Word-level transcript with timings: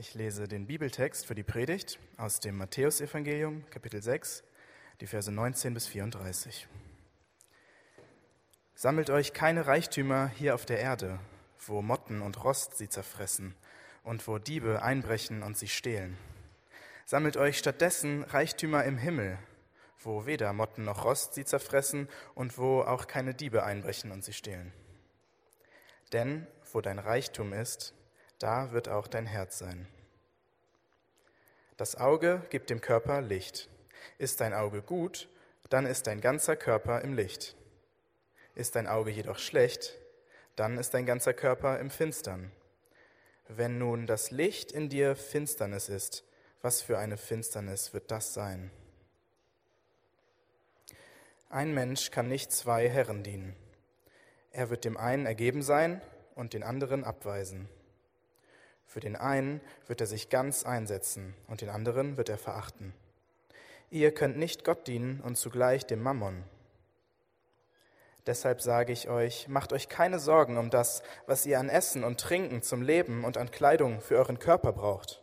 Ich 0.00 0.14
lese 0.14 0.46
den 0.46 0.68
Bibeltext 0.68 1.26
für 1.26 1.34
die 1.34 1.42
Predigt 1.42 1.98
aus 2.18 2.38
dem 2.38 2.56
Matthäusevangelium, 2.56 3.68
Kapitel 3.68 4.00
6, 4.00 4.44
die 5.00 5.08
Verse 5.08 5.32
19 5.32 5.74
bis 5.74 5.88
34. 5.88 6.68
Sammelt 8.76 9.10
euch 9.10 9.32
keine 9.32 9.66
Reichtümer 9.66 10.28
hier 10.28 10.54
auf 10.54 10.66
der 10.66 10.78
Erde, 10.78 11.18
wo 11.66 11.82
Motten 11.82 12.22
und 12.22 12.44
Rost 12.44 12.78
sie 12.78 12.88
zerfressen 12.88 13.56
und 14.04 14.28
wo 14.28 14.38
Diebe 14.38 14.82
einbrechen 14.82 15.42
und 15.42 15.58
sie 15.58 15.66
stehlen. 15.66 16.16
Sammelt 17.04 17.36
euch 17.36 17.58
stattdessen 17.58 18.22
Reichtümer 18.22 18.84
im 18.84 18.98
Himmel, 18.98 19.36
wo 19.98 20.26
weder 20.26 20.52
Motten 20.52 20.84
noch 20.84 21.04
Rost 21.04 21.34
sie 21.34 21.44
zerfressen 21.44 22.08
und 22.36 22.56
wo 22.56 22.82
auch 22.82 23.08
keine 23.08 23.34
Diebe 23.34 23.64
einbrechen 23.64 24.12
und 24.12 24.22
sie 24.22 24.32
stehlen. 24.32 24.72
Denn 26.12 26.46
wo 26.72 26.80
dein 26.80 27.00
Reichtum 27.00 27.52
ist, 27.52 27.94
da 28.38 28.72
wird 28.72 28.88
auch 28.88 29.06
dein 29.06 29.26
Herz 29.26 29.58
sein. 29.58 29.86
Das 31.76 31.96
Auge 31.96 32.42
gibt 32.50 32.70
dem 32.70 32.80
Körper 32.80 33.20
Licht. 33.20 33.68
Ist 34.18 34.40
dein 34.40 34.54
Auge 34.54 34.82
gut, 34.82 35.28
dann 35.68 35.86
ist 35.86 36.06
dein 36.06 36.20
ganzer 36.20 36.56
Körper 36.56 37.02
im 37.02 37.14
Licht. 37.14 37.56
Ist 38.54 38.74
dein 38.74 38.86
Auge 38.86 39.10
jedoch 39.10 39.38
schlecht, 39.38 39.96
dann 40.56 40.78
ist 40.78 40.94
dein 40.94 41.06
ganzer 41.06 41.34
Körper 41.34 41.78
im 41.78 41.90
Finstern. 41.90 42.50
Wenn 43.46 43.78
nun 43.78 44.06
das 44.06 44.30
Licht 44.30 44.72
in 44.72 44.88
dir 44.88 45.14
Finsternis 45.14 45.88
ist, 45.88 46.24
was 46.60 46.82
für 46.82 46.98
eine 46.98 47.16
Finsternis 47.16 47.94
wird 47.94 48.10
das 48.10 48.34
sein? 48.34 48.70
Ein 51.48 51.72
Mensch 51.72 52.10
kann 52.10 52.28
nicht 52.28 52.52
zwei 52.52 52.88
Herren 52.88 53.22
dienen. 53.22 53.56
Er 54.50 54.68
wird 54.70 54.84
dem 54.84 54.96
einen 54.96 55.24
ergeben 55.24 55.62
sein 55.62 56.02
und 56.34 56.52
den 56.52 56.62
anderen 56.62 57.04
abweisen. 57.04 57.68
Für 58.88 59.00
den 59.00 59.16
einen 59.16 59.60
wird 59.86 60.00
er 60.00 60.06
sich 60.06 60.30
ganz 60.30 60.64
einsetzen 60.64 61.34
und 61.46 61.60
den 61.60 61.68
anderen 61.68 62.16
wird 62.16 62.30
er 62.30 62.38
verachten. 62.38 62.94
Ihr 63.90 64.12
könnt 64.12 64.38
nicht 64.38 64.64
Gott 64.64 64.86
dienen 64.86 65.20
und 65.20 65.36
zugleich 65.36 65.86
dem 65.86 66.02
Mammon. 66.02 66.42
Deshalb 68.26 68.62
sage 68.62 68.94
ich 68.94 69.10
euch, 69.10 69.46
macht 69.46 69.74
euch 69.74 69.90
keine 69.90 70.18
Sorgen 70.18 70.56
um 70.56 70.70
das, 70.70 71.02
was 71.26 71.44
ihr 71.44 71.58
an 71.60 71.68
Essen 71.68 72.02
und 72.02 72.18
Trinken 72.18 72.62
zum 72.62 72.80
Leben 72.80 73.24
und 73.24 73.36
an 73.36 73.50
Kleidung 73.50 74.00
für 74.00 74.16
euren 74.16 74.38
Körper 74.38 74.72
braucht. 74.72 75.22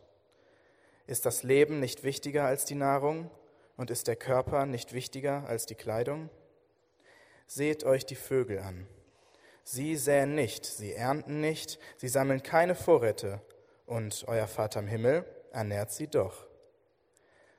Ist 1.08 1.26
das 1.26 1.42
Leben 1.42 1.80
nicht 1.80 2.04
wichtiger 2.04 2.46
als 2.46 2.66
die 2.66 2.76
Nahrung 2.76 3.32
und 3.78 3.90
ist 3.90 4.08
der 4.08 4.16
Körper 4.16 4.68
nicht 4.68 4.94
wichtiger 4.94 5.44
als 5.48 5.66
die 5.66 5.76
Kleidung? 5.76 6.30
Seht 7.48 7.84
euch 7.84 8.06
die 8.06 8.16
Vögel 8.16 8.60
an. 8.60 8.86
Sie 9.64 9.96
säen 9.96 10.36
nicht, 10.36 10.66
sie 10.66 10.94
ernten 10.94 11.42
nicht, 11.42 11.80
sie 11.98 12.08
sammeln 12.08 12.44
keine 12.44 12.76
Vorräte, 12.76 13.42
und 13.86 14.26
euer 14.28 14.48
Vater 14.48 14.80
im 14.80 14.88
Himmel 14.88 15.26
ernährt 15.52 15.92
sie 15.92 16.08
doch. 16.08 16.48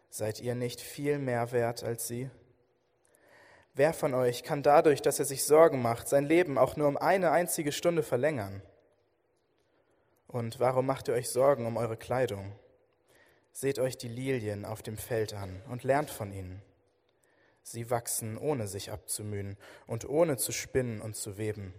Seid 0.08 0.40
ihr 0.40 0.54
nicht 0.54 0.80
viel 0.80 1.18
mehr 1.18 1.52
wert 1.52 1.84
als 1.84 2.06
sie? 2.06 2.30
Wer 3.74 3.92
von 3.92 4.14
euch 4.14 4.42
kann 4.42 4.62
dadurch, 4.62 5.02
dass 5.02 5.18
er 5.18 5.26
sich 5.26 5.44
Sorgen 5.44 5.82
macht, 5.82 6.08
sein 6.08 6.24
Leben 6.24 6.56
auch 6.56 6.76
nur 6.76 6.88
um 6.88 6.96
eine 6.96 7.30
einzige 7.30 7.72
Stunde 7.72 8.02
verlängern? 8.02 8.62
Und 10.28 10.60
warum 10.60 10.86
macht 10.86 11.08
ihr 11.08 11.14
euch 11.14 11.28
Sorgen 11.28 11.66
um 11.66 11.76
eure 11.76 11.96
Kleidung? 11.96 12.52
Seht 13.52 13.78
euch 13.78 13.96
die 13.96 14.08
Lilien 14.08 14.64
auf 14.64 14.82
dem 14.82 14.96
Feld 14.96 15.34
an 15.34 15.62
und 15.68 15.84
lernt 15.84 16.10
von 16.10 16.32
ihnen. 16.32 16.62
Sie 17.62 17.90
wachsen, 17.90 18.38
ohne 18.38 18.68
sich 18.68 18.92
abzumühen 18.92 19.56
und 19.86 20.08
ohne 20.08 20.36
zu 20.36 20.52
spinnen 20.52 21.00
und 21.00 21.16
zu 21.16 21.36
weben. 21.36 21.74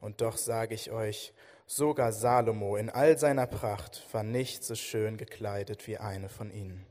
Und 0.00 0.20
doch 0.20 0.36
sage 0.36 0.74
ich 0.74 0.90
euch, 0.90 1.34
sogar 1.70 2.10
Salomo 2.12 2.74
in 2.74 2.90
all 2.90 3.16
seiner 3.16 3.46
Pracht 3.46 4.04
war 4.12 4.24
nicht 4.24 4.64
so 4.64 4.74
schön 4.74 5.16
gekleidet 5.16 5.86
wie 5.86 5.98
eine 5.98 6.28
von 6.28 6.50
ihnen. 6.50 6.84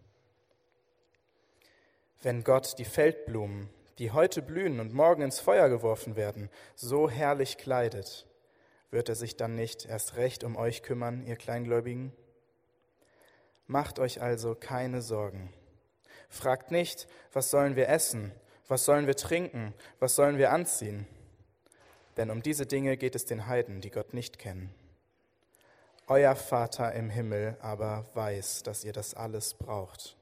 Wenn 2.22 2.46
Gott 2.46 2.80
die 2.80 2.86
Feldblumen, 2.86 3.70
die 3.98 4.12
heute 4.12 4.42
blühen 4.42 4.80
und 4.80 4.94
morgen 4.94 5.22
ins 5.22 5.42
Feuer 5.42 5.68
geworfen 5.68 6.16
werden, 6.16 6.50
so 6.76 7.10
herrlich 7.10 7.58
kleidet, 7.58 8.26
wird 8.90 9.10
er 9.10 9.16
sich 9.16 9.36
dann 9.36 9.54
nicht 9.54 9.86
erst 9.86 10.16
recht 10.16 10.46
um 10.46 10.56
euch 10.56 10.82
kümmern, 10.82 11.26
ihr 11.26 11.36
Kleingläubigen? 11.36 12.14
Macht 13.68 14.00
euch 14.00 14.22
also 14.22 14.56
keine 14.56 15.02
Sorgen. 15.02 15.52
Fragt 16.30 16.72
nicht, 16.72 17.08
was 17.34 17.52
sollen 17.52 17.76
wir 17.76 17.90
essen, 17.90 18.32
was 18.70 18.86
sollen 18.86 19.08
wir 19.08 19.18
trinken, 19.18 19.74
was 20.00 20.16
sollen 20.16 20.38
wir 20.38 20.52
anziehen? 20.52 21.06
denn 22.20 22.32
um 22.32 22.44
diese 22.44 22.66
Dinge 22.66 22.98
geht 22.98 23.16
es 23.16 23.24
den 23.24 23.48
Heiden, 23.48 23.80
die 23.80 23.92
Gott 23.92 24.14
nicht 24.14 24.40
kennen. 24.40 24.76
Euer 26.12 26.36
Vater 26.36 26.94
im 26.94 27.12
Himmel 27.12 27.56
aber 27.62 28.10
weiß, 28.16 28.64
dass 28.64 28.84
ihr 28.84 28.94
das 28.94 29.14
alles 29.14 29.54
braucht. 29.54 30.18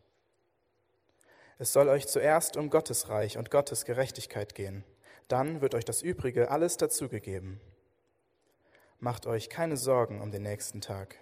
Es 1.59 1.71
soll 1.71 1.87
euch 1.87 2.07
zuerst 2.07 2.57
um 2.57 2.69
Gottes 2.69 3.07
Reich 3.07 3.37
und 3.37 3.49
Gottes 3.51 3.85
Gerechtigkeit 3.85 4.53
gehen, 4.53 4.83
dann 5.29 5.61
wird 5.61 5.75
euch 5.75 5.85
das 5.85 6.01
Übrige 6.01 6.51
alles 6.51 6.75
dazugegeben. 6.75 7.61
Macht 8.99 9.27
euch 9.27 9.49
keine 9.49 9.77
Sorgen 9.77 10.19
um 10.19 10.29
den 10.29 10.43
nächsten 10.43 10.81
Tag. 10.81 11.15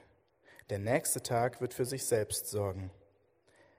Der 0.71 0.79
nächste 0.79 1.21
Tag 1.21 1.61
wird 1.61 1.75
für 1.75 1.85
sich 1.85 2.05
selbst 2.05 2.47
sorgen. 2.47 2.89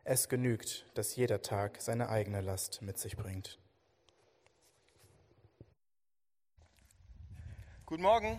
Es 0.04 0.28
genügt, 0.28 0.86
dass 0.94 1.16
jeder 1.16 1.42
Tag 1.42 1.80
seine 1.80 2.10
eigene 2.10 2.42
Last 2.42 2.80
mit 2.80 2.96
sich 2.96 3.16
bringt. 3.16 3.58
Guten 7.86 8.02
Morgen. 8.02 8.38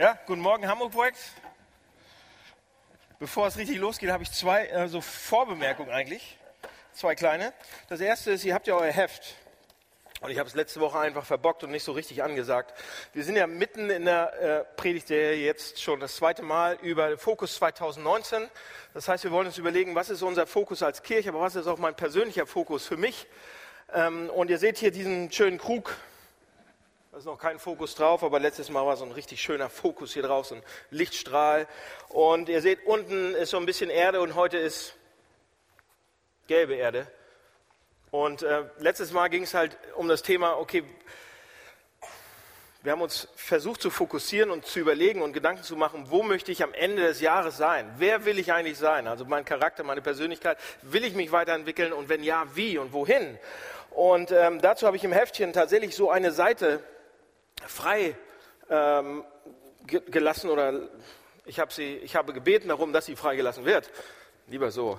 Ja, 0.00 0.16
guten 0.26 0.42
Morgen 0.42 0.68
Hamburg 0.68 0.92
Projekt. 0.92 1.18
Bevor 3.18 3.48
es 3.48 3.58
richtig 3.58 3.78
losgeht, 3.78 4.10
habe 4.10 4.22
ich 4.22 4.30
zwei 4.30 4.66
äh, 4.66 5.02
Vorbemerkungen 5.02 5.90
eigentlich. 5.90 6.38
Zwei 6.92 7.16
kleine. 7.16 7.52
Das 7.88 7.98
erste 8.00 8.30
ist, 8.30 8.44
ihr 8.44 8.54
habt 8.54 8.68
ja 8.68 8.76
euer 8.76 8.92
Heft. 8.92 9.34
Und 10.20 10.30
ich 10.30 10.38
habe 10.38 10.48
es 10.48 10.54
letzte 10.54 10.78
Woche 10.78 11.00
einfach 11.00 11.24
verbockt 11.24 11.64
und 11.64 11.72
nicht 11.72 11.82
so 11.82 11.90
richtig 11.90 12.22
angesagt. 12.22 12.80
Wir 13.12 13.24
sind 13.24 13.34
ja 13.34 13.48
mitten 13.48 13.90
in 13.90 14.04
der 14.04 14.40
äh, 14.40 14.64
Predigtserie 14.76 15.44
jetzt 15.44 15.82
schon 15.82 15.98
das 15.98 16.14
zweite 16.14 16.42
Mal 16.42 16.78
über 16.80 17.18
Fokus 17.18 17.56
2019. 17.56 18.48
Das 18.94 19.08
heißt, 19.08 19.24
wir 19.24 19.32
wollen 19.32 19.48
uns 19.48 19.58
überlegen, 19.58 19.96
was 19.96 20.10
ist 20.10 20.22
unser 20.22 20.46
Fokus 20.46 20.84
als 20.84 21.02
Kirche, 21.02 21.30
aber 21.30 21.40
was 21.40 21.56
ist 21.56 21.66
auch 21.66 21.78
mein 21.78 21.96
persönlicher 21.96 22.46
Fokus 22.46 22.86
für 22.86 22.96
mich. 22.96 23.26
Ähm, 23.92 24.30
und 24.30 24.48
ihr 24.48 24.58
seht 24.58 24.78
hier 24.78 24.92
diesen 24.92 25.32
schönen 25.32 25.58
Krug 25.58 25.96
ist 27.18 27.24
noch 27.24 27.38
kein 27.38 27.58
Fokus 27.58 27.96
drauf, 27.96 28.22
aber 28.22 28.38
letztes 28.38 28.70
Mal 28.70 28.86
war 28.86 28.96
so 28.96 29.04
ein 29.04 29.10
richtig 29.10 29.42
schöner 29.42 29.68
Fokus 29.68 30.12
hier 30.12 30.22
drauf, 30.22 30.46
so 30.46 30.54
ein 30.54 30.62
Lichtstrahl. 30.90 31.66
Und 32.10 32.48
ihr 32.48 32.62
seht, 32.62 32.86
unten 32.86 33.34
ist 33.34 33.50
so 33.50 33.56
ein 33.56 33.66
bisschen 33.66 33.90
Erde 33.90 34.20
und 34.20 34.36
heute 34.36 34.56
ist 34.56 34.94
gelbe 36.46 36.76
Erde. 36.76 37.10
Und 38.12 38.44
äh, 38.44 38.66
letztes 38.78 39.10
Mal 39.10 39.26
ging 39.30 39.42
es 39.42 39.52
halt 39.52 39.76
um 39.96 40.06
das 40.06 40.22
Thema, 40.22 40.58
okay, 40.58 40.84
wir 42.84 42.92
haben 42.92 43.02
uns 43.02 43.26
versucht 43.34 43.82
zu 43.82 43.90
fokussieren 43.90 44.52
und 44.52 44.64
zu 44.64 44.78
überlegen 44.78 45.20
und 45.20 45.32
Gedanken 45.32 45.64
zu 45.64 45.74
machen, 45.74 46.06
wo 46.10 46.22
möchte 46.22 46.52
ich 46.52 46.62
am 46.62 46.72
Ende 46.72 47.02
des 47.02 47.20
Jahres 47.20 47.56
sein? 47.56 47.92
Wer 47.98 48.26
will 48.26 48.38
ich 48.38 48.52
eigentlich 48.52 48.78
sein? 48.78 49.08
Also 49.08 49.24
mein 49.24 49.44
Charakter, 49.44 49.82
meine 49.82 50.02
Persönlichkeit, 50.02 50.56
will 50.82 51.02
ich 51.02 51.16
mich 51.16 51.32
weiterentwickeln 51.32 51.92
und 51.92 52.08
wenn 52.08 52.22
ja, 52.22 52.46
wie 52.54 52.78
und 52.78 52.92
wohin? 52.92 53.40
Und 53.90 54.30
ähm, 54.30 54.60
dazu 54.60 54.86
habe 54.86 54.96
ich 54.96 55.02
im 55.02 55.10
Heftchen 55.10 55.52
tatsächlich 55.52 55.96
so 55.96 56.12
eine 56.12 56.30
Seite 56.30 56.80
frei 57.66 58.16
ähm, 58.70 59.24
gelassen 59.86 60.50
oder 60.50 60.88
ich 61.46 61.58
habe, 61.58 61.72
sie, 61.72 61.96
ich 61.96 62.14
habe 62.14 62.32
gebeten 62.32 62.68
darum, 62.68 62.92
dass 62.92 63.06
sie 63.06 63.16
freigelassen 63.16 63.64
wird. 63.64 63.90
Lieber 64.48 64.70
so. 64.70 64.98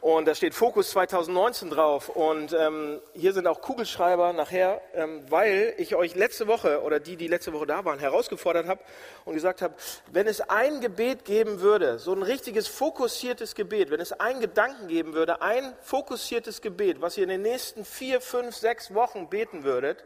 Und 0.00 0.26
da 0.26 0.34
steht 0.34 0.54
Fokus 0.54 0.90
2019 0.90 1.70
drauf. 1.70 2.08
Und 2.08 2.54
ähm, 2.54 3.00
hier 3.14 3.34
sind 3.34 3.46
auch 3.46 3.60
Kugelschreiber 3.60 4.32
nachher, 4.32 4.80
ähm, 4.94 5.22
weil 5.30 5.74
ich 5.76 5.94
euch 5.94 6.14
letzte 6.14 6.46
Woche 6.46 6.82
oder 6.82 7.00
die, 7.00 7.16
die 7.16 7.26
letzte 7.26 7.52
Woche 7.52 7.66
da 7.66 7.84
waren, 7.84 7.98
herausgefordert 7.98 8.66
habe 8.66 8.80
und 9.26 9.34
gesagt 9.34 9.60
habe, 9.60 9.74
wenn 10.10 10.26
es 10.26 10.40
ein 10.40 10.80
Gebet 10.80 11.26
geben 11.26 11.60
würde, 11.60 11.98
so 11.98 12.14
ein 12.14 12.22
richtiges 12.22 12.66
fokussiertes 12.66 13.54
Gebet, 13.54 13.90
wenn 13.90 14.00
es 14.00 14.12
einen 14.12 14.40
Gedanken 14.40 14.88
geben 14.88 15.12
würde, 15.12 15.42
ein 15.42 15.74
fokussiertes 15.82 16.62
Gebet, 16.62 17.02
was 17.02 17.18
ihr 17.18 17.24
in 17.24 17.30
den 17.30 17.42
nächsten 17.42 17.84
vier, 17.84 18.22
fünf, 18.22 18.56
sechs 18.56 18.94
Wochen 18.94 19.28
beten 19.28 19.64
würdet, 19.64 20.04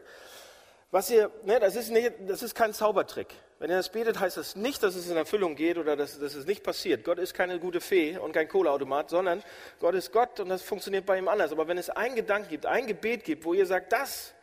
was 0.95 1.09
ihr, 1.09 1.29
ne, 1.43 1.59
das, 1.59 1.75
ist 1.75 1.91
nicht, 1.91 2.13
das 2.25 2.41
ist 2.41 2.55
kein 2.55 2.73
Zaubertrick. 2.73 3.27
Wenn 3.59 3.69
ihr 3.69 3.75
das 3.75 3.89
betet, 3.89 4.17
heißt 4.17 4.37
das 4.37 4.55
nicht, 4.55 4.81
dass 4.81 4.95
es 4.95 5.09
in 5.09 5.17
Erfüllung 5.17 5.57
geht 5.57 5.77
oder 5.77 5.97
dass, 5.97 6.17
dass 6.17 6.35
es 6.35 6.45
nicht 6.45 6.63
passiert. 6.63 7.03
Gott 7.03 7.19
ist 7.19 7.33
keine 7.33 7.59
gute 7.59 7.81
Fee 7.81 8.17
und 8.17 8.31
kein 8.31 8.47
Kohleautomat, 8.47 9.09
sondern 9.09 9.43
Gott 9.81 9.93
ist 9.93 10.13
Gott 10.13 10.39
und 10.39 10.47
das 10.47 10.61
funktioniert 10.61 11.05
bei 11.05 11.17
ihm 11.17 11.27
anders. 11.27 11.51
Aber 11.51 11.67
wenn 11.67 11.77
es 11.77 11.89
einen 11.89 12.15
Gedanken 12.15 12.47
gibt, 12.47 12.65
ein 12.65 12.87
Gebet 12.87 13.25
gibt, 13.25 13.43
wo 13.43 13.53
ihr 13.53 13.65
sagt, 13.65 13.91
das, 13.91 14.33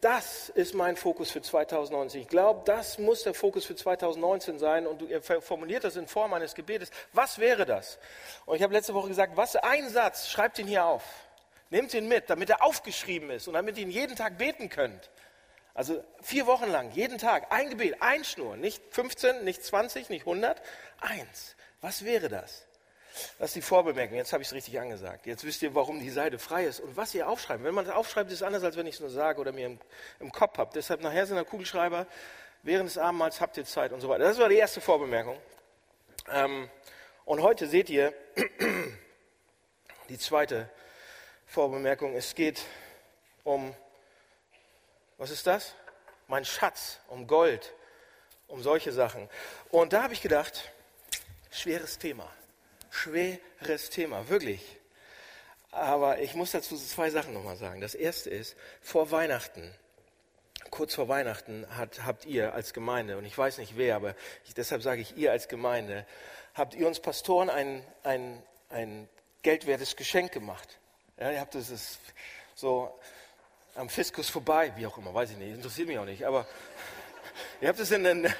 das 0.00 0.48
ist 0.48 0.74
mein 0.74 0.96
Fokus 0.96 1.30
für 1.30 1.42
2019. 1.42 2.22
Ich 2.22 2.28
glaube, 2.28 2.62
das 2.64 2.98
muss 2.98 3.22
der 3.22 3.32
Fokus 3.32 3.64
für 3.64 3.76
2019 3.76 4.58
sein 4.58 4.84
und 4.84 5.00
ihr 5.02 5.22
formuliert 5.22 5.84
das 5.84 5.94
in 5.94 6.08
Form 6.08 6.34
eines 6.34 6.56
Gebetes. 6.56 6.90
Was 7.12 7.38
wäre 7.38 7.66
das? 7.66 8.00
Und 8.46 8.56
ich 8.56 8.64
habe 8.64 8.74
letzte 8.74 8.94
Woche 8.94 9.06
gesagt, 9.06 9.36
was 9.36 9.54
ein 9.54 9.88
Satz, 9.90 10.28
schreibt 10.28 10.58
ihn 10.58 10.66
hier 10.66 10.84
auf. 10.84 11.04
Nehmt 11.70 11.94
ihn 11.94 12.08
mit, 12.08 12.28
damit 12.28 12.50
er 12.50 12.64
aufgeschrieben 12.64 13.30
ist 13.30 13.46
und 13.46 13.54
damit 13.54 13.78
ihr 13.78 13.84
ihn 13.84 13.92
jeden 13.92 14.16
Tag 14.16 14.38
beten 14.38 14.68
könnt. 14.68 15.08
Also 15.74 16.04
vier 16.20 16.46
Wochen 16.46 16.70
lang, 16.70 16.90
jeden 16.92 17.18
Tag, 17.18 17.46
ein 17.50 17.70
Gebet, 17.70 17.96
ein 18.00 18.24
Schnur, 18.24 18.56
nicht 18.56 18.82
15, 18.90 19.44
nicht 19.44 19.64
20, 19.64 20.10
nicht 20.10 20.22
100, 20.22 20.60
eins. 21.00 21.56
Was 21.80 22.04
wäre 22.04 22.28
das? 22.28 22.66
Das 23.38 23.50
ist 23.50 23.56
die 23.56 23.62
Vorbemerkung. 23.62 24.16
Jetzt 24.16 24.32
habe 24.32 24.42
ich 24.42 24.48
es 24.48 24.54
richtig 24.54 24.80
angesagt. 24.80 25.26
Jetzt 25.26 25.44
wisst 25.44 25.62
ihr, 25.62 25.74
warum 25.74 26.00
die 26.00 26.10
Seite 26.10 26.38
frei 26.38 26.64
ist 26.64 26.80
und 26.80 26.96
was 26.96 27.14
ihr 27.14 27.28
aufschreibt. 27.28 27.62
Wenn 27.62 27.74
man 27.74 27.84
es 27.84 27.90
aufschreibt, 27.90 28.30
ist 28.30 28.36
es 28.36 28.42
anders, 28.42 28.64
als 28.64 28.76
wenn 28.76 28.86
ich 28.86 28.94
es 28.94 29.00
nur 29.00 29.10
sage 29.10 29.40
oder 29.40 29.52
mir 29.52 29.66
im, 29.66 29.78
im 30.20 30.32
Kopf 30.32 30.56
habe. 30.58 30.70
Deshalb 30.74 31.02
nachher 31.02 31.26
sind 31.26 31.36
da 31.36 31.44
Kugelschreiber. 31.44 32.06
Während 32.62 32.88
des 32.88 32.96
Abendmahls 32.96 33.40
habt 33.40 33.56
ihr 33.56 33.64
Zeit 33.64 33.92
und 33.92 34.00
so 34.00 34.08
weiter. 34.08 34.24
Das 34.24 34.38
war 34.38 34.48
die 34.48 34.56
erste 34.56 34.80
Vorbemerkung. 34.80 35.36
Ähm, 36.30 36.70
und 37.24 37.42
heute 37.42 37.66
seht 37.66 37.90
ihr 37.90 38.14
die 40.08 40.18
zweite 40.18 40.70
Vorbemerkung. 41.46 42.14
Es 42.14 42.34
geht 42.34 42.62
um, 43.44 43.74
was 45.22 45.30
ist 45.30 45.46
das? 45.46 45.74
Mein 46.28 46.44
Schatz, 46.44 47.00
um 47.08 47.26
Gold, 47.26 47.72
um 48.48 48.62
solche 48.62 48.92
Sachen. 48.92 49.30
Und 49.70 49.94
da 49.94 50.02
habe 50.02 50.12
ich 50.12 50.20
gedacht, 50.20 50.72
schweres 51.50 51.98
Thema 51.98 52.30
schweres 52.92 53.90
Thema, 53.90 54.28
wirklich. 54.28 54.60
Aber 55.70 56.20
ich 56.20 56.34
muss 56.34 56.52
dazu 56.52 56.76
zwei 56.76 57.10
Sachen 57.10 57.32
nochmal 57.32 57.56
sagen. 57.56 57.80
Das 57.80 57.94
erste 57.94 58.30
ist, 58.30 58.54
vor 58.82 59.10
Weihnachten, 59.10 59.74
kurz 60.70 60.94
vor 60.94 61.08
Weihnachten 61.08 61.66
hat, 61.70 62.04
habt 62.04 62.26
ihr 62.26 62.52
als 62.54 62.74
Gemeinde, 62.74 63.16
und 63.16 63.24
ich 63.24 63.36
weiß 63.36 63.58
nicht 63.58 63.76
wer, 63.76 63.96
aber 63.96 64.14
ich, 64.44 64.54
deshalb 64.54 64.82
sage 64.82 65.00
ich 65.00 65.16
ihr 65.16 65.32
als 65.32 65.48
Gemeinde, 65.48 66.06
habt 66.54 66.74
ihr 66.74 66.86
uns 66.86 67.00
Pastoren 67.00 67.48
ein, 67.48 67.82
ein, 68.04 68.42
ein 68.68 69.08
geldwertes 69.42 69.96
Geschenk 69.96 70.30
gemacht. 70.30 70.78
Ja, 71.18 71.30
ihr 71.30 71.40
habt 71.40 71.54
es 71.54 71.98
so 72.54 72.98
am 73.74 73.88
Fiskus 73.88 74.28
vorbei, 74.28 74.72
wie 74.76 74.86
auch 74.86 74.98
immer, 74.98 75.14
weiß 75.14 75.30
ich 75.30 75.36
nicht, 75.36 75.54
interessiert 75.54 75.88
mich 75.88 75.98
auch 75.98 76.04
nicht, 76.04 76.24
aber 76.24 76.46
ihr 77.60 77.68
habt 77.68 77.80
es 77.80 77.90
in 77.90 78.04
den, 78.04 78.32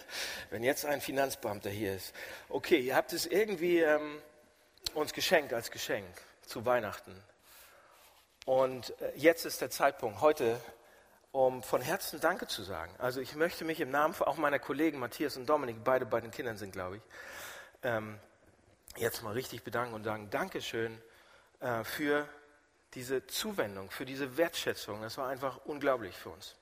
wenn 0.50 0.62
jetzt 0.62 0.84
ein 0.84 1.00
Finanzbeamter 1.00 1.70
hier 1.70 1.94
ist, 1.94 2.14
okay, 2.48 2.78
ihr 2.78 2.96
habt 2.96 3.12
es 3.12 3.26
irgendwie 3.26 3.80
ähm, 3.80 4.20
uns 4.94 5.12
geschenkt 5.12 5.52
als 5.52 5.70
Geschenk 5.70 6.06
zu 6.42 6.64
Weihnachten. 6.64 7.14
Und 8.46 8.98
äh, 9.00 9.12
jetzt 9.16 9.44
ist 9.44 9.60
der 9.60 9.70
Zeitpunkt, 9.70 10.20
heute, 10.20 10.58
um 11.32 11.62
von 11.62 11.82
Herzen 11.82 12.20
Danke 12.20 12.46
zu 12.46 12.62
sagen. 12.62 12.94
Also 12.98 13.20
ich 13.20 13.34
möchte 13.34 13.64
mich 13.64 13.80
im 13.80 13.90
Namen 13.90 14.14
auch 14.20 14.36
meiner 14.38 14.58
Kollegen 14.58 14.98
Matthias 14.98 15.36
und 15.36 15.46
Dominik, 15.46 15.84
beide 15.84 16.06
bei 16.06 16.20
den 16.20 16.30
Kindern 16.30 16.56
sind, 16.56 16.72
glaube 16.72 16.96
ich, 16.96 17.02
ähm, 17.82 18.18
jetzt 18.96 19.22
mal 19.22 19.34
richtig 19.34 19.62
bedanken 19.62 19.94
und 19.94 20.04
sagen, 20.04 20.30
Dankeschön 20.30 20.98
äh, 21.60 21.84
für 21.84 22.26
diese 22.94 23.26
Zuwendung, 23.26 23.90
für 23.90 24.04
diese 24.04 24.36
Wertschätzung. 24.36 25.02
Das 25.02 25.18
war 25.18 25.28
einfach 25.28 25.58
unglaublich 25.64 26.16
für 26.16 26.30
uns. 26.30 26.56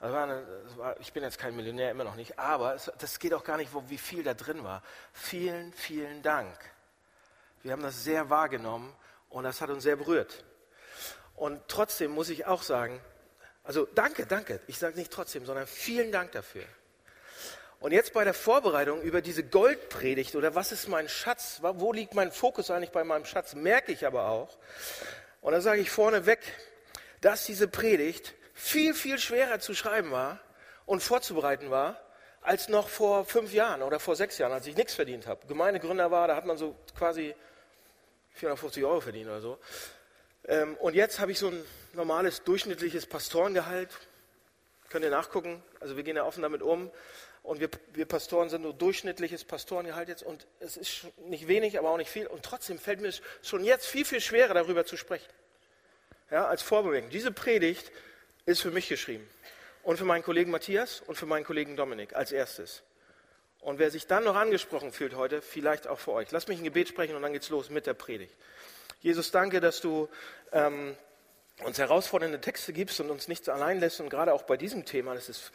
War 0.00 0.24
eine, 0.24 0.46
war, 0.76 1.00
ich 1.00 1.12
bin 1.12 1.22
jetzt 1.22 1.38
kein 1.38 1.56
Millionär, 1.56 1.90
immer 1.90 2.04
noch 2.04 2.16
nicht, 2.16 2.38
aber 2.38 2.74
es, 2.74 2.92
das 2.98 3.18
geht 3.18 3.32
auch 3.32 3.44
gar 3.44 3.56
nicht, 3.56 3.72
wo, 3.72 3.88
wie 3.88 3.98
viel 3.98 4.22
da 4.22 4.34
drin 4.34 4.62
war. 4.64 4.82
Vielen, 5.12 5.72
vielen 5.72 6.22
Dank. 6.22 6.58
Wir 7.62 7.72
haben 7.72 7.82
das 7.82 8.04
sehr 8.04 8.28
wahrgenommen 8.28 8.94
und 9.30 9.44
das 9.44 9.60
hat 9.60 9.70
uns 9.70 9.82
sehr 9.82 9.96
berührt. 9.96 10.44
Und 11.36 11.60
trotzdem 11.68 12.10
muss 12.10 12.28
ich 12.28 12.46
auch 12.46 12.62
sagen, 12.62 13.00
also 13.62 13.86
danke, 13.94 14.26
danke. 14.26 14.60
Ich 14.66 14.78
sage 14.78 14.98
nicht 14.98 15.10
trotzdem, 15.10 15.46
sondern 15.46 15.66
vielen 15.66 16.12
Dank 16.12 16.32
dafür. 16.32 16.64
Und 17.80 17.92
jetzt 17.92 18.12
bei 18.12 18.24
der 18.24 18.34
Vorbereitung 18.34 19.02
über 19.02 19.20
diese 19.20 19.44
Goldpredigt 19.44 20.36
oder 20.36 20.54
was 20.54 20.72
ist 20.72 20.88
mein 20.88 21.08
Schatz, 21.08 21.60
wo 21.62 21.92
liegt 21.92 22.14
mein 22.14 22.30
Fokus 22.30 22.70
eigentlich 22.70 22.92
bei 22.92 23.04
meinem 23.04 23.24
Schatz, 23.24 23.54
merke 23.54 23.92
ich 23.92 24.06
aber 24.06 24.28
auch, 24.28 24.56
und 25.44 25.52
da 25.52 25.60
sage 25.60 25.82
ich 25.82 25.90
vorneweg, 25.90 26.38
dass 27.20 27.44
diese 27.44 27.68
Predigt 27.68 28.32
viel, 28.54 28.94
viel 28.94 29.18
schwerer 29.18 29.60
zu 29.60 29.74
schreiben 29.74 30.10
war 30.10 30.40
und 30.86 31.02
vorzubereiten 31.02 31.70
war, 31.70 32.00
als 32.40 32.68
noch 32.68 32.88
vor 32.88 33.26
fünf 33.26 33.52
Jahren 33.52 33.82
oder 33.82 34.00
vor 34.00 34.16
sechs 34.16 34.38
Jahren, 34.38 34.52
als 34.52 34.66
ich 34.66 34.74
nichts 34.74 34.94
verdient 34.94 35.26
habe. 35.26 35.46
Gemeindegründer 35.46 36.10
war, 36.10 36.28
da 36.28 36.36
hat 36.36 36.46
man 36.46 36.56
so 36.56 36.74
quasi 36.96 37.34
450 38.32 38.84
Euro 38.84 39.02
verdient 39.02 39.26
oder 39.26 39.42
so. 39.42 39.58
Ähm, 40.46 40.78
und 40.78 40.94
jetzt 40.94 41.20
habe 41.20 41.30
ich 41.30 41.38
so 41.38 41.48
ein 41.48 41.62
normales, 41.92 42.42
durchschnittliches 42.44 43.04
Pastorengehalt. 43.04 43.90
Könnt 44.88 45.04
ihr 45.04 45.10
nachgucken. 45.10 45.62
Also 45.78 45.94
wir 45.98 46.04
gehen 46.04 46.16
ja 46.16 46.24
offen 46.24 46.40
damit 46.40 46.62
um. 46.62 46.90
Und 47.44 47.60
wir, 47.60 47.68
wir 47.92 48.06
Pastoren 48.06 48.48
sind 48.48 48.62
nur 48.62 48.72
durchschnittliches 48.72 49.44
Pastorengehalt 49.44 50.08
jetzt. 50.08 50.22
Und 50.22 50.46
es 50.60 50.78
ist 50.78 51.06
nicht 51.26 51.46
wenig, 51.46 51.78
aber 51.78 51.90
auch 51.90 51.98
nicht 51.98 52.10
viel. 52.10 52.26
Und 52.26 52.42
trotzdem 52.42 52.78
fällt 52.78 53.02
mir 53.02 53.08
es 53.08 53.20
schon 53.42 53.62
jetzt 53.62 53.86
viel, 53.86 54.06
viel 54.06 54.22
schwerer, 54.22 54.54
darüber 54.54 54.86
zu 54.86 54.96
sprechen. 54.96 55.30
Ja, 56.30 56.46
als 56.46 56.62
Vorbemerkung. 56.62 57.10
Diese 57.10 57.30
Predigt 57.30 57.92
ist 58.46 58.62
für 58.62 58.70
mich 58.70 58.88
geschrieben. 58.88 59.28
Und 59.82 59.98
für 59.98 60.06
meinen 60.06 60.22
Kollegen 60.22 60.50
Matthias 60.50 61.02
und 61.02 61.16
für 61.16 61.26
meinen 61.26 61.44
Kollegen 61.44 61.76
Dominik 61.76 62.16
als 62.16 62.32
erstes. 62.32 62.82
Und 63.60 63.78
wer 63.78 63.90
sich 63.90 64.06
dann 64.06 64.24
noch 64.24 64.36
angesprochen 64.36 64.90
fühlt 64.90 65.14
heute, 65.14 65.42
vielleicht 65.42 65.86
auch 65.86 65.98
für 65.98 66.12
euch. 66.12 66.30
Lass 66.30 66.48
mich 66.48 66.58
ein 66.58 66.64
Gebet 66.64 66.88
sprechen 66.88 67.14
und 67.14 67.20
dann 67.20 67.34
geht's 67.34 67.50
los 67.50 67.68
mit 67.68 67.86
der 67.86 67.94
Predigt. 67.94 68.34
Jesus, 69.00 69.30
danke, 69.32 69.60
dass 69.60 69.82
du 69.82 70.08
ähm, 70.52 70.96
uns 71.62 71.76
herausfordernde 71.76 72.40
Texte 72.40 72.72
gibst 72.72 73.00
und 73.00 73.10
uns 73.10 73.28
nichts 73.28 73.50
allein 73.50 73.80
lässt. 73.80 74.00
Und 74.00 74.08
gerade 74.08 74.32
auch 74.32 74.44
bei 74.44 74.56
diesem 74.56 74.86
Thema, 74.86 75.14
das 75.14 75.28
ist 75.28 75.52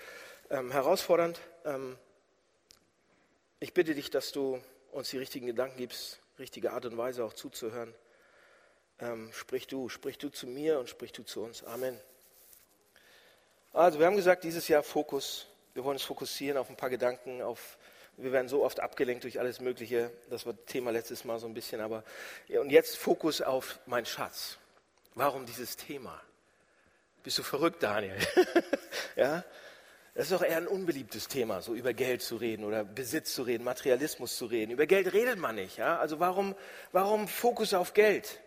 ähm, 0.50 0.72
herausfordernd. 0.72 1.40
Ähm, 1.66 1.98
ich 3.60 3.74
bitte 3.74 3.94
dich, 3.94 4.10
dass 4.10 4.32
du 4.32 4.62
uns 4.92 5.10
die 5.10 5.18
richtigen 5.18 5.46
Gedanken 5.46 5.78
gibst, 5.78 6.20
richtige 6.38 6.72
Art 6.72 6.86
und 6.86 6.98
Weise 6.98 7.24
auch 7.24 7.34
zuzuhören. 7.34 7.94
Ähm, 9.00 9.32
sprich 9.34 9.68
du, 9.68 9.90
sprich 9.90 10.18
du 10.18 10.30
zu 10.30 10.48
mir 10.48 10.80
und 10.80 10.90
sprich 10.90 11.12
du 11.12 11.24
zu 11.24 11.42
uns. 11.42 11.64
Amen. 11.64 12.00
Also 13.74 14.00
wir 14.00 14.06
haben 14.06 14.16
gesagt, 14.16 14.44
dieses 14.44 14.68
Jahr 14.68 14.84
Fokus. 14.84 15.48
Wir 15.74 15.84
wollen 15.84 15.96
uns 15.96 16.04
fokussieren 16.04 16.58
auf 16.58 16.70
ein 16.70 16.76
paar 16.76 16.90
Gedanken, 16.90 17.42
auf 17.42 17.78
wir 18.18 18.34
werden 18.34 18.50
so 18.50 18.66
oft 18.66 18.82
abgelenkt 18.82 19.24
durch 19.24 19.40
alles 19.40 19.62
Mögliche. 19.62 20.12
Das 20.30 20.46
war 20.46 20.54
Thema 20.66 20.92
letztes 20.92 21.24
Mal 21.24 21.40
so 21.40 21.48
ein 21.48 21.54
bisschen, 21.54 21.80
aber 21.80 22.04
und 22.50 22.70
jetzt 22.70 22.98
Fokus 22.98 23.42
auf 23.42 23.80
mein 23.86 24.06
Schatz. 24.06 24.58
Warum 25.16 25.46
dieses 25.46 25.78
Thema? 25.78 26.20
Bist 27.24 27.38
du 27.38 27.44
verrückt, 27.44 27.82
Daniel? 27.82 28.18
ja, 29.16 29.46
das 30.20 30.30
ist 30.30 30.34
doch 30.34 30.46
eher 30.46 30.58
ein 30.58 30.68
unbeliebtes 30.68 31.30
Thema, 31.30 31.62
so 31.62 31.74
über 31.74 31.94
Geld 31.94 32.22
zu 32.22 32.36
reden 32.36 32.66
oder 32.66 32.84
Besitz 32.84 33.34
zu 33.34 33.44
reden, 33.44 33.64
Materialismus 33.64 34.36
zu 34.36 34.48
reden. 34.48 34.72
Über 34.72 34.86
Geld 34.86 35.14
redet 35.14 35.40
man 35.40 35.56
nicht. 35.56 35.78
Ja? 35.78 35.98
Also 35.98 36.20
warum, 36.20 36.56
warum 36.92 37.30
Fokus 37.30 37.74
auf 37.74 37.94
Geld? 37.94 38.42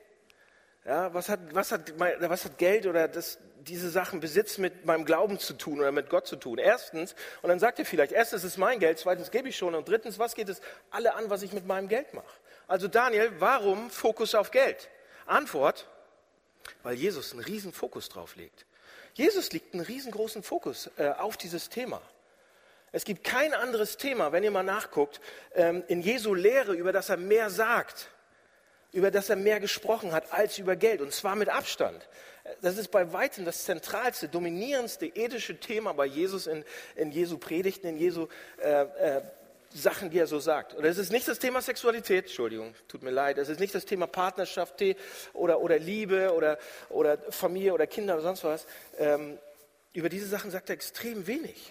Ja, 0.84 1.14
was, 1.14 1.30
hat, 1.30 1.40
was, 1.54 1.72
hat, 1.72 1.98
was 1.98 2.44
hat 2.44 2.58
Geld 2.58 2.86
oder 2.86 3.08
das, 3.08 3.38
diese 3.60 3.88
Sachen 3.88 4.20
Besitz 4.20 4.58
mit 4.58 4.84
meinem 4.84 5.06
Glauben 5.06 5.38
zu 5.38 5.54
tun 5.54 5.78
oder 5.78 5.92
mit 5.92 6.10
Gott 6.10 6.26
zu 6.26 6.36
tun? 6.36 6.58
Erstens, 6.58 7.14
und 7.40 7.48
dann 7.48 7.58
sagt 7.58 7.78
ihr 7.78 7.86
vielleicht, 7.86 8.12
erstens 8.12 8.44
ist 8.44 8.58
mein 8.58 8.78
Geld, 8.78 8.98
zweitens 8.98 9.30
gebe 9.30 9.48
ich 9.48 9.56
schon 9.56 9.74
und 9.74 9.88
drittens, 9.88 10.19
was 10.19 10.34
geht 10.34 10.50
es 10.50 10.60
alle 10.90 11.14
an, 11.14 11.30
was 11.30 11.41
ich 11.41 11.55
mit 11.55 11.67
meinem 11.67 11.88
Geld 11.88 12.12
mache? 12.12 12.26
Also 12.69 12.86
Daniel, 12.86 13.32
warum 13.38 13.88
Fokus 13.88 14.34
auf 14.34 14.50
Geld? 14.50 14.91
Antwort, 15.24 15.88
weil 16.82 16.96
Jesus 16.96 17.32
einen 17.32 17.41
riesen 17.41 17.72
Fokus 17.72 18.10
drauf 18.10 18.36
legt. 18.36 18.67
Jesus 19.14 19.52
legt 19.52 19.74
einen 19.74 19.84
riesengroßen 19.84 20.42
Fokus 20.42 20.90
äh, 20.96 21.08
auf 21.10 21.36
dieses 21.36 21.69
Thema. 21.69 22.00
Es 22.92 23.04
gibt 23.04 23.24
kein 23.24 23.54
anderes 23.54 23.96
Thema, 23.96 24.32
wenn 24.32 24.44
ihr 24.44 24.50
mal 24.50 24.62
nachguckt, 24.62 25.20
ähm, 25.54 25.82
in 25.88 26.02
Jesu 26.02 26.34
Lehre, 26.34 26.74
über 26.74 26.92
das 26.92 27.08
er 27.08 27.16
mehr 27.16 27.48
sagt, 27.48 28.10
über 28.92 29.10
das 29.10 29.31
er 29.31 29.36
mehr 29.36 29.60
gesprochen 29.60 30.12
hat 30.12 30.32
als 30.32 30.58
über 30.58 30.76
Geld, 30.76 31.00
und 31.00 31.12
zwar 31.12 31.34
mit 31.34 31.48
Abstand. 31.48 32.06
Das 32.60 32.76
ist 32.76 32.88
bei 32.88 33.12
weitem 33.12 33.44
das 33.44 33.64
zentralste, 33.64 34.28
dominierendste 34.28 35.06
ethische 35.06 35.58
Thema 35.58 35.94
bei 35.94 36.06
Jesus 36.06 36.46
in, 36.46 36.64
in 36.96 37.10
Jesu 37.12 37.38
Predigten, 37.38 37.86
in 37.86 37.96
Jesu 37.96 38.28
äh, 38.60 38.82
äh, 38.82 39.22
Sachen, 39.74 40.10
die 40.10 40.19
er 40.19 40.26
so 40.26 40.38
sagt. 40.38 40.74
Und 40.74 40.84
es 40.84 40.98
ist 40.98 41.12
nicht 41.12 41.26
das 41.26 41.38
Thema 41.38 41.62
Sexualität, 41.62 42.26
Entschuldigung, 42.26 42.74
tut 42.88 43.02
mir 43.02 43.10
leid, 43.10 43.38
es 43.38 43.48
ist 43.48 43.60
nicht 43.60 43.74
das 43.74 43.84
Thema 43.84 44.06
Partnerschaft 44.06 44.82
oder, 45.32 45.60
oder 45.60 45.79
Liebe 45.79 46.32
oder, 46.32 46.58
oder 46.88 47.19
Familie 47.31 47.72
oder 47.72 47.86
Kinder 47.86 48.14
oder 48.14 48.22
sonst 48.22 48.44
was. 48.44 48.67
Ähm, 48.98 49.38
über 49.93 50.08
diese 50.08 50.26
Sachen 50.26 50.50
sagt 50.50 50.70
er 50.70 50.74
extrem 50.74 51.26
wenig. 51.26 51.70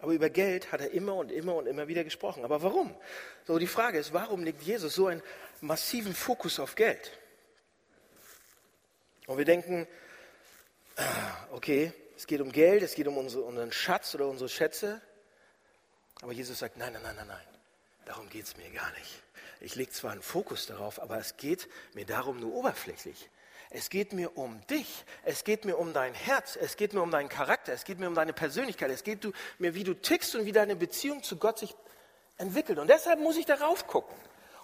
Aber 0.00 0.12
über 0.12 0.28
Geld 0.28 0.72
hat 0.72 0.80
er 0.80 0.90
immer 0.90 1.14
und 1.14 1.30
immer 1.30 1.54
und 1.54 1.66
immer 1.66 1.88
wieder 1.88 2.04
gesprochen. 2.04 2.44
Aber 2.44 2.62
warum? 2.62 2.94
So, 3.46 3.58
die 3.58 3.66
Frage 3.66 3.98
ist, 3.98 4.12
warum 4.12 4.44
legt 4.44 4.62
Jesus 4.62 4.94
so 4.94 5.06
einen 5.06 5.22
massiven 5.60 6.14
Fokus 6.14 6.58
auf 6.58 6.74
Geld? 6.74 7.12
Und 9.26 9.38
wir 9.38 9.44
denken, 9.44 9.86
ah, 10.96 11.02
okay, 11.52 11.92
es 12.16 12.26
geht 12.26 12.40
um 12.40 12.52
Geld, 12.52 12.82
es 12.82 12.94
geht 12.94 13.06
um 13.06 13.16
unseren 13.16 13.72
Schatz 13.72 14.14
oder 14.14 14.28
unsere 14.28 14.48
Schätze. 14.48 15.00
Aber 16.22 16.32
Jesus 16.32 16.58
sagt, 16.58 16.76
nein, 16.76 16.92
nein, 16.92 17.02
nein, 17.02 17.16
nein, 17.16 17.26
nein, 17.26 17.46
darum 18.04 18.28
geht 18.28 18.44
es 18.44 18.56
mir 18.56 18.70
gar 18.70 18.90
nicht. 18.92 19.22
Ich 19.60 19.74
lege 19.74 19.90
zwar 19.90 20.12
einen 20.12 20.22
Fokus 20.22 20.66
darauf, 20.66 21.00
aber 21.00 21.18
es 21.18 21.36
geht 21.36 21.68
mir 21.94 22.04
darum 22.04 22.40
nur 22.40 22.54
oberflächlich. 22.54 23.30
Es 23.70 23.90
geht 23.90 24.12
mir 24.12 24.36
um 24.36 24.64
dich. 24.68 25.04
Es 25.24 25.42
geht 25.42 25.64
mir 25.64 25.78
um 25.78 25.92
dein 25.92 26.14
Herz. 26.14 26.56
Es 26.56 26.76
geht 26.76 26.92
mir 26.92 27.02
um 27.02 27.10
deinen 27.10 27.28
Charakter. 27.28 27.72
Es 27.72 27.84
geht 27.84 27.98
mir 27.98 28.06
um 28.06 28.14
deine 28.14 28.32
Persönlichkeit. 28.32 28.90
Es 28.90 29.02
geht 29.02 29.26
mir, 29.58 29.74
wie 29.74 29.82
du 29.82 29.94
tickst 29.94 30.36
und 30.36 30.44
wie 30.44 30.52
deine 30.52 30.76
Beziehung 30.76 31.22
zu 31.22 31.38
Gott 31.38 31.58
sich 31.58 31.74
entwickelt. 32.36 32.78
Und 32.78 32.88
deshalb 32.88 33.18
muss 33.18 33.36
ich 33.36 33.46
darauf 33.46 33.86
gucken. 33.88 34.14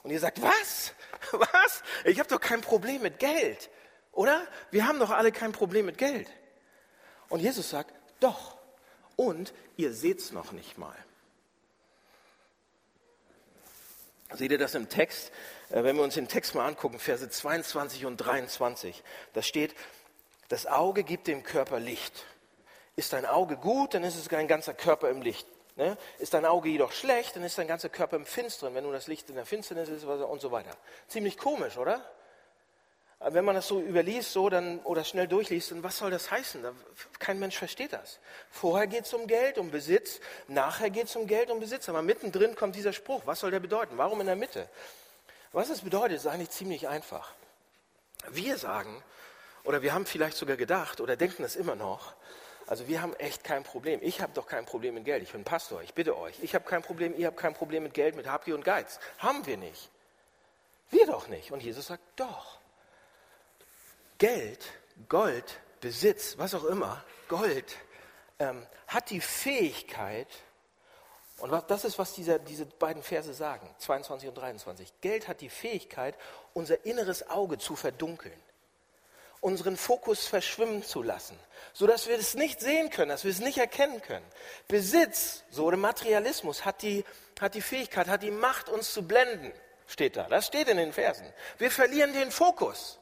Und 0.02 0.10
ihr 0.10 0.20
sagt, 0.20 0.40
was? 0.40 0.92
Was? 1.32 1.82
Ich 2.04 2.18
habe 2.18 2.28
doch 2.28 2.40
kein 2.40 2.60
Problem 2.60 3.02
mit 3.02 3.18
Geld. 3.18 3.68
Oder? 4.12 4.46
Wir 4.70 4.86
haben 4.86 4.98
doch 4.98 5.10
alle 5.10 5.32
kein 5.32 5.52
Problem 5.52 5.86
mit 5.86 5.98
Geld. 5.98 6.28
Und 7.28 7.40
Jesus 7.40 7.70
sagt, 7.70 7.92
Doch. 8.20 8.58
Und 9.16 9.52
ihr 9.76 9.92
seht 9.92 10.20
es 10.20 10.32
noch 10.32 10.52
nicht 10.52 10.78
mal. 10.78 10.96
Seht 14.34 14.52
ihr 14.52 14.58
das 14.58 14.74
im 14.74 14.88
Text? 14.88 15.32
Äh, 15.70 15.82
wenn 15.84 15.96
wir 15.96 16.02
uns 16.02 16.14
den 16.14 16.28
Text 16.28 16.54
mal 16.54 16.66
angucken, 16.66 16.98
Verse 16.98 17.28
22 17.28 18.06
und 18.06 18.16
23, 18.16 19.02
da 19.32 19.42
steht, 19.42 19.74
das 20.48 20.66
Auge 20.66 21.04
gibt 21.04 21.26
dem 21.26 21.42
Körper 21.42 21.80
Licht. 21.80 22.26
Ist 22.96 23.12
dein 23.12 23.24
Auge 23.24 23.56
gut, 23.56 23.94
dann 23.94 24.04
ist 24.04 24.16
es 24.16 24.28
dein 24.28 24.48
ganzer 24.48 24.74
Körper 24.74 25.10
im 25.10 25.22
Licht. 25.22 25.46
Ne? 25.76 25.96
Ist 26.18 26.34
dein 26.34 26.44
Auge 26.44 26.68
jedoch 26.68 26.92
schlecht, 26.92 27.36
dann 27.36 27.44
ist 27.44 27.56
dein 27.56 27.68
ganzer 27.68 27.88
Körper 27.88 28.16
im 28.16 28.26
Finsteren, 28.26 28.74
wenn 28.74 28.84
nun 28.84 28.92
das 28.92 29.06
Licht 29.06 29.28
in 29.30 29.36
der 29.36 29.46
Finsternis 29.46 29.88
ist 29.88 30.04
und 30.04 30.40
so 30.40 30.50
weiter. 30.50 30.76
Ziemlich 31.08 31.38
komisch, 31.38 31.78
oder? 31.78 32.04
Wenn 33.22 33.44
man 33.44 33.54
das 33.54 33.68
so 33.68 33.80
überliest 33.80 34.32
so, 34.32 34.48
dann, 34.48 34.80
oder 34.80 35.04
schnell 35.04 35.28
durchliest, 35.28 35.72
dann 35.72 35.82
was 35.82 35.98
soll 35.98 36.10
das 36.10 36.30
heißen? 36.30 36.64
Kein 37.18 37.38
Mensch 37.38 37.58
versteht 37.58 37.92
das. 37.92 38.18
Vorher 38.50 38.86
geht 38.86 39.04
es 39.04 39.12
um 39.12 39.26
Geld, 39.26 39.58
um 39.58 39.70
Besitz, 39.70 40.20
nachher 40.48 40.88
geht 40.88 41.06
es 41.06 41.16
um 41.16 41.26
Geld, 41.26 41.50
um 41.50 41.60
Besitz. 41.60 41.88
Aber 41.90 42.00
mittendrin 42.00 42.54
kommt 42.54 42.76
dieser 42.76 42.94
Spruch. 42.94 43.22
Was 43.26 43.40
soll 43.40 43.50
der 43.50 43.60
bedeuten? 43.60 43.98
Warum 43.98 44.20
in 44.22 44.26
der 44.26 44.36
Mitte? 44.36 44.68
Was 45.52 45.68
es 45.68 45.82
bedeutet, 45.82 46.16
ist 46.16 46.26
eigentlich 46.26 46.50
ziemlich 46.50 46.88
einfach. 46.88 47.34
Wir 48.30 48.56
sagen, 48.56 49.02
oder 49.64 49.82
wir 49.82 49.92
haben 49.92 50.06
vielleicht 50.06 50.38
sogar 50.38 50.56
gedacht 50.56 51.00
oder 51.00 51.16
denken 51.16 51.44
es 51.44 51.56
immer 51.56 51.74
noch, 51.74 52.14
also 52.66 52.86
wir 52.86 53.02
haben 53.02 53.14
echt 53.16 53.44
kein 53.44 53.64
Problem. 53.64 54.00
Ich 54.02 54.22
habe 54.22 54.32
doch 54.32 54.46
kein 54.46 54.64
Problem 54.64 54.94
mit 54.94 55.04
Geld. 55.04 55.24
Ich 55.24 55.32
bin 55.32 55.44
Pastor, 55.44 55.82
ich 55.82 55.92
bitte 55.92 56.16
euch. 56.16 56.36
Ich 56.40 56.54
habe 56.54 56.64
kein 56.64 56.82
Problem, 56.82 57.18
ihr 57.18 57.26
habt 57.26 57.36
kein 57.36 57.52
Problem 57.52 57.82
mit 57.82 57.92
Geld, 57.94 58.14
mit 58.14 58.28
Habgier 58.28 58.54
und 58.54 58.64
Geiz. 58.64 59.00
Haben 59.18 59.44
wir 59.44 59.56
nicht. 59.56 59.90
Wir 60.88 61.06
doch 61.06 61.26
nicht. 61.26 61.50
Und 61.50 61.62
Jesus 61.62 61.88
sagt, 61.88 62.02
doch. 62.16 62.59
Geld, 64.20 64.66
Gold, 65.08 65.58
Besitz, 65.80 66.36
was 66.36 66.54
auch 66.54 66.64
immer, 66.64 67.02
Gold, 67.26 67.74
ähm, 68.38 68.66
hat 68.86 69.08
die 69.08 69.22
Fähigkeit, 69.22 70.28
und 71.38 71.50
das 71.68 71.86
ist, 71.86 71.98
was 71.98 72.12
diese, 72.12 72.38
diese 72.38 72.66
beiden 72.66 73.02
Verse 73.02 73.32
sagen, 73.32 73.74
22 73.78 74.28
und 74.28 74.34
23. 74.34 75.00
Geld 75.00 75.26
hat 75.26 75.40
die 75.40 75.48
Fähigkeit, 75.48 76.16
unser 76.52 76.84
inneres 76.84 77.30
Auge 77.30 77.56
zu 77.56 77.76
verdunkeln, 77.76 78.38
unseren 79.40 79.78
Fokus 79.78 80.26
verschwimmen 80.26 80.82
zu 80.82 81.02
lassen, 81.02 81.38
sodass 81.72 82.06
wir 82.06 82.18
es 82.18 82.34
nicht 82.34 82.60
sehen 82.60 82.90
können, 82.90 83.08
dass 83.08 83.24
wir 83.24 83.30
es 83.30 83.40
nicht 83.40 83.56
erkennen 83.56 84.02
können. 84.02 84.26
Besitz, 84.68 85.44
so 85.48 85.64
oder 85.64 85.78
Materialismus, 85.78 86.66
hat 86.66 86.82
die, 86.82 87.06
hat 87.40 87.54
die 87.54 87.62
Fähigkeit, 87.62 88.06
hat 88.06 88.22
die 88.22 88.30
Macht, 88.30 88.68
uns 88.68 88.92
zu 88.92 89.08
blenden, 89.08 89.50
steht 89.86 90.18
da. 90.18 90.24
Das 90.24 90.46
steht 90.46 90.68
in 90.68 90.76
den 90.76 90.92
Versen. 90.92 91.32
Wir 91.56 91.70
verlieren 91.70 92.12
den 92.12 92.30
Fokus. 92.30 92.99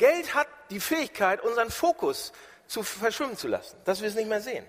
Geld 0.00 0.34
hat 0.34 0.48
die 0.70 0.80
Fähigkeit, 0.80 1.42
unseren 1.42 1.70
Fokus 1.70 2.32
zu 2.66 2.82
verschwimmen 2.82 3.36
zu 3.36 3.48
lassen, 3.48 3.76
dass 3.84 4.00
wir 4.00 4.08
es 4.08 4.14
nicht 4.14 4.28
mehr 4.28 4.40
sehen. 4.40 4.66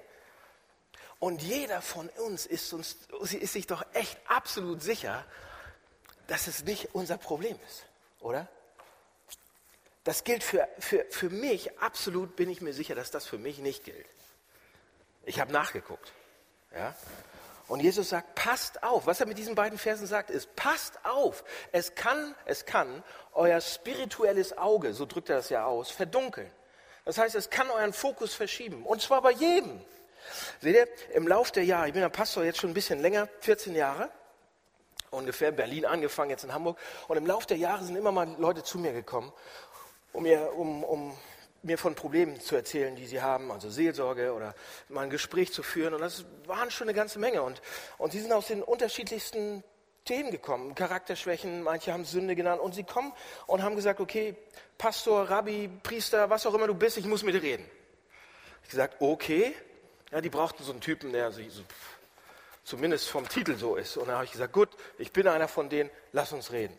Und 1.19 1.41
jeder 1.41 1.81
von 1.81 2.09
uns 2.09 2.45
ist, 2.45 2.73
uns 2.73 2.97
ist 3.33 3.53
sich 3.53 3.65
doch 3.65 3.85
echt 3.93 4.17
absolut 4.27 4.81
sicher, 4.81 5.25
dass 6.27 6.47
es 6.47 6.65
nicht 6.65 6.89
unser 6.93 7.17
Problem 7.17 7.57
ist, 7.65 7.85
oder? 8.19 8.49
Das 10.03 10.25
gilt 10.25 10.43
für, 10.43 10.67
für, 10.79 11.05
für 11.09 11.29
mich, 11.29 11.79
absolut 11.79 12.35
bin 12.35 12.49
ich 12.49 12.59
mir 12.59 12.73
sicher, 12.73 12.95
dass 12.95 13.09
das 13.09 13.25
für 13.25 13.37
mich 13.37 13.59
nicht 13.59 13.85
gilt. 13.85 14.05
Ich 15.23 15.39
habe 15.39 15.53
nachgeguckt. 15.53 16.11
Ja? 16.75 16.93
Und 17.71 17.79
Jesus 17.79 18.09
sagt, 18.09 18.35
passt 18.35 18.83
auf. 18.83 19.05
Was 19.05 19.21
er 19.21 19.27
mit 19.27 19.37
diesen 19.37 19.55
beiden 19.55 19.77
Versen 19.77 20.05
sagt, 20.05 20.29
ist, 20.29 20.53
passt 20.57 21.05
auf. 21.05 21.45
Es 21.71 21.95
kann, 21.95 22.35
es 22.43 22.65
kann 22.65 23.01
euer 23.33 23.61
spirituelles 23.61 24.57
Auge, 24.57 24.93
so 24.93 25.05
drückt 25.05 25.29
er 25.29 25.37
das 25.37 25.49
ja 25.49 25.65
aus, 25.65 25.91
verdunkeln. 25.91 26.49
Das 27.05 27.17
heißt, 27.17 27.35
es 27.35 27.49
kann 27.49 27.69
euren 27.69 27.93
Fokus 27.93 28.33
verschieben. 28.33 28.85
Und 28.85 29.01
zwar 29.01 29.21
bei 29.21 29.31
jedem. 29.31 29.81
Seht 30.59 30.75
ihr, 30.75 30.87
im 31.15 31.27
Lauf 31.27 31.51
der 31.51 31.65
Jahre, 31.65 31.87
ich 31.87 31.93
bin 31.93 32.01
der 32.01 32.09
Pastor 32.09 32.43
jetzt 32.43 32.59
schon 32.59 32.71
ein 32.71 32.75
bisschen 32.75 32.99
länger, 32.99 33.27
14 33.39 33.75
Jahre, 33.75 34.09
ungefähr, 35.09 35.51
Berlin 35.51 35.85
angefangen, 35.85 36.29
jetzt 36.29 36.43
in 36.43 36.53
Hamburg. 36.53 36.77
Und 37.07 37.17
im 37.17 37.25
Lauf 37.25 37.45
der 37.45 37.57
Jahre 37.57 37.83
sind 37.83 37.95
immer 37.95 38.11
mal 38.11 38.35
Leute 38.37 38.63
zu 38.63 38.77
mir 38.77 38.93
gekommen, 38.93 39.33
um, 40.13 40.23
mir, 40.23 40.53
um, 40.53 40.83
um 40.83 41.17
mir 41.63 41.77
von 41.77 41.95
Problemen 41.95 42.39
zu 42.39 42.55
erzählen, 42.55 42.95
die 42.95 43.07
sie 43.07 43.21
haben, 43.21 43.51
also 43.51 43.69
Seelsorge 43.69 44.33
oder 44.33 44.55
mal 44.89 45.01
ein 45.01 45.09
Gespräch 45.09 45.51
zu 45.51 45.63
führen. 45.63 45.93
Und 45.93 46.01
das 46.01 46.25
waren 46.45 46.71
schon 46.71 46.87
eine 46.87 46.95
ganze 46.95 47.19
Menge. 47.19 47.41
Und, 47.41 47.61
und 47.97 48.11
sie 48.11 48.19
sind 48.19 48.31
aus 48.31 48.47
den 48.47 48.63
unterschiedlichsten 48.63 49.63
Themen 50.05 50.31
gekommen, 50.31 50.73
Charakterschwächen, 50.75 51.63
manche 51.63 51.93
haben 51.93 52.05
Sünde 52.05 52.35
genannt. 52.35 52.61
Und 52.61 52.73
sie 52.73 52.83
kommen 52.83 53.13
und 53.47 53.61
haben 53.61 53.75
gesagt, 53.75 53.99
okay, 53.99 54.35
Pastor, 54.77 55.29
Rabbi, 55.29 55.69
Priester, 55.83 56.29
was 56.29 56.45
auch 56.45 56.53
immer 56.53 56.67
du 56.67 56.73
bist, 56.73 56.97
ich 56.97 57.05
muss 57.05 57.23
mit 57.23 57.35
dir 57.35 57.43
reden. 57.43 57.65
Ich 58.63 58.69
gesagt, 58.69 58.95
okay. 58.99 59.53
Ja, 60.11 60.19
die 60.19 60.29
brauchten 60.29 60.63
so 60.63 60.71
einen 60.71 60.81
Typen, 60.81 61.13
der 61.13 61.31
so, 61.31 61.41
zumindest 62.63 63.09
vom 63.09 63.27
Titel 63.29 63.55
so 63.55 63.75
ist. 63.75 63.95
Und 63.95 64.07
dann 64.07 64.15
habe 64.15 64.25
ich 64.25 64.31
gesagt, 64.31 64.53
gut, 64.53 64.69
ich 64.97 65.13
bin 65.13 65.27
einer 65.27 65.47
von 65.47 65.69
denen, 65.69 65.89
lass 66.11 66.33
uns 66.33 66.51
reden. 66.51 66.77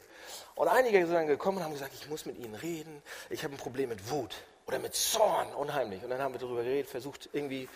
Und 0.55 0.69
einige 0.69 0.99
sind 1.07 1.15
dann 1.15 1.27
gekommen 1.27 1.59
und 1.59 1.65
haben 1.65 1.73
gesagt, 1.73 1.95
ich 1.95 2.09
muss 2.09 2.27
mit 2.27 2.39
ihnen 2.39 2.55
reden, 2.55 3.03
ich 3.31 3.43
habe 3.45 3.55
ein 3.55 3.59
Problem 3.59 3.89
mit 3.89 4.11
Wut 4.11 4.35
oder 4.67 4.79
mit 4.79 4.95
Zorn, 4.95 5.53
unheimlich. 5.55 6.03
Und 6.03 6.11
dann 6.11 6.21
haben 6.21 6.35
wir 6.35 6.41
darüber 6.41 6.63
geredet, 6.63 6.91
versucht 6.91 7.31
irgendwie, 7.33 7.69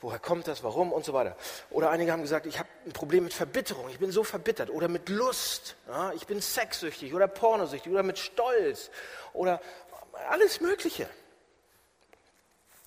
woher 0.00 0.18
kommt 0.18 0.46
das, 0.46 0.62
warum 0.62 0.92
und 0.92 1.04
so 1.04 1.12
weiter. 1.12 1.36
Oder 1.70 1.90
einige 1.90 2.12
haben 2.12 2.22
gesagt, 2.22 2.46
ich 2.46 2.58
habe 2.58 2.68
ein 2.86 2.92
Problem 2.92 3.24
mit 3.24 3.34
Verbitterung, 3.34 3.88
ich 3.88 3.98
bin 3.98 4.10
so 4.12 4.24
verbittert. 4.24 4.70
Oder 4.70 4.88
mit 4.88 5.08
Lust, 5.08 5.76
ja, 5.88 6.12
ich 6.12 6.26
bin 6.26 6.40
sexsüchtig 6.40 7.14
oder 7.14 7.28
pornosüchtig 7.28 7.92
oder 7.92 8.02
mit 8.02 8.18
Stolz 8.18 8.90
oder 9.32 9.60
alles 10.28 10.60
Mögliche. 10.60 11.08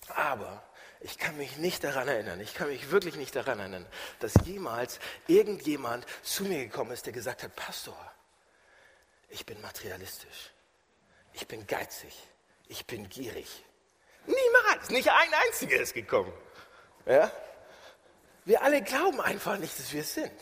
Aber 0.08 0.62
ich 1.00 1.18
kann 1.18 1.36
mich 1.36 1.56
nicht 1.56 1.84
daran 1.84 2.08
erinnern, 2.08 2.40
ich 2.40 2.54
kann 2.54 2.68
mich 2.68 2.90
wirklich 2.90 3.16
nicht 3.16 3.34
daran 3.34 3.58
erinnern, 3.58 3.86
dass 4.20 4.32
jemals 4.44 5.00
irgendjemand 5.26 6.06
zu 6.22 6.44
mir 6.44 6.64
gekommen 6.64 6.92
ist, 6.92 7.06
der 7.06 7.12
gesagt 7.12 7.42
hat, 7.42 7.54
Pastor, 7.56 7.96
ich 9.28 9.44
bin 9.46 9.60
materialistisch, 9.60 10.52
ich 11.32 11.46
bin 11.48 11.66
geizig, 11.66 12.14
ich 12.68 12.86
bin 12.86 13.08
gierig. 13.08 13.64
Niemals, 14.26 14.90
nicht 14.90 15.10
ein 15.10 15.34
einziger 15.48 15.80
ist 15.80 15.94
gekommen. 15.94 16.32
Ja? 17.06 17.30
Wir 18.44 18.62
alle 18.62 18.82
glauben 18.82 19.20
einfach 19.20 19.58
nicht, 19.58 19.78
dass 19.78 19.92
wir 19.92 20.00
es 20.00 20.14
sind. 20.14 20.32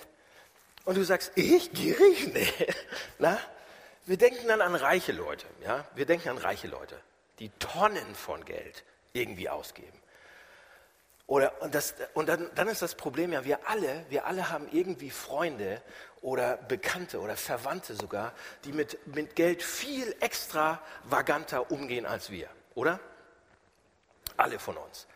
Und 0.85 0.97
du 0.97 1.05
sagst, 1.05 1.33
ich 1.35 1.73
gierig? 1.73 2.33
Nee. 2.33 2.53
Na? 3.19 3.39
Wir 4.07 4.17
denken 4.17 4.49
dann 4.49 4.61
an 4.61 4.75
reiche 4.75 5.13
Leute. 5.13 5.47
Ja? 5.63 5.85
Wir 5.95 6.07
denken 6.07 6.31
an 6.31 6.39
reiche 6.39 6.69
Leute, 6.69 7.01
die 7.39 7.51
Tonnen 7.59 8.15
von 8.15 8.45
Geld 8.45 8.85
irgendwie 9.13 9.49
ausgeben. 9.49 10.01
Oder, 11.27 11.63
und 11.63 11.77
das, 11.77 11.95
und 12.15 12.29
dann, 12.29 12.51
dann 12.57 12.67
ist 12.67 12.83
das 12.83 12.97
Problem 12.97 13.33
ja, 13.33 13.45
wir 13.45 13.69
alle, 13.69 14.05
wir 14.09 14.27
alle 14.27 14.51
haben 14.51 14.67
irgendwie 14.73 15.11
Freunde 15.11 15.81
oder 16.23 16.57
Bekannte 16.57 17.21
oder 17.21 17.37
Verwandte 17.37 17.95
sogar, 17.95 18.33
die 18.65 18.73
mit, 18.73 18.99
mit 19.07 19.37
Geld 19.37 19.63
viel 19.63 20.17
extravaganter 20.19 21.71
umgehen 21.71 22.05
als 22.05 22.31
wir, 22.31 22.49
oder? 22.75 22.99
Alle 24.37 24.59
von 24.59 24.77
uns. 24.77 25.07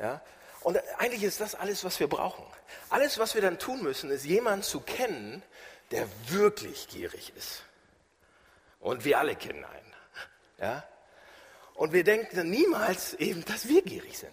Ja? 0.00 0.20
Und 0.64 0.80
eigentlich 0.98 1.22
ist 1.22 1.40
das 1.40 1.54
alles, 1.54 1.84
was 1.84 2.00
wir 2.00 2.08
brauchen. 2.08 2.44
Alles, 2.88 3.18
was 3.18 3.34
wir 3.34 3.42
dann 3.42 3.58
tun 3.58 3.82
müssen, 3.82 4.10
ist 4.10 4.24
jemanden 4.24 4.62
zu 4.62 4.80
kennen, 4.80 5.42
der 5.90 6.08
wirklich 6.28 6.88
gierig 6.88 7.32
ist. 7.36 7.62
Und 8.80 9.04
wir 9.04 9.18
alle 9.18 9.36
kennen 9.36 9.62
einen. 9.62 9.94
Ja? 10.58 10.88
Und 11.74 11.92
wir 11.92 12.02
denken 12.02 12.48
niemals 12.48 13.12
eben, 13.14 13.44
dass 13.44 13.68
wir 13.68 13.82
gierig 13.82 14.18
sind. 14.18 14.32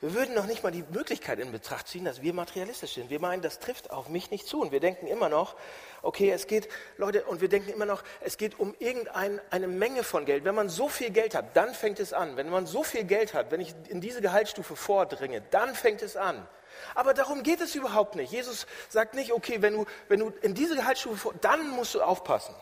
Wir 0.00 0.14
würden 0.14 0.34
noch 0.34 0.46
nicht 0.46 0.62
mal 0.62 0.72
die 0.72 0.84
Möglichkeit 0.90 1.38
in 1.40 1.52
Betracht 1.52 1.86
ziehen, 1.86 2.06
dass 2.06 2.22
wir 2.22 2.32
materialistisch 2.32 2.94
sind. 2.94 3.10
Wir 3.10 3.20
meinen, 3.20 3.42
das 3.42 3.58
trifft 3.58 3.90
auf 3.90 4.08
mich 4.08 4.30
nicht 4.30 4.46
zu. 4.46 4.62
Und 4.62 4.72
wir 4.72 4.80
denken 4.80 5.06
immer 5.06 5.28
noch, 5.28 5.56
okay, 6.00 6.30
es 6.30 6.46
geht, 6.46 6.70
Leute, 6.96 7.24
und 7.24 7.42
wir 7.42 7.50
denken 7.50 7.70
immer 7.70 7.84
noch, 7.84 8.02
es 8.22 8.38
geht 8.38 8.58
um 8.58 8.74
irgendeine 8.78 9.68
Menge 9.68 10.02
von 10.02 10.24
Geld. 10.24 10.44
Wenn 10.44 10.54
man 10.54 10.70
so 10.70 10.88
viel 10.88 11.10
Geld 11.10 11.34
hat, 11.34 11.54
dann 11.54 11.74
fängt 11.74 12.00
es 12.00 12.14
an. 12.14 12.36
Wenn 12.36 12.48
man 12.48 12.64
so 12.64 12.82
viel 12.82 13.04
Geld 13.04 13.34
hat, 13.34 13.50
wenn 13.50 13.60
ich 13.60 13.74
in 13.88 14.00
diese 14.00 14.22
Gehaltsstufe 14.22 14.74
vordringe, 14.74 15.42
dann 15.50 15.74
fängt 15.74 16.00
es 16.00 16.16
an. 16.16 16.48
Aber 16.94 17.12
darum 17.12 17.42
geht 17.42 17.60
es 17.60 17.74
überhaupt 17.74 18.16
nicht. 18.16 18.32
Jesus 18.32 18.66
sagt 18.88 19.14
nicht, 19.14 19.32
okay, 19.32 19.60
wenn 19.60 19.74
du, 19.74 19.86
wenn 20.08 20.20
du 20.20 20.32
in 20.40 20.54
diese 20.54 20.76
Gehaltsstufe 20.76 21.16
vor, 21.18 21.34
dann 21.42 21.68
musst 21.68 21.94
du 21.94 22.00
aufpassen. 22.00 22.54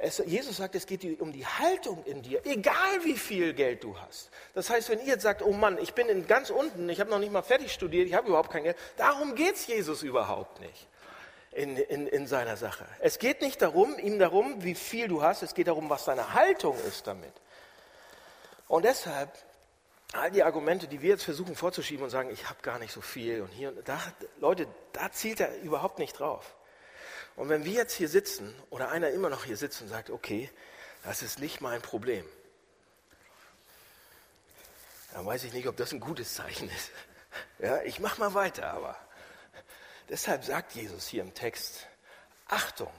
Es, 0.00 0.22
Jesus 0.24 0.58
sagt, 0.58 0.76
es 0.76 0.86
geht 0.86 1.20
um 1.20 1.32
die 1.32 1.44
Haltung 1.44 2.04
in 2.04 2.22
dir, 2.22 2.40
egal 2.46 3.02
wie 3.02 3.16
viel 3.16 3.52
Geld 3.52 3.82
du 3.82 3.98
hast. 3.98 4.30
Das 4.54 4.70
heißt, 4.70 4.88
wenn 4.90 5.00
ihr 5.00 5.06
jetzt 5.06 5.22
sagt, 5.22 5.42
oh 5.42 5.52
Mann, 5.52 5.76
ich 5.78 5.92
bin 5.92 6.08
in 6.08 6.28
ganz 6.28 6.50
unten, 6.50 6.88
ich 6.88 7.00
habe 7.00 7.10
noch 7.10 7.18
nicht 7.18 7.32
mal 7.32 7.42
fertig 7.42 7.72
studiert, 7.72 8.06
ich 8.06 8.14
habe 8.14 8.28
überhaupt 8.28 8.50
kein 8.50 8.62
Geld, 8.62 8.76
darum 8.96 9.34
geht 9.34 9.56
es 9.56 9.66
Jesus 9.66 10.04
überhaupt 10.04 10.60
nicht 10.60 10.86
in, 11.50 11.76
in, 11.76 12.06
in 12.06 12.28
seiner 12.28 12.56
Sache. 12.56 12.86
Es 13.00 13.18
geht 13.18 13.42
nicht 13.42 13.60
darum, 13.60 13.98
ihm 13.98 14.20
darum, 14.20 14.62
wie 14.62 14.76
viel 14.76 15.08
du 15.08 15.22
hast, 15.22 15.42
es 15.42 15.52
geht 15.52 15.66
darum, 15.66 15.90
was 15.90 16.04
deine 16.04 16.32
Haltung 16.32 16.78
ist 16.86 17.08
damit. 17.08 17.32
Und 18.68 18.84
deshalb, 18.84 19.32
all 20.12 20.30
die 20.30 20.44
Argumente, 20.44 20.86
die 20.86 21.02
wir 21.02 21.10
jetzt 21.10 21.24
versuchen 21.24 21.56
vorzuschieben 21.56 22.04
und 22.04 22.10
sagen, 22.10 22.30
ich 22.30 22.48
habe 22.48 22.62
gar 22.62 22.78
nicht 22.78 22.92
so 22.92 23.00
viel 23.00 23.40
und 23.42 23.48
hier 23.48 23.70
und 23.70 23.88
da, 23.88 24.00
Leute, 24.38 24.68
da 24.92 25.10
zielt 25.10 25.40
er 25.40 25.60
überhaupt 25.60 25.98
nicht 25.98 26.20
drauf. 26.20 26.54
Und 27.38 27.48
wenn 27.48 27.64
wir 27.64 27.72
jetzt 27.72 27.94
hier 27.94 28.08
sitzen 28.08 28.52
oder 28.68 28.90
einer 28.90 29.10
immer 29.10 29.30
noch 29.30 29.44
hier 29.44 29.56
sitzt 29.56 29.80
und 29.80 29.86
sagt, 29.86 30.10
okay, 30.10 30.50
das 31.04 31.22
ist 31.22 31.38
nicht 31.38 31.60
mein 31.60 31.80
Problem, 31.80 32.28
Dann 35.14 35.24
weiß 35.24 35.44
ich 35.44 35.52
nicht, 35.52 35.66
ob 35.66 35.76
das 35.76 35.92
ein 35.92 36.00
gutes 36.00 36.34
Zeichen 36.34 36.68
ist. 36.68 36.90
Ja, 37.60 37.82
ich 37.82 38.00
mache 38.00 38.20
mal 38.20 38.34
weiter, 38.34 38.72
aber 38.72 38.96
deshalb 40.08 40.44
sagt 40.44 40.72
Jesus 40.72 41.06
hier 41.06 41.22
im 41.22 41.34
Text, 41.34 41.86
Achtung, 42.46 42.92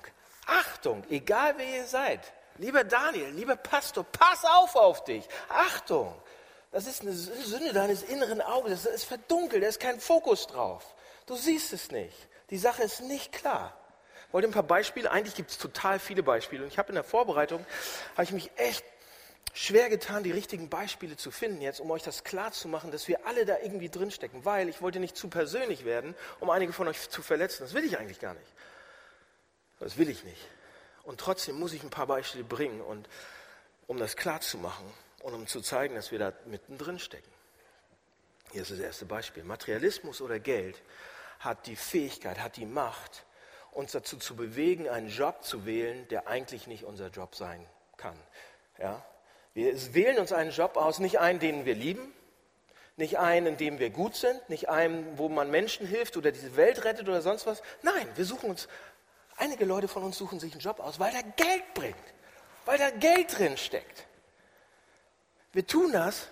Achtung, 0.46 1.03
egal 1.10 1.55
wer 1.58 1.65
ihr 1.65 1.86
seid, 1.86 2.22
lieber 2.58 2.84
Daniel, 2.84 3.29
lieber 3.29 3.55
Pastor, 3.55 4.03
pass 4.03 4.46
auf 4.46 4.75
auf 4.75 5.03
dich, 5.05 5.27
Achtung, 5.50 6.13
das 6.72 6.88
ist 6.88 7.01
eine 7.01 7.13
Sünde 7.13 7.74
deines 7.74 8.03
inneren 8.03 8.41
Auges, 8.41 8.84
das 8.84 8.93
ist 8.93 9.05
verdunkelt, 9.05 9.63
da 9.63 9.67
ist 9.67 9.79
kein 9.79 10.00
Fokus 10.00 10.48
drauf, 10.48 10.96
du 11.25 11.36
siehst 11.36 11.74
es 11.74 11.89
nicht, 11.89 12.27
die 12.50 12.58
Sache 12.58 12.84
ist 12.84 13.01
nicht 13.01 13.31
klar. 13.31 13.78
Wollt 14.31 14.43
ihr 14.43 14.50
ein 14.50 14.53
paar 14.53 14.63
Beispiele? 14.63 15.09
Eigentlich 15.12 15.36
gibt 15.36 15.51
es 15.51 15.57
total 15.57 16.00
viele 16.00 16.24
Beispiele. 16.24 16.63
Und 16.63 16.69
ich 16.69 16.77
habe 16.77 16.89
in 16.89 16.95
der 16.95 17.03
Vorbereitung, 17.03 17.65
habe 18.13 18.24
ich 18.24 18.31
mich 18.31 18.51
echt 18.57 18.86
schwer 19.53 19.89
getan, 19.89 20.24
die 20.24 20.31
richtigen 20.31 20.69
Beispiele 20.69 21.17
zu 21.17 21.31
finden 21.31 21.62
jetzt, 21.62 21.79
um 21.79 21.89
euch 21.89 22.03
das 22.03 22.24
klar 22.24 22.51
zu 22.51 22.67
machen, 22.67 22.91
dass 22.91 23.07
wir 23.07 23.25
alle 23.25 23.45
da 23.45 23.57
irgendwie 23.59 23.89
drinstecken. 23.89 24.45
Weil 24.45 24.69
ich 24.69 24.81
wollte 24.81 25.00
nicht 25.00 25.17
zu 25.17 25.29
persönlich 25.29 25.83
werden, 25.83 26.15
um 26.39 26.50
einige 26.50 26.74
von 26.74 26.88
euch 26.88 27.09
zu 27.09 27.21
verletzen. 27.24 27.63
Das 27.63 27.74
will 27.74 27.83
ich 27.83 27.98
eigentlich 27.98 28.19
gar 28.19 28.36
nicht. 28.36 28.53
Das 29.79 29.98
will 29.98 30.09
ich 30.09 30.24
nicht. 30.24 30.48
Und 31.03 31.19
trotzdem 31.19 31.57
muss 31.57 31.74
ich 31.74 31.81
ein 31.83 31.89
paar 31.89 32.07
Beispiele 32.07 32.43
bringen, 32.43 32.81
und, 32.81 33.09
um 33.88 33.98
das 33.98 34.15
klar 34.15 34.41
zu 34.41 34.57
machen 34.57 34.86
und 35.21 35.33
um 35.33 35.48
zu 35.48 35.62
zeigen, 35.62 35.95
dass 35.95 36.12
wir 36.12 36.19
da 36.19 36.33
mittendrin 36.45 37.00
stecken. 37.00 37.31
Hier 38.51 38.62
ist 38.62 38.71
das 38.71 38.79
erste 38.79 39.05
Beispiel. 39.05 39.43
Materialismus 39.43 40.21
oder 40.21 40.39
Geld 40.39 40.81
hat 41.39 41.65
die 41.67 41.75
Fähigkeit, 41.75 42.39
hat 42.39 42.57
die 42.57 42.65
Macht, 42.65 43.25
uns 43.79 43.93
dazu 43.93 44.17
zu 44.17 44.36
bewegen, 44.36 44.88
einen 44.89 45.09
Job 45.09 45.43
zu 45.43 45.65
wählen, 45.65 46.07
der 46.09 46.27
eigentlich 46.27 46.67
nicht 46.67 46.83
unser 46.83 47.07
Job 47.07 47.36
sein 47.36 47.65
kann. 47.98 48.17
Ja? 48.77 49.03
Wir 49.53 49.93
wählen 49.93 50.19
uns 50.19 50.31
einen 50.31 50.51
Job 50.51 50.77
aus, 50.77 51.00
nicht 51.00 51.19
einen, 51.19 51.39
den 51.39 51.65
wir 51.65 51.75
lieben, 51.75 52.13
nicht 52.98 53.17
einen, 53.17 53.48
in 53.48 53.57
dem 53.57 53.79
wir 53.79 53.89
gut 53.89 54.15
sind, 54.15 54.50
nicht 54.50 54.69
einen, 54.69 55.17
wo 55.17 55.29
man 55.29 55.50
Menschen 55.50 55.88
hilft 55.88 56.17
oder 56.17 56.31
diese 56.31 56.55
Welt 56.57 56.83
rettet 56.83 57.07
oder 57.07 57.21
sonst 57.21 57.48
was. 57.48 57.63
Nein, 57.81 58.07
wir 58.15 58.25
suchen 58.25 58.50
uns, 58.50 58.67
einige 59.38 59.65
Leute 59.65 59.88
von 59.88 60.03
uns 60.03 60.17
suchen 60.17 60.39
sich 60.39 60.51
einen 60.51 60.62
Job 60.62 60.79
aus, 60.79 61.00
weil 61.00 61.13
er 61.15 61.24
Geld 61.24 61.74
bringt, 61.74 61.95
weil 62.65 62.77
da 62.77 62.89
Geld 62.89 63.38
drin 63.38 63.57
steckt. 63.57 64.05
Wir 65.53 65.65
tun 65.65 65.93
das, 65.93 66.27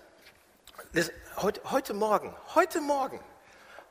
das 0.93 1.11
heute, 1.37 1.61
heute 1.71 1.93
Morgen, 1.93 2.35
heute 2.53 2.81
Morgen 2.81 3.19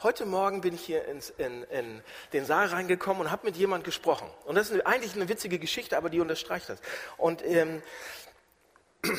Heute 0.02 0.26
Morgen 0.26 0.60
bin 0.60 0.74
ich 0.74 0.84
hier 0.84 1.06
ins, 1.06 1.30
in, 1.30 1.62
in 1.64 2.02
den 2.34 2.44
Saal 2.44 2.66
reingekommen 2.66 3.22
und 3.22 3.30
habe 3.30 3.46
mit 3.46 3.56
jemand 3.56 3.82
gesprochen. 3.82 4.28
Und 4.44 4.54
das 4.54 4.68
ist 4.68 4.84
eigentlich 4.84 5.14
eine 5.14 5.26
witzige 5.30 5.58
Geschichte, 5.58 5.96
aber 5.96 6.10
die 6.10 6.20
unterstreicht 6.20 6.68
das. 6.68 6.80
Und, 7.16 7.42
ähm, 7.42 7.82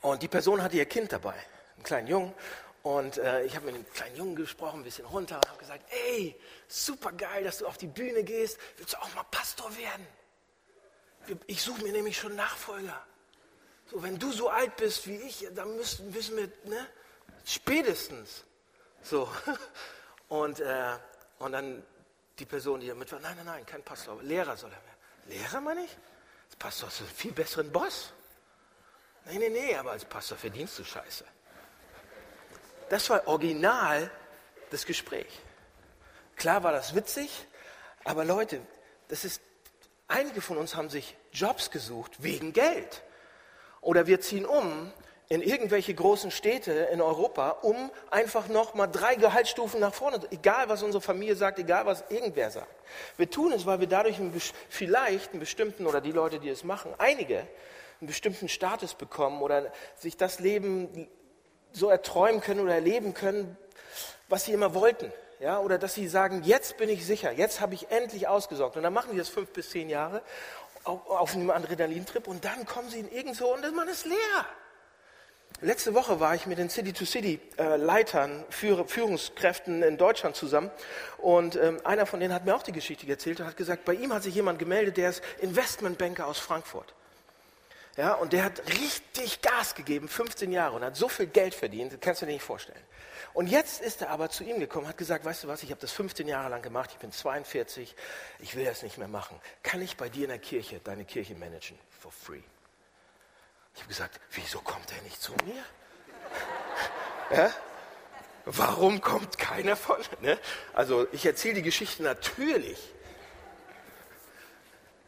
und 0.00 0.22
die 0.22 0.28
Person 0.28 0.60
hatte 0.60 0.76
ihr 0.76 0.86
Kind 0.86 1.12
dabei, 1.12 1.34
einen 1.76 1.84
kleinen 1.84 2.08
Jungen. 2.08 2.34
Und 2.82 3.18
äh, 3.18 3.44
ich 3.44 3.54
habe 3.54 3.66
mit 3.66 3.76
dem 3.76 3.88
kleinen 3.92 4.16
Jungen 4.16 4.34
gesprochen, 4.34 4.80
ein 4.80 4.82
bisschen 4.82 5.06
runter 5.06 5.36
und 5.36 5.48
habe 5.48 5.58
gesagt, 5.58 5.84
ey, 6.08 6.34
super 6.66 7.12
geil, 7.12 7.44
dass 7.44 7.58
du 7.58 7.66
auf 7.66 7.78
die 7.78 7.86
Bühne 7.86 8.24
gehst. 8.24 8.58
Willst 8.78 8.94
du 8.94 8.98
auch 8.98 9.14
mal 9.14 9.24
Pastor 9.30 9.70
werden? 9.76 10.06
Ich 11.46 11.62
suche 11.62 11.84
mir 11.84 11.92
nämlich 11.92 12.18
schon 12.18 12.34
Nachfolger. 12.34 13.06
So, 13.88 14.02
wenn 14.02 14.18
du 14.18 14.32
so 14.32 14.48
alt 14.48 14.76
bist 14.76 15.06
wie 15.06 15.16
ich, 15.16 15.46
dann 15.54 15.76
müssen, 15.76 16.10
müssen 16.10 16.36
wir, 16.36 16.50
ne? 16.64 16.86
Spätestens. 17.44 18.42
So. 19.08 19.30
Und, 20.28 20.58
äh, 20.58 20.98
und 21.38 21.52
dann 21.52 21.84
die 22.36 22.46
Person, 22.46 22.80
die 22.80 22.88
damit 22.88 23.12
war, 23.12 23.20
nein, 23.20 23.36
nein, 23.36 23.46
nein, 23.46 23.64
kein 23.64 23.84
Pastor, 23.84 24.20
Lehrer 24.22 24.56
soll 24.56 24.72
er 24.72 24.84
werden. 24.84 25.38
Lehrer 25.40 25.60
meine 25.60 25.84
ich? 25.84 25.96
Als 26.46 26.56
Pastor 26.56 26.88
hast 26.88 26.98
du 26.98 27.04
einen 27.04 27.14
viel 27.14 27.30
besseren 27.30 27.70
Boss. 27.70 28.12
Nein, 29.24 29.38
nein, 29.38 29.52
nein, 29.52 29.78
aber 29.78 29.92
als 29.92 30.04
Pastor 30.04 30.36
verdienst 30.36 30.76
du 30.80 30.84
Scheiße. 30.84 31.24
Das 32.88 33.08
war 33.08 33.28
original 33.28 34.10
das 34.70 34.84
Gespräch. 34.84 35.28
Klar 36.34 36.64
war 36.64 36.72
das 36.72 36.92
witzig, 36.96 37.46
aber 38.02 38.24
Leute, 38.24 38.60
das 39.06 39.24
ist, 39.24 39.40
einige 40.08 40.40
von 40.40 40.56
uns 40.56 40.74
haben 40.74 40.90
sich 40.90 41.16
Jobs 41.32 41.70
gesucht 41.70 42.20
wegen 42.20 42.52
Geld. 42.52 43.04
Oder 43.80 44.08
wir 44.08 44.20
ziehen 44.20 44.44
um 44.44 44.92
in 45.28 45.42
irgendwelche 45.42 45.92
großen 45.92 46.30
Städte 46.30 46.72
in 46.92 47.00
Europa, 47.00 47.50
um 47.62 47.90
einfach 48.10 48.48
noch 48.48 48.74
mal 48.74 48.86
drei 48.86 49.16
Gehaltsstufen 49.16 49.80
nach 49.80 49.92
vorne, 49.92 50.20
egal 50.30 50.68
was 50.68 50.82
unsere 50.82 51.02
Familie 51.02 51.34
sagt, 51.34 51.58
egal 51.58 51.84
was 51.84 52.04
irgendwer 52.10 52.50
sagt. 52.50 52.72
Wir 53.16 53.28
tun 53.28 53.52
es, 53.52 53.66
weil 53.66 53.80
wir 53.80 53.88
dadurch 53.88 54.18
einen, 54.18 54.32
vielleicht 54.68 55.32
einen 55.32 55.40
bestimmten, 55.40 55.86
oder 55.86 56.00
die 56.00 56.12
Leute, 56.12 56.38
die 56.38 56.48
es 56.48 56.62
machen, 56.62 56.94
einige 56.98 57.38
einen 58.00 58.06
bestimmten 58.06 58.48
Status 58.48 58.94
bekommen 58.94 59.42
oder 59.42 59.72
sich 59.96 60.16
das 60.16 60.38
Leben 60.38 61.08
so 61.72 61.88
erträumen 61.88 62.40
können 62.40 62.60
oder 62.60 62.74
erleben 62.74 63.12
können, 63.12 63.56
was 64.28 64.44
sie 64.44 64.52
immer 64.52 64.74
wollten. 64.74 65.12
Ja, 65.38 65.58
oder 65.58 65.76
dass 65.76 65.92
sie 65.92 66.08
sagen, 66.08 66.44
jetzt 66.44 66.78
bin 66.78 66.88
ich 66.88 67.04
sicher, 67.04 67.30
jetzt 67.30 67.60
habe 67.60 67.74
ich 67.74 67.90
endlich 67.90 68.26
ausgesorgt. 68.26 68.76
Und 68.76 68.84
dann 68.84 68.92
machen 68.92 69.10
die 69.12 69.18
das 69.18 69.28
fünf 69.28 69.50
bis 69.50 69.68
zehn 69.68 69.90
Jahre 69.90 70.22
auf, 70.84 71.34
einem 71.34 71.50
Adrenalintrip 71.50 72.26
und 72.26 72.44
dann 72.44 72.64
kommen 72.64 72.88
sie 72.88 73.00
in 73.00 73.10
irgendwo 73.10 73.46
und 73.46 73.74
man 73.74 73.88
ist 73.88 74.06
leer. 74.06 74.46
Letzte 75.62 75.94
Woche 75.94 76.20
war 76.20 76.34
ich 76.34 76.44
mit 76.46 76.58
den 76.58 76.68
City-to-City-Leitern, 76.68 78.44
Führungskräften 78.50 79.82
in 79.82 79.96
Deutschland 79.96 80.36
zusammen. 80.36 80.70
Und 81.16 81.56
ähm, 81.56 81.80
einer 81.82 82.04
von 82.04 82.20
denen 82.20 82.34
hat 82.34 82.44
mir 82.44 82.54
auch 82.54 82.62
die 82.62 82.72
Geschichte 82.72 83.08
erzählt 83.08 83.40
und 83.40 83.46
hat 83.46 83.56
gesagt, 83.56 83.86
bei 83.86 83.94
ihm 83.94 84.12
hat 84.12 84.22
sich 84.22 84.34
jemand 84.34 84.58
gemeldet, 84.58 84.98
der 84.98 85.10
ist 85.10 85.22
Investmentbanker 85.40 86.26
aus 86.26 86.38
Frankfurt. 86.38 86.92
Ja, 87.96 88.12
und 88.12 88.34
der 88.34 88.44
hat 88.44 88.62
richtig 88.68 89.40
Gas 89.40 89.74
gegeben, 89.74 90.08
15 90.08 90.52
Jahre, 90.52 90.76
und 90.76 90.84
hat 90.84 90.96
so 90.96 91.08
viel 91.08 91.26
Geld 91.26 91.54
verdient, 91.54 91.94
das 91.94 92.00
kannst 92.00 92.20
du 92.20 92.26
dir 92.26 92.32
nicht 92.32 92.42
vorstellen. 92.42 92.82
Und 93.32 93.46
jetzt 93.46 93.80
ist 93.80 94.02
er 94.02 94.10
aber 94.10 94.28
zu 94.28 94.44
ihm 94.44 94.60
gekommen, 94.60 94.86
hat 94.86 94.98
gesagt, 94.98 95.24
weißt 95.24 95.44
du 95.44 95.48
was, 95.48 95.62
ich 95.62 95.70
habe 95.70 95.80
das 95.80 95.92
15 95.92 96.28
Jahre 96.28 96.50
lang 96.50 96.60
gemacht, 96.60 96.90
ich 96.92 96.98
bin 96.98 97.10
42, 97.10 97.96
ich 98.40 98.54
will 98.54 98.66
das 98.66 98.82
nicht 98.82 98.98
mehr 98.98 99.08
machen. 99.08 99.40
Kann 99.62 99.80
ich 99.80 99.96
bei 99.96 100.10
dir 100.10 100.24
in 100.24 100.28
der 100.28 100.38
Kirche 100.38 100.80
deine 100.84 101.06
Kirche 101.06 101.34
managen? 101.34 101.78
For 101.98 102.12
free. 102.12 102.42
Ich 103.76 103.82
habe 103.82 103.88
gesagt, 103.88 104.20
wieso 104.32 104.60
kommt 104.60 104.90
er 104.92 105.02
nicht 105.02 105.22
zu 105.22 105.32
mir? 105.44 105.62
Ja? 107.30 107.50
Warum 108.46 109.00
kommt 109.00 109.38
keiner 109.38 109.76
von? 109.76 109.98
Ne? 110.20 110.38
Also 110.72 111.06
ich 111.12 111.26
erzähle 111.26 111.54
die 111.56 111.62
Geschichte 111.62 112.02
natürlich. 112.02 112.78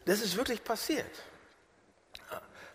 Das 0.05 0.21
ist 0.21 0.35
wirklich 0.37 0.63
passiert. 0.63 1.09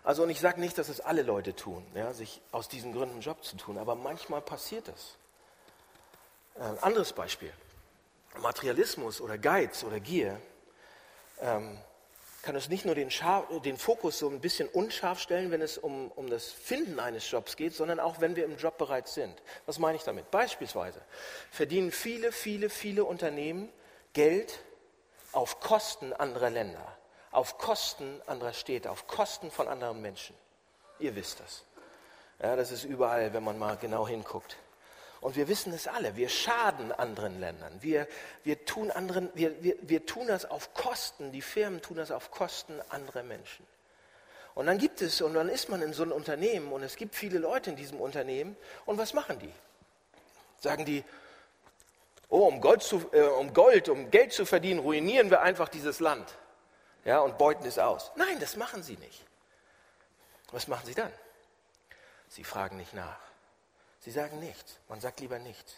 Also 0.03 0.23
und 0.23 0.29
ich 0.29 0.39
sage 0.39 0.59
nicht, 0.59 0.77
dass 0.77 0.89
es 0.89 1.01
alle 1.01 1.23
Leute 1.23 1.55
tun, 1.55 1.85
ja, 1.95 2.13
sich 2.13 2.39
aus 2.51 2.69
diesen 2.69 2.93
Gründen 2.93 3.15
einen 3.15 3.21
Job 3.21 3.43
zu 3.43 3.57
tun, 3.57 3.77
aber 3.79 3.95
manchmal 3.95 4.41
passiert 4.41 4.87
es. 4.87 5.17
Ein 6.59 6.77
anderes 6.79 7.13
Beispiel. 7.13 7.51
Materialismus 8.39 9.19
oder 9.21 9.37
Geiz 9.37 9.83
oder 9.83 9.99
Gier 9.99 10.39
ähm, 11.41 11.77
kann 12.45 12.55
es 12.55 12.69
nicht 12.69 12.85
nur 12.85 12.93
den, 12.93 13.09
den, 13.65 13.77
Fokus 13.77 14.19
so 14.19 14.29
ein 14.29 14.39
bisschen 14.39 14.67
unscharf 14.67 15.19
stellen, 15.19 15.49
wenn 15.49 15.63
es 15.63 15.79
um, 15.79 16.11
um 16.11 16.29
das 16.29 16.51
Finden 16.51 16.99
eines 16.99 17.29
Jobs 17.29 17.57
geht, 17.57 17.73
sondern 17.73 17.99
auch 17.99 18.21
wenn 18.21 18.35
wir 18.35 18.45
im 18.45 18.55
Job 18.55 18.77
bereits 18.77 19.15
sind. 19.15 19.41
Was 19.65 19.79
meine 19.79 19.97
ich 19.97 20.03
damit? 20.03 20.29
Beispielsweise 20.29 21.01
verdienen 21.49 21.91
viele, 21.91 22.31
viele, 22.31 22.69
viele 22.69 23.03
Unternehmen 23.03 23.69
Geld 24.13 24.59
auf 25.31 25.59
Kosten 25.59 26.13
anderer 26.13 26.51
Länder, 26.51 26.97
auf 27.31 27.57
Kosten 27.57 28.21
anderer 28.27 28.53
Städte, 28.53 28.91
auf 28.91 29.07
Kosten 29.07 29.49
von 29.49 29.67
anderen 29.67 30.01
Menschen. 30.01 30.35
Ihr 30.99 31.15
wisst 31.15 31.39
das. 31.39 31.65
Ja, 32.41 32.55
das 32.55 32.71
ist 32.71 32.83
überall, 32.83 33.33
wenn 33.33 33.43
man 33.43 33.57
mal 33.57 33.75
genau 33.75 34.07
hinguckt. 34.07 34.55
Und 35.25 35.35
wir 35.35 35.47
wissen 35.47 35.73
es 35.73 35.87
alle, 35.87 36.15
wir 36.15 36.29
schaden 36.29 36.91
anderen 36.91 37.39
Ländern. 37.39 37.75
Wir, 37.81 38.07
wir, 38.43 38.63
tun 38.63 38.91
anderen, 38.91 39.31
wir, 39.33 39.63
wir, 39.63 39.75
wir 39.81 40.05
tun 40.05 40.27
das 40.27 40.45
auf 40.45 40.75
Kosten, 40.75 41.31
die 41.31 41.41
Firmen 41.41 41.81
tun 41.81 41.97
das 41.97 42.11
auf 42.11 42.29
Kosten 42.29 42.79
anderer 42.89 43.23
Menschen. 43.23 43.65
Und 44.53 44.67
dann 44.67 44.77
gibt 44.77 45.01
es, 45.01 45.21
und 45.21 45.33
dann 45.33 45.49
ist 45.49 45.67
man 45.67 45.81
in 45.81 45.93
so 45.93 46.03
einem 46.03 46.11
Unternehmen 46.11 46.71
und 46.71 46.83
es 46.83 46.95
gibt 46.95 47.15
viele 47.15 47.39
Leute 47.39 47.71
in 47.71 47.75
diesem 47.75 47.99
Unternehmen. 47.99 48.55
Und 48.85 48.99
was 48.99 49.15
machen 49.15 49.39
die? 49.39 49.51
Sagen 50.59 50.85
die, 50.85 51.03
oh, 52.29 52.45
um 52.45 52.61
Gold, 52.61 52.83
zu, 52.83 53.09
äh, 53.11 53.23
um 53.23 53.51
Gold, 53.51 53.89
um 53.89 54.11
Geld 54.11 54.31
zu 54.31 54.45
verdienen, 54.45 54.79
ruinieren 54.79 55.31
wir 55.31 55.41
einfach 55.41 55.69
dieses 55.69 55.99
Land. 55.99 56.35
Ja, 57.03 57.21
und 57.21 57.39
beuten 57.39 57.65
es 57.65 57.79
aus. 57.79 58.11
Nein, 58.15 58.39
das 58.39 58.57
machen 58.57 58.83
sie 58.83 58.97
nicht. 58.97 59.25
Was 60.51 60.67
machen 60.67 60.85
sie 60.85 60.93
dann? 60.93 61.11
Sie 62.29 62.43
fragen 62.43 62.77
nicht 62.77 62.93
nach. 62.93 63.17
Sie 64.05 64.11
sagen 64.11 64.39
nichts. 64.39 64.77
Man 64.87 65.01
sagt 65.01 65.19
lieber 65.19 65.39
nichts. 65.39 65.73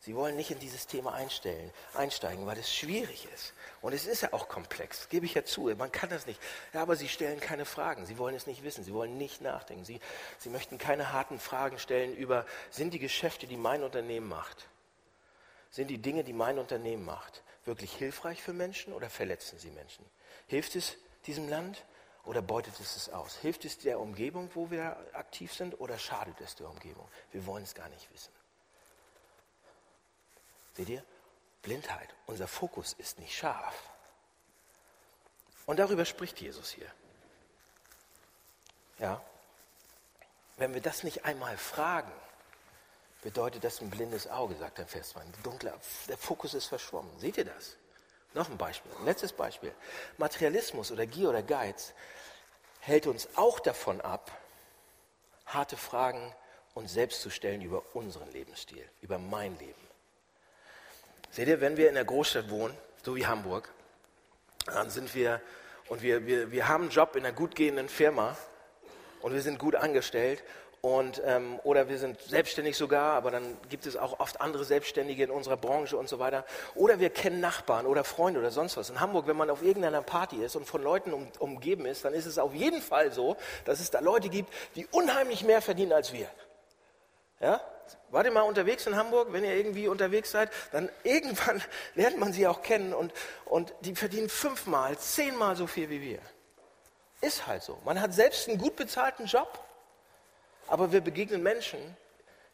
Sie 0.00 0.14
wollen 0.14 0.36
nicht 0.36 0.50
in 0.50 0.58
dieses 0.58 0.86
Thema 0.86 1.12
einstellen, 1.12 1.70
einsteigen, 1.94 2.46
weil 2.46 2.58
es 2.58 2.74
schwierig 2.74 3.28
ist. 3.34 3.52
Und 3.82 3.92
es 3.92 4.06
ist 4.06 4.22
ja 4.22 4.32
auch 4.32 4.48
komplex, 4.48 5.08
gebe 5.08 5.26
ich 5.26 5.34
ja 5.34 5.44
zu. 5.44 5.64
Man 5.76 5.92
kann 5.92 6.08
das 6.08 6.26
nicht. 6.26 6.40
Ja, 6.72 6.82
aber 6.82 6.96
sie 6.96 7.08
stellen 7.08 7.38
keine 7.38 7.64
Fragen. 7.66 8.06
Sie 8.06 8.16
wollen 8.16 8.34
es 8.34 8.46
nicht 8.46 8.62
wissen. 8.62 8.82
Sie 8.82 8.94
wollen 8.94 9.18
nicht 9.18 9.42
nachdenken. 9.42 9.84
Sie, 9.84 10.00
sie 10.38 10.48
möchten 10.48 10.78
keine 10.78 11.12
harten 11.12 11.38
Fragen 11.38 11.78
stellen 11.78 12.16
über, 12.16 12.46
sind 12.70 12.94
die 12.94 12.98
Geschäfte, 12.98 13.46
die 13.46 13.58
mein 13.58 13.82
Unternehmen 13.82 14.28
macht, 14.28 14.68
sind 15.70 15.88
die 15.88 15.98
Dinge, 15.98 16.24
die 16.24 16.32
mein 16.32 16.58
Unternehmen 16.58 17.04
macht, 17.04 17.42
wirklich 17.66 17.92
hilfreich 17.92 18.42
für 18.42 18.54
Menschen 18.54 18.94
oder 18.94 19.10
verletzen 19.10 19.58
sie 19.58 19.70
Menschen? 19.70 20.04
Hilft 20.46 20.76
es 20.76 20.96
diesem 21.26 21.48
Land 21.48 21.84
oder 22.26 22.42
beutet 22.42 22.78
es 22.80 22.96
es 22.96 23.08
aus? 23.08 23.36
Hilft 23.36 23.64
es 23.64 23.78
der 23.78 24.00
Umgebung, 24.00 24.50
wo 24.54 24.70
wir 24.70 24.96
aktiv 25.14 25.54
sind, 25.54 25.80
oder 25.80 25.98
schadet 25.98 26.40
es 26.40 26.56
der 26.56 26.68
Umgebung? 26.68 27.08
Wir 27.30 27.46
wollen 27.46 27.64
es 27.64 27.74
gar 27.74 27.88
nicht 27.88 28.12
wissen. 28.12 28.32
Seht 30.74 30.88
ihr? 30.88 31.04
Blindheit. 31.62 32.14
Unser 32.26 32.48
Fokus 32.48 32.92
ist 32.94 33.18
nicht 33.18 33.34
scharf. 33.34 33.90
Und 35.66 35.78
darüber 35.78 36.04
spricht 36.04 36.40
Jesus 36.40 36.70
hier. 36.70 36.90
Ja? 38.98 39.22
Wenn 40.56 40.74
wir 40.74 40.80
das 40.80 41.04
nicht 41.04 41.24
einmal 41.24 41.56
fragen, 41.56 42.12
bedeutet 43.22 43.62
das 43.64 43.80
ein 43.80 43.90
blindes 43.90 44.26
Auge, 44.26 44.56
sagt 44.56 44.78
der 44.78 44.88
2. 44.88 45.22
Der 46.08 46.18
Fokus 46.18 46.54
ist 46.54 46.66
verschwommen. 46.66 47.18
Seht 47.18 47.38
ihr 47.38 47.44
das? 47.44 47.76
Noch 48.34 48.50
ein 48.50 48.58
Beispiel, 48.58 48.90
ein 48.98 49.04
letztes 49.04 49.32
Beispiel. 49.32 49.72
Materialismus 50.18 50.92
oder 50.92 51.06
Gier 51.06 51.30
oder 51.30 51.42
Geiz 51.42 51.94
hält 52.80 53.06
uns 53.06 53.28
auch 53.36 53.60
davon 53.60 54.00
ab, 54.00 54.30
harte 55.46 55.76
Fragen 55.76 56.34
uns 56.74 56.92
selbst 56.92 57.22
zu 57.22 57.30
stellen 57.30 57.62
über 57.62 57.82
unseren 57.94 58.30
Lebensstil, 58.32 58.84
über 59.00 59.18
mein 59.18 59.58
Leben. 59.58 59.74
Seht 61.30 61.48
ihr, 61.48 61.60
wenn 61.60 61.76
wir 61.76 61.88
in 61.88 61.94
der 61.94 62.04
Großstadt 62.04 62.50
wohnen, 62.50 62.76
so 63.02 63.16
wie 63.16 63.26
Hamburg, 63.26 63.72
dann 64.66 64.90
sind 64.90 65.14
wir 65.14 65.40
und 65.88 66.02
wir, 66.02 66.26
wir, 66.26 66.50
wir 66.50 66.68
haben 66.68 66.84
einen 66.84 66.90
Job 66.90 67.16
in 67.16 67.24
einer 67.24 67.34
gut 67.34 67.54
gehenden 67.54 67.88
Firma 67.88 68.36
und 69.22 69.32
wir 69.32 69.40
sind 69.40 69.58
gut 69.58 69.74
angestellt 69.74 70.42
und, 70.86 71.20
ähm, 71.24 71.58
oder 71.64 71.88
wir 71.88 71.98
sind 71.98 72.22
selbstständig 72.22 72.76
sogar, 72.76 73.14
aber 73.14 73.32
dann 73.32 73.58
gibt 73.68 73.86
es 73.86 73.96
auch 73.96 74.20
oft 74.20 74.40
andere 74.40 74.64
Selbstständige 74.64 75.24
in 75.24 75.32
unserer 75.32 75.56
Branche 75.56 75.96
und 75.96 76.08
so 76.08 76.20
weiter. 76.20 76.44
Oder 76.76 77.00
wir 77.00 77.10
kennen 77.10 77.40
Nachbarn 77.40 77.86
oder 77.86 78.04
Freunde 78.04 78.38
oder 78.38 78.52
sonst 78.52 78.76
was. 78.76 78.88
In 78.88 79.00
Hamburg, 79.00 79.26
wenn 79.26 79.36
man 79.36 79.50
auf 79.50 79.64
irgendeiner 79.64 80.02
Party 80.02 80.36
ist 80.36 80.54
und 80.54 80.64
von 80.64 80.84
Leuten 80.84 81.12
um, 81.12 81.26
umgeben 81.40 81.86
ist, 81.86 82.04
dann 82.04 82.14
ist 82.14 82.24
es 82.24 82.38
auf 82.38 82.54
jeden 82.54 82.80
Fall 82.80 83.10
so, 83.10 83.36
dass 83.64 83.80
es 83.80 83.90
da 83.90 83.98
Leute 83.98 84.28
gibt, 84.28 84.48
die 84.76 84.86
unheimlich 84.92 85.42
mehr 85.42 85.60
verdienen 85.60 85.92
als 85.92 86.12
wir. 86.12 86.30
Ja? 87.40 87.60
Wart 88.10 88.26
ihr 88.26 88.32
mal 88.32 88.42
unterwegs 88.42 88.86
in 88.86 88.94
Hamburg? 88.94 89.32
Wenn 89.32 89.42
ihr 89.42 89.56
irgendwie 89.56 89.88
unterwegs 89.88 90.30
seid, 90.30 90.52
dann 90.70 90.88
irgendwann 91.02 91.64
lernt 91.96 92.18
man 92.18 92.32
sie 92.32 92.46
auch 92.46 92.62
kennen 92.62 92.94
und, 92.94 93.12
und 93.44 93.74
die 93.80 93.96
verdienen 93.96 94.28
fünfmal, 94.28 94.96
zehnmal 94.98 95.56
so 95.56 95.66
viel 95.66 95.90
wie 95.90 96.00
wir. 96.00 96.20
Ist 97.22 97.48
halt 97.48 97.64
so. 97.64 97.76
Man 97.84 98.00
hat 98.00 98.14
selbst 98.14 98.48
einen 98.48 98.58
gut 98.58 98.76
bezahlten 98.76 99.26
Job 99.26 99.65
aber 100.68 100.92
wir 100.92 101.00
begegnen 101.00 101.42
Menschen 101.42 101.78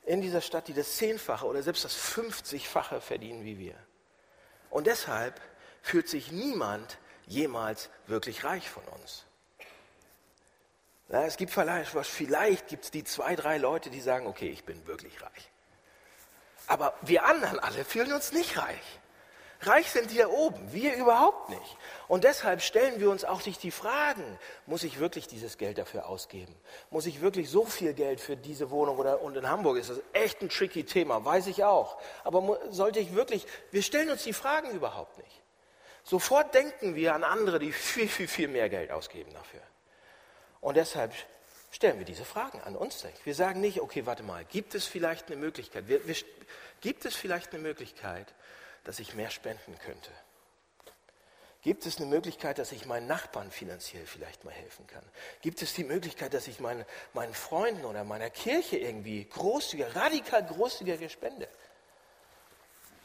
in 0.04 0.20
dieser 0.20 0.40
Stadt, 0.40 0.68
die 0.68 0.74
das 0.74 0.96
Zehnfache 0.96 1.46
oder 1.46 1.62
selbst 1.62 1.84
das 1.84 1.96
50-fache 1.96 3.00
verdienen 3.00 3.44
wie 3.44 3.58
wir. 3.58 3.74
Und 4.70 4.86
deshalb 4.86 5.40
fühlt 5.82 6.08
sich 6.08 6.32
niemand 6.32 6.98
jemals 7.26 7.90
wirklich 8.06 8.44
reich 8.44 8.68
von 8.68 8.84
uns. 8.84 9.24
Ja, 11.08 11.24
es 11.24 11.36
gibt 11.36 11.52
vielleicht, 11.52 11.90
vielleicht 11.90 12.68
gibt 12.68 12.84
es 12.84 12.90
die 12.90 13.04
zwei, 13.04 13.36
drei 13.36 13.58
Leute, 13.58 13.90
die 13.90 14.00
sagen, 14.00 14.26
okay, 14.26 14.48
ich 14.48 14.64
bin 14.64 14.86
wirklich 14.86 15.20
reich. 15.22 15.50
Aber 16.66 16.94
wir 17.02 17.24
anderen 17.24 17.58
alle 17.58 17.84
fühlen 17.84 18.12
uns 18.12 18.32
nicht 18.32 18.56
reich. 18.56 19.00
Reich 19.64 19.90
sind 19.90 20.18
da 20.18 20.26
oben, 20.26 20.72
wir 20.72 20.96
überhaupt 20.96 21.48
nicht. 21.50 21.76
Und 22.08 22.24
deshalb 22.24 22.62
stellen 22.62 23.00
wir 23.00 23.10
uns 23.10 23.24
auch 23.24 23.46
nicht 23.46 23.62
die 23.62 23.70
Fragen, 23.70 24.38
muss 24.66 24.82
ich 24.82 24.98
wirklich 24.98 25.28
dieses 25.28 25.56
Geld 25.56 25.78
dafür 25.78 26.08
ausgeben? 26.08 26.54
Muss 26.90 27.06
ich 27.06 27.20
wirklich 27.20 27.48
so 27.48 27.64
viel 27.64 27.94
Geld 27.94 28.20
für 28.20 28.36
diese 28.36 28.70
Wohnung 28.70 28.98
oder, 28.98 29.22
und 29.22 29.36
in 29.36 29.48
Hamburg 29.48 29.78
ist 29.78 29.90
das 29.90 30.00
echt 30.12 30.42
ein 30.42 30.48
tricky 30.48 30.84
Thema, 30.84 31.24
weiß 31.24 31.46
ich 31.46 31.62
auch. 31.62 32.00
Aber 32.24 32.58
sollte 32.70 32.98
ich 32.98 33.14
wirklich, 33.14 33.46
wir 33.70 33.82
stellen 33.82 34.10
uns 34.10 34.24
die 34.24 34.32
Fragen 34.32 34.70
überhaupt 34.70 35.18
nicht. 35.18 35.42
Sofort 36.02 36.52
denken 36.54 36.96
wir 36.96 37.14
an 37.14 37.22
andere, 37.22 37.60
die 37.60 37.72
viel, 37.72 38.08
viel, 38.08 38.26
viel 38.26 38.48
mehr 38.48 38.68
Geld 38.68 38.90
ausgeben 38.90 39.32
dafür. 39.32 39.60
Und 40.60 40.76
deshalb 40.76 41.12
stellen 41.70 41.98
wir 41.98 42.04
diese 42.04 42.24
Fragen 42.24 42.60
an 42.62 42.76
uns 42.76 43.04
nicht. 43.04 43.24
Wir 43.24 43.34
sagen 43.34 43.60
nicht, 43.60 43.80
okay, 43.80 44.06
warte 44.06 44.22
mal, 44.22 44.44
gibt 44.44 44.74
es 44.74 44.86
vielleicht 44.86 45.28
eine 45.28 45.36
Möglichkeit? 45.36 45.88
Wir, 45.88 46.06
wir, 46.06 46.16
gibt 46.80 47.04
es 47.04 47.14
vielleicht 47.14 47.52
eine 47.52 47.62
Möglichkeit, 47.62 48.34
dass 48.84 48.98
ich 48.98 49.14
mehr 49.14 49.30
spenden 49.30 49.78
könnte? 49.78 50.10
Gibt 51.62 51.86
es 51.86 51.98
eine 51.98 52.06
Möglichkeit, 52.06 52.58
dass 52.58 52.72
ich 52.72 52.86
meinen 52.86 53.06
Nachbarn 53.06 53.52
finanziell 53.52 54.04
vielleicht 54.04 54.44
mal 54.44 54.52
helfen 54.52 54.84
kann? 54.88 55.04
Gibt 55.42 55.62
es 55.62 55.74
die 55.74 55.84
Möglichkeit, 55.84 56.34
dass 56.34 56.48
ich 56.48 56.58
meine, 56.58 56.84
meinen 57.12 57.34
Freunden 57.34 57.84
oder 57.84 58.02
meiner 58.02 58.30
Kirche 58.30 58.78
irgendwie 58.78 59.24
großzügiger, 59.24 59.94
radikal 59.94 60.44
großzügiger 60.44 61.08
spende? 61.08 61.48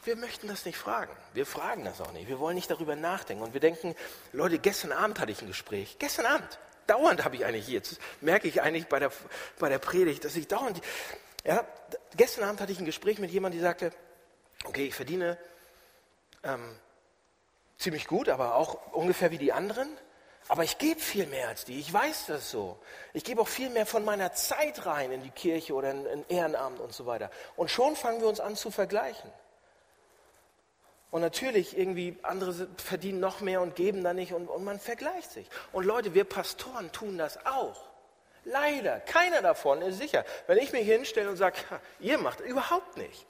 Wir 0.04 0.16
möchten 0.16 0.48
das 0.48 0.66
nicht 0.66 0.78
fragen. 0.78 1.12
Wir 1.34 1.46
fragen 1.46 1.84
das 1.86 2.02
auch 2.02 2.12
nicht. 2.14 2.28
Wir 2.28 2.40
wollen 2.40 2.56
nicht 2.56 2.72
darüber 2.72 2.96
nachdenken. 2.96 3.44
Und 3.44 3.54
wir 3.54 3.62
denken, 3.62 3.94
Leute, 4.32 4.58
gestern 4.58 4.92
Abend 4.92 5.20
hatte 5.20 5.32
ich 5.32 5.42
ein 5.42 5.48
Gespräch. 5.48 5.98
Gestern 6.00 6.26
Abend. 6.26 6.58
Dauernd 6.88 7.26
habe 7.26 7.36
ich 7.36 7.46
eigentlich 7.46 7.68
jetzt, 7.68 8.00
merke 8.22 8.48
ich 8.48 8.62
eigentlich 8.62 8.88
bei 8.88 8.98
der, 8.98 9.12
bei 9.60 9.70
der 9.70 9.78
Predigt, 9.78 10.24
dass 10.24 10.36
ich 10.36 10.48
dauernd, 10.48 10.82
ja, 11.44 11.68
gestern 12.16 12.46
Abend 12.46 12.62
hatte 12.62 12.72
ich 12.72 12.80
ein 12.80 12.86
Gespräch 12.86 13.20
mit 13.20 13.30
jemandem, 13.30 13.60
die 13.60 13.64
sagte, 13.64 13.92
okay, 14.64 14.88
ich 14.88 14.96
verdiene 14.96 15.38
ähm, 16.44 16.76
ziemlich 17.78 18.08
gut, 18.08 18.30
aber 18.30 18.56
auch 18.56 18.94
ungefähr 18.94 19.32
wie 19.32 19.38
die 19.38 19.54
anderen. 19.54 19.90
Aber 20.50 20.64
ich 20.64 20.78
gebe 20.78 21.00
viel 21.00 21.28
mehr 21.28 21.50
als 21.50 21.66
die. 21.66 21.80
Ich 21.80 21.92
weiß 21.92 22.28
das 22.28 22.50
so. 22.50 22.80
Ich 23.14 23.24
gebe 23.24 23.42
auch 23.42 23.48
viel 23.48 23.70
mehr 23.70 23.86
von 23.86 24.06
meiner 24.06 24.32
Zeit 24.34 24.86
rein 24.86 25.12
in 25.12 25.22
die 25.22 25.30
Kirche 25.30 25.74
oder 25.74 25.92
in, 25.92 26.06
in 26.06 26.26
Ehrenamt 26.30 26.80
und 26.80 26.94
so 26.94 27.06
weiter. 27.06 27.30
Und 27.56 27.70
schon 27.70 27.96
fangen 27.96 28.22
wir 28.22 28.30
uns 28.30 28.40
an 28.40 28.56
zu 28.56 28.72
vergleichen. 28.72 29.30
Und 31.12 31.22
natürlich, 31.22 31.78
irgendwie, 31.78 32.18
andere 32.22 32.68
verdienen 32.78 33.20
noch 33.20 33.42
mehr 33.42 33.62
und 33.62 33.76
geben 33.76 34.04
da 34.04 34.14
nicht 34.14 34.34
und, 34.34 34.48
und 34.48 34.64
man 34.64 34.80
vergleicht 34.80 35.32
sich. 35.32 35.48
Und 35.72 35.86
Leute, 35.86 36.14
wir 36.14 36.26
Pastoren 36.26 36.92
tun 36.92 37.18
das 37.18 37.46
auch. 37.46 37.82
Leider, 38.44 39.00
keiner 39.02 39.42
davon 39.42 39.82
ist 39.82 39.98
sicher. 39.98 40.24
Wenn 40.48 40.58
ich 40.58 40.72
mich 40.72 40.86
hinstelle 40.86 41.30
und 41.30 41.38
sage, 41.38 41.58
ihr 42.00 42.18
macht 42.18 42.40
überhaupt 42.40 42.98
nicht. 42.98 43.26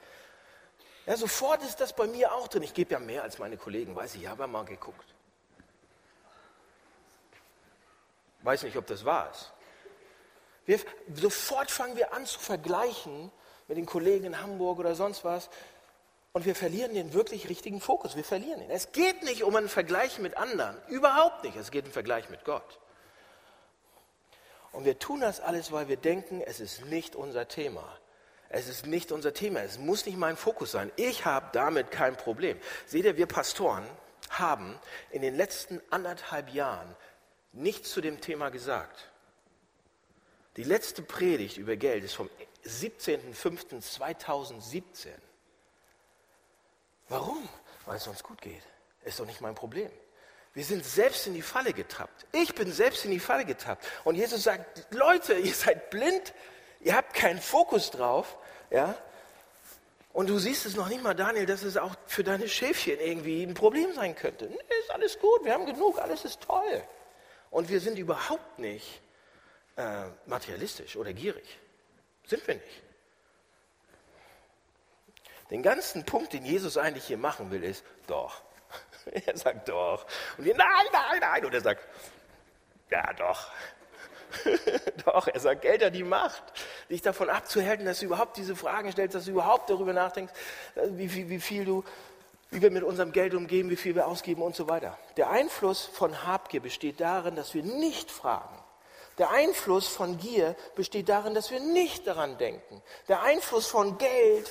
Ja, 1.08 1.15
sofort 1.15 1.63
ist 1.63 1.80
das 1.80 1.93
bei 1.93 2.06
mir 2.06 2.34
auch 2.34 2.50
drin. 2.50 2.63
Ich 2.63 2.74
gebe 2.74 2.91
ja 2.91 3.00
mehr 3.00 3.24
als 3.24 3.39
meine 3.39 3.56
Kollegen, 3.56 3.96
weiß 3.96 4.15
ich, 4.15 4.24
ich 4.24 4.28
habe 4.28 4.43
ja 4.43 4.48
mal 4.48 4.65
geguckt. 4.65 5.06
Weiß 8.43 8.63
nicht, 8.63 8.76
ob 8.76 8.86
das 8.88 9.06
wahr 9.06 9.32
ist. 9.32 9.54
Wir, 10.65 10.80
sofort 11.15 11.72
fangen 11.72 11.96
wir 11.96 12.13
an 12.13 12.26
zu 12.26 12.39
vergleichen 12.39 13.32
mit 13.70 13.78
den 13.78 13.86
Kollegen 13.86 14.26
in 14.26 14.41
Hamburg 14.41 14.80
oder 14.80 14.96
sonst 14.96 15.24
was. 15.24 15.50
Und 16.34 16.46
wir 16.46 16.56
verlieren 16.56 16.93
den 16.93 17.13
wirklich 17.13 17.48
richtigen 17.48 17.80
Fokus. 17.80 18.17
Wir 18.17 18.26
verlieren 18.26 18.62
ihn. 18.62 18.70
Es 18.70 18.91
geht 18.91 19.24
nicht 19.24 19.43
um 19.43 19.56
einen 19.56 19.70
Vergleich 19.70 20.20
mit 20.20 20.36
anderen. 20.36 20.78
Überhaupt 20.88 21.46
nicht. 21.46 21.56
Es 21.56 21.72
geht 21.72 21.84
um 21.84 21.88
einen 21.88 21.93
Vergleich 21.93 22.30
mit 22.30 22.43
Gott. 22.43 22.80
Und 24.74 24.84
wir 24.84 25.00
tun 25.00 25.22
das 25.22 25.39
alles, 25.39 25.72
weil 25.72 25.88
wir 25.88 25.98
denken, 25.98 26.41
es 26.41 26.60
ist 26.60 26.86
nicht 26.86 27.15
unser 27.15 27.48
Thema. 27.48 27.98
Es 28.50 28.68
ist 28.68 28.86
nicht 28.86 29.12
unser 29.12 29.34
Thema. 29.34 29.62
Es 29.62 29.78
muss 29.78 30.06
nicht 30.06 30.18
mein 30.18 30.38
Fokus 30.38 30.72
sein. 30.72 30.92
Ich 30.96 31.26
habe 31.26 31.50
damit 31.52 31.92
kein 31.92 32.16
Problem. 32.16 32.58
Seht 32.86 33.06
ihr, 33.06 33.18
wir 33.18 33.28
Pastoren 33.28 33.86
haben 34.30 34.80
in 35.12 35.22
den 35.22 35.36
letzten 35.36 35.82
anderthalb 35.90 36.54
Jahren 36.54 36.96
nichts 37.52 37.92
zu 37.92 38.02
dem 38.02 38.22
Thema 38.22 38.50
gesagt. 38.50 39.12
Die 40.56 40.64
letzte 40.64 41.02
Predigt 41.02 41.58
über 41.58 41.76
Geld 41.76 42.04
ist 42.04 42.16
vom 42.16 42.30
17.05.2017. 42.66 45.10
Warum? 47.10 47.48
Weil 47.86 47.98
es 47.98 48.08
uns 48.08 48.24
gut 48.24 48.42
geht. 48.42 48.64
Ist 49.04 49.20
doch 49.20 49.26
nicht 49.26 49.42
mein 49.42 49.56
Problem. 49.56 49.92
Wir 50.54 50.64
sind 50.66 50.84
selbst 50.84 51.28
in 51.28 51.36
die 51.36 51.44
Falle 51.44 51.74
getappt. 51.74 52.26
Ich 52.32 52.56
bin 52.56 52.72
selbst 52.72 53.06
in 53.06 53.12
die 53.12 53.20
Falle 53.20 53.46
getappt. 53.46 53.86
Und 54.04 54.16
Jesus 54.16 54.42
sagt, 54.44 54.92
Leute, 54.94 55.36
ihr 55.36 55.54
seid 55.54 55.92
blind 55.92 56.34
ihr 56.82 56.96
habt 56.96 57.13
keinen 57.13 57.40
Fokus 57.40 57.92
drauf, 57.92 58.38
ja, 58.70 58.96
und 60.18 60.30
du 60.30 60.40
siehst 60.40 60.66
es 60.66 60.76
noch 60.76 60.90
nicht 60.90 61.04
mal, 61.04 61.13
Daniel, 61.13 61.46
dass 61.46 61.62
es 61.62 61.78
auch 61.78 61.96
für 62.08 62.24
deine 62.24 62.50
Schäfchen 62.50 63.00
irgendwie 63.00 63.44
ein 63.44 63.54
Problem 63.54 63.94
sein 63.94 64.16
könnte. 64.16 64.48
Nee, 64.48 64.58
ist 64.80 64.90
alles 64.90 65.20
gut, 65.20 65.44
wir 65.44 65.54
haben 65.54 65.68
genug, 65.68 66.00
alles 66.00 66.26
ist 66.26 66.42
toll. 66.42 66.84
Und 67.52 67.70
wir 67.70 67.80
sind 67.80 68.00
überhaupt 68.00 68.58
nicht 68.58 69.00
äh, 69.76 70.06
materialistisch 70.26 70.96
oder 70.96 71.13
gierig. 71.13 71.60
Sind 72.26 72.48
wir 72.48 72.56
nicht. 72.56 72.84
Den 75.52 75.62
ganzen 75.62 76.04
Punkt, 76.04 76.34
den 76.34 76.46
Jesus 76.46 76.78
eigentlich 76.78 77.06
hier 77.06 77.20
machen 77.20 77.52
will, 77.52 77.63
ist 77.63 77.86
doch. 78.08 78.42
er 79.06 79.38
sagt 79.38 79.70
doch. 79.70 80.06
Und 80.38 80.46
wir, 80.46 80.56
nein, 80.56 80.86
nein, 80.92 81.20
nein. 81.22 81.46
Und 81.46 81.54
er 81.54 81.62
sagt, 81.62 81.88
ja 82.90 83.13
doch. 83.13 83.52
Doch, 85.06 85.28
er 85.28 85.40
sagt, 85.40 85.62
Geld 85.62 85.84
hat 85.84 85.96
die 85.96 86.04
Macht, 86.04 86.44
dich 86.90 87.02
davon 87.02 87.30
abzuhalten, 87.30 87.86
dass 87.86 88.00
du 88.00 88.06
überhaupt 88.06 88.38
diese 88.38 88.56
Fragen 88.56 88.92
stellst, 88.92 89.16
dass 89.16 89.26
du 89.26 89.32
überhaupt 89.32 89.70
darüber 89.70 89.94
nachdenkst, 89.94 90.34
äh, 90.76 90.88
wie 90.92 91.10
viel, 91.10 91.30
wie 91.30 91.40
viel 91.40 91.66
du, 91.66 91.84
wie 92.52 92.62
wir 92.62 92.72
mit 92.72 92.84
unserem 92.84 93.12
Geld 93.12 93.34
umgehen, 93.34 93.70
wie 93.70 93.76
viel 93.76 93.96
wir 93.96 94.08
ausgeben 94.08 94.42
und 94.42 94.56
so 94.56 94.70
weiter. 94.70 94.98
Der 95.18 95.30
Einfluss 95.30 95.86
von 95.86 96.26
Habgier 96.26 96.62
besteht 96.62 97.00
darin, 97.00 97.36
dass 97.36 97.54
wir 97.54 97.63
nicht 97.63 98.12
fragen. 98.12 98.58
Der 99.18 99.32
Einfluss 99.32 99.88
von 99.88 100.18
Gier 100.20 100.56
besteht 100.76 101.10
darin, 101.10 101.34
dass 101.34 101.50
wir 101.50 101.60
nicht 101.60 102.06
daran 102.06 102.38
denken. 102.38 102.82
Der 103.08 103.24
Einfluss 103.24 103.66
von 103.66 103.98
Geld 103.98 104.48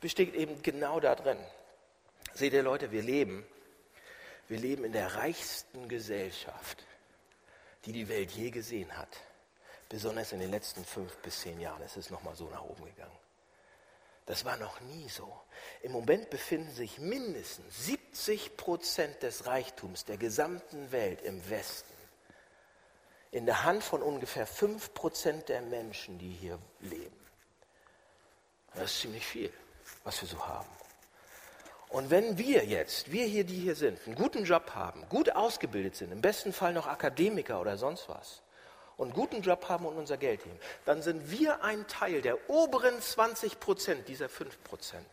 besteht 0.00 0.34
eben 0.34 0.62
genau 0.62 1.00
darin. 1.00 1.38
Seht 2.34 2.52
ihr 2.52 2.62
Leute, 2.62 2.92
wir 2.92 3.02
leben, 3.02 3.46
wir 4.48 4.58
leben 4.58 4.84
in 4.84 4.92
der 4.92 5.16
reichsten 5.16 5.88
Gesellschaft 5.88 6.85
die 7.86 7.92
die 7.92 8.08
Welt 8.08 8.32
je 8.32 8.50
gesehen 8.50 8.96
hat. 8.96 9.08
Besonders 9.88 10.32
in 10.32 10.40
den 10.40 10.50
letzten 10.50 10.84
fünf 10.84 11.16
bis 11.18 11.40
zehn 11.40 11.60
Jahren 11.60 11.82
ist 11.82 11.96
es 11.96 12.10
nochmal 12.10 12.34
so 12.34 12.48
nach 12.48 12.62
oben 12.62 12.84
gegangen. 12.84 13.16
Das 14.26 14.44
war 14.44 14.56
noch 14.56 14.80
nie 14.80 15.08
so. 15.08 15.32
Im 15.82 15.92
Moment 15.92 16.28
befinden 16.30 16.74
sich 16.74 16.98
mindestens 16.98 17.86
70 17.86 18.56
Prozent 18.56 19.22
des 19.22 19.46
Reichtums 19.46 20.04
der 20.04 20.16
gesamten 20.16 20.90
Welt 20.90 21.22
im 21.22 21.48
Westen 21.48 21.94
in 23.30 23.44
der 23.44 23.64
Hand 23.64 23.84
von 23.84 24.02
ungefähr 24.02 24.46
5 24.46 24.94
Prozent 24.94 25.48
der 25.48 25.60
Menschen, 25.60 26.18
die 26.18 26.30
hier 26.30 26.58
leben. 26.80 27.16
Das 28.74 28.90
ist 28.90 29.00
ziemlich 29.00 29.26
viel, 29.26 29.52
was 30.04 30.20
wir 30.22 30.28
so 30.28 30.46
haben. 30.46 30.68
Und 31.88 32.10
wenn 32.10 32.36
wir 32.36 32.64
jetzt, 32.64 33.12
wir 33.12 33.24
hier, 33.24 33.44
die 33.44 33.58
hier 33.58 33.76
sind, 33.76 33.98
einen 34.06 34.16
guten 34.16 34.44
Job 34.44 34.72
haben, 34.74 35.08
gut 35.08 35.30
ausgebildet 35.30 35.96
sind, 35.96 36.12
im 36.12 36.20
besten 36.20 36.52
Fall 36.52 36.72
noch 36.72 36.86
Akademiker 36.86 37.60
oder 37.60 37.76
sonst 37.76 38.08
was, 38.08 38.42
und 38.96 39.08
einen 39.08 39.14
guten 39.14 39.42
Job 39.42 39.68
haben 39.68 39.86
und 39.86 39.96
unser 39.96 40.16
Geld 40.16 40.44
nehmen, 40.46 40.58
dann 40.84 41.02
sind 41.02 41.30
wir 41.30 41.62
ein 41.62 41.86
Teil 41.86 42.22
der 42.22 42.50
oberen 42.50 43.00
20 43.00 43.60
Prozent 43.60 44.08
dieser 44.08 44.28
5 44.28 44.64
Prozent. 44.64 45.06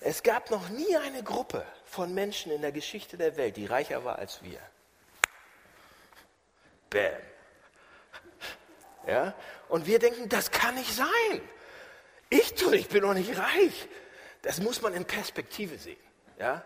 Es 0.00 0.22
gab 0.22 0.50
noch 0.50 0.68
nie 0.68 0.96
eine 0.96 1.22
Gruppe 1.22 1.64
von 1.84 2.12
Menschen 2.12 2.52
in 2.52 2.60
der 2.60 2.72
Geschichte 2.72 3.16
der 3.16 3.36
Welt, 3.36 3.56
die 3.56 3.66
reicher 3.66 4.04
war 4.04 4.18
als 4.18 4.42
wir. 4.42 4.58
Bäm. 6.90 7.14
Ja? 9.06 9.34
Und 9.68 9.86
wir 9.86 9.98
denken, 9.98 10.28
das 10.28 10.50
kann 10.50 10.74
nicht 10.74 10.94
sein. 10.94 11.40
Ich 12.30 12.54
ich 12.72 12.88
bin 12.88 13.02
noch 13.02 13.14
nicht 13.14 13.36
reich. 13.38 13.88
Das 14.44 14.60
muss 14.60 14.82
man 14.82 14.92
in 14.92 15.06
Perspektive 15.06 15.78
sehen. 15.78 15.96
Ja? 16.38 16.62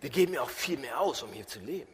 Wir 0.00 0.10
geben 0.10 0.34
ja 0.34 0.42
auch 0.42 0.50
viel 0.50 0.78
mehr 0.78 1.00
aus, 1.00 1.22
um 1.22 1.32
hier 1.32 1.46
zu 1.46 1.58
leben. 1.58 1.90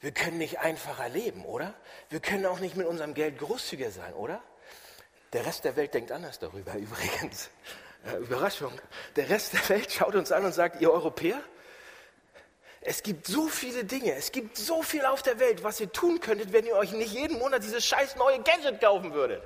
Wir 0.00 0.10
können 0.10 0.38
nicht 0.38 0.58
einfacher 0.58 1.08
leben, 1.10 1.44
oder? 1.44 1.74
Wir 2.08 2.18
können 2.18 2.46
auch 2.46 2.58
nicht 2.58 2.74
mit 2.74 2.86
unserem 2.86 3.14
Geld 3.14 3.38
großzügiger 3.38 3.90
sein, 3.90 4.14
oder? 4.14 4.42
Der 5.34 5.44
Rest 5.44 5.64
der 5.64 5.76
Welt 5.76 5.92
denkt 5.92 6.10
anders 6.10 6.38
darüber, 6.38 6.74
übrigens. 6.76 7.50
Äh, 8.06 8.16
Überraschung. 8.16 8.72
Der 9.16 9.28
Rest 9.28 9.52
der 9.52 9.68
Welt 9.68 9.92
schaut 9.92 10.14
uns 10.14 10.32
an 10.32 10.46
und 10.46 10.52
sagt, 10.52 10.80
ihr 10.80 10.90
Europäer, 10.90 11.40
es 12.80 13.02
gibt 13.02 13.26
so 13.26 13.48
viele 13.48 13.84
Dinge, 13.84 14.14
es 14.14 14.32
gibt 14.32 14.56
so 14.56 14.82
viel 14.82 15.04
auf 15.04 15.22
der 15.22 15.38
Welt, 15.38 15.62
was 15.62 15.78
ihr 15.78 15.92
tun 15.92 16.20
könntet, 16.20 16.52
wenn 16.52 16.64
ihr 16.64 16.74
euch 16.74 16.92
nicht 16.92 17.12
jeden 17.12 17.38
Monat 17.38 17.62
dieses 17.62 17.84
scheiß 17.84 18.16
neue 18.16 18.42
Gadget 18.42 18.80
kaufen 18.80 19.12
würdet. 19.12 19.44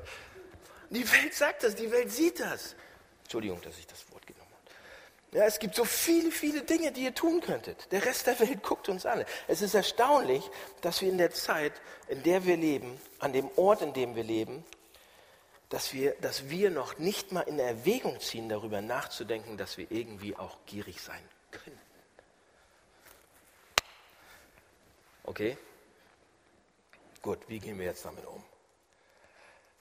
Die 0.90 1.10
Welt 1.12 1.34
sagt 1.34 1.64
das, 1.64 1.74
die 1.74 1.90
Welt 1.90 2.12
sieht 2.12 2.38
das. 2.38 2.76
Entschuldigung, 3.24 3.60
dass 3.60 3.76
ich 3.76 3.86
das 3.86 4.06
habe. 4.10 4.15
Ja, 5.32 5.44
es 5.44 5.58
gibt 5.58 5.74
so 5.74 5.84
viele, 5.84 6.30
viele 6.30 6.62
Dinge, 6.62 6.92
die 6.92 7.02
ihr 7.02 7.14
tun 7.14 7.40
könntet. 7.40 7.90
Der 7.92 8.04
Rest 8.04 8.26
der 8.26 8.38
Welt 8.40 8.62
guckt 8.62 8.88
uns 8.88 9.04
an. 9.04 9.24
Es 9.48 9.60
ist 9.60 9.74
erstaunlich, 9.74 10.48
dass 10.80 11.00
wir 11.02 11.08
in 11.08 11.18
der 11.18 11.32
Zeit, 11.32 11.72
in 12.08 12.22
der 12.22 12.44
wir 12.44 12.56
leben, 12.56 12.98
an 13.18 13.32
dem 13.32 13.50
Ort, 13.56 13.82
in 13.82 13.92
dem 13.92 14.14
wir 14.14 14.24
leben, 14.24 14.64
dass 15.68 15.92
wir, 15.92 16.14
dass 16.20 16.48
wir 16.48 16.70
noch 16.70 16.98
nicht 16.98 17.32
mal 17.32 17.42
in 17.42 17.58
Erwägung 17.58 18.20
ziehen, 18.20 18.48
darüber 18.48 18.80
nachzudenken, 18.80 19.56
dass 19.56 19.76
wir 19.76 19.90
irgendwie 19.90 20.36
auch 20.36 20.58
gierig 20.64 21.00
sein 21.02 21.22
können. 21.50 21.80
Okay? 25.24 25.58
Gut, 27.20 27.40
wie 27.48 27.58
gehen 27.58 27.78
wir 27.78 27.86
jetzt 27.86 28.04
damit 28.04 28.24
um? 28.24 28.44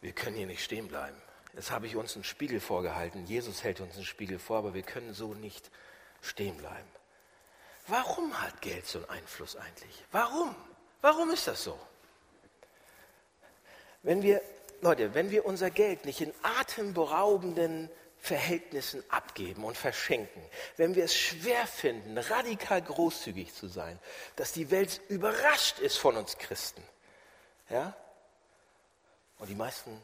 Wir 0.01 0.11
können 0.11 0.35
hier 0.35 0.47
nicht 0.47 0.63
stehen 0.63 0.87
bleiben. 0.87 1.21
Jetzt 1.55 1.71
habe 1.71 1.87
ich 1.87 1.95
uns 1.95 2.15
einen 2.15 2.25
Spiegel 2.25 2.59
vorgehalten. 2.59 3.25
Jesus 3.25 3.63
hält 3.63 3.79
uns 3.79 3.95
einen 3.95 4.05
Spiegel 4.05 4.39
vor, 4.39 4.57
aber 4.57 4.73
wir 4.73 4.83
können 4.83 5.13
so 5.13 5.33
nicht 5.33 5.71
stehen 6.21 6.57
bleiben. 6.57 6.89
Warum 7.87 8.41
hat 8.41 8.61
Geld 8.61 8.85
so 8.85 8.99
einen 8.99 9.09
Einfluss 9.09 9.55
eigentlich? 9.55 10.03
Warum? 10.11 10.55
Warum 11.01 11.29
ist 11.31 11.47
das 11.47 11.63
so? 11.63 11.79
Wenn 14.03 14.21
wir, 14.21 14.41
Leute, 14.81 15.13
wenn 15.13 15.31
wir 15.31 15.45
unser 15.45 15.69
Geld 15.69 16.05
nicht 16.05 16.19
in 16.19 16.33
atemberaubenden 16.43 17.89
Verhältnissen 18.19 19.03
abgeben 19.09 19.63
und 19.63 19.77
verschenken, 19.77 20.41
wenn 20.77 20.95
wir 20.95 21.05
es 21.05 21.15
schwer 21.15 21.67
finden, 21.67 22.17
radikal 22.17 22.81
großzügig 22.81 23.53
zu 23.53 23.67
sein, 23.67 23.99
dass 24.35 24.51
die 24.51 24.71
Welt 24.71 24.99
überrascht 25.07 25.79
ist 25.79 25.97
von 25.97 26.17
uns 26.17 26.37
Christen. 26.37 26.83
Ja? 27.69 27.95
Und 29.37 29.49
die 29.49 29.55
meisten 29.55 30.03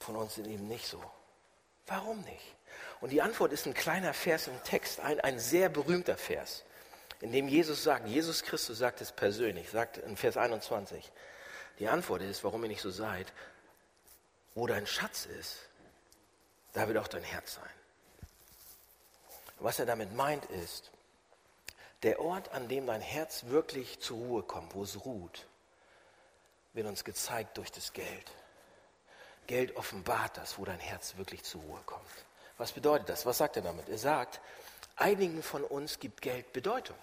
von 0.00 0.16
uns 0.16 0.34
sind 0.34 0.46
eben 0.46 0.66
nicht 0.66 0.86
so. 0.86 1.02
Warum 1.86 2.20
nicht? 2.22 2.56
Und 3.00 3.10
die 3.10 3.22
Antwort 3.22 3.52
ist 3.52 3.66
ein 3.66 3.74
kleiner 3.74 4.12
Vers 4.12 4.48
im 4.48 4.62
Text, 4.64 5.00
ein, 5.00 5.20
ein 5.20 5.38
sehr 5.38 5.68
berühmter 5.68 6.16
Vers, 6.16 6.64
in 7.20 7.32
dem 7.32 7.48
Jesus 7.48 7.82
sagt, 7.82 8.06
Jesus 8.06 8.42
Christus 8.42 8.78
sagt 8.78 9.00
es 9.00 9.12
persönlich, 9.12 9.70
sagt 9.70 9.98
in 9.98 10.16
Vers 10.16 10.36
21, 10.36 11.10
die 11.78 11.88
Antwort 11.88 12.22
ist, 12.22 12.44
warum 12.44 12.62
ihr 12.64 12.68
nicht 12.68 12.82
so 12.82 12.90
seid, 12.90 13.32
wo 14.54 14.66
dein 14.66 14.86
Schatz 14.86 15.26
ist, 15.26 15.58
da 16.72 16.88
wird 16.88 16.98
auch 16.98 17.08
dein 17.08 17.22
Herz 17.22 17.54
sein. 17.54 17.70
Was 19.58 19.78
er 19.78 19.86
damit 19.86 20.14
meint 20.14 20.46
ist, 20.46 20.90
der 22.02 22.20
Ort, 22.20 22.50
an 22.52 22.68
dem 22.68 22.86
dein 22.86 23.02
Herz 23.02 23.44
wirklich 23.46 24.00
zur 24.00 24.16
Ruhe 24.18 24.42
kommt, 24.42 24.74
wo 24.74 24.82
es 24.82 25.04
ruht, 25.04 25.46
wird 26.72 26.86
uns 26.86 27.04
gezeigt 27.04 27.58
durch 27.58 27.70
das 27.70 27.92
Geld. 27.92 28.30
Geld 29.50 29.74
offenbart 29.74 30.36
das, 30.36 30.60
wo 30.60 30.64
dein 30.64 30.78
Herz 30.78 31.16
wirklich 31.16 31.42
zur 31.42 31.62
Ruhe 31.62 31.80
kommt. 31.84 32.06
Was 32.56 32.70
bedeutet 32.70 33.08
das? 33.08 33.26
Was 33.26 33.38
sagt 33.38 33.56
er 33.56 33.62
damit? 33.62 33.88
Er 33.88 33.98
sagt, 33.98 34.40
einigen 34.94 35.42
von 35.42 35.64
uns 35.64 35.98
gibt 35.98 36.22
Geld 36.22 36.52
Bedeutung. 36.52 36.94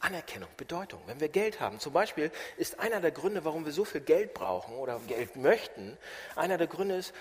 Anerkennung, 0.00 0.50
Bedeutung. 0.58 1.00
Wenn 1.06 1.18
wir 1.18 1.30
Geld 1.30 1.60
haben, 1.60 1.80
zum 1.80 1.94
Beispiel 1.94 2.30
ist 2.58 2.78
einer 2.78 3.00
der 3.00 3.10
Gründe, 3.10 3.42
warum 3.46 3.64
wir 3.64 3.72
so 3.72 3.86
viel 3.86 4.02
Geld 4.02 4.34
brauchen 4.34 4.74
oder 4.74 5.00
Geld 5.08 5.36
möchten, 5.36 5.96
einer 6.36 6.58
der 6.58 6.66
Gründe 6.66 6.96
ist, 6.96 7.14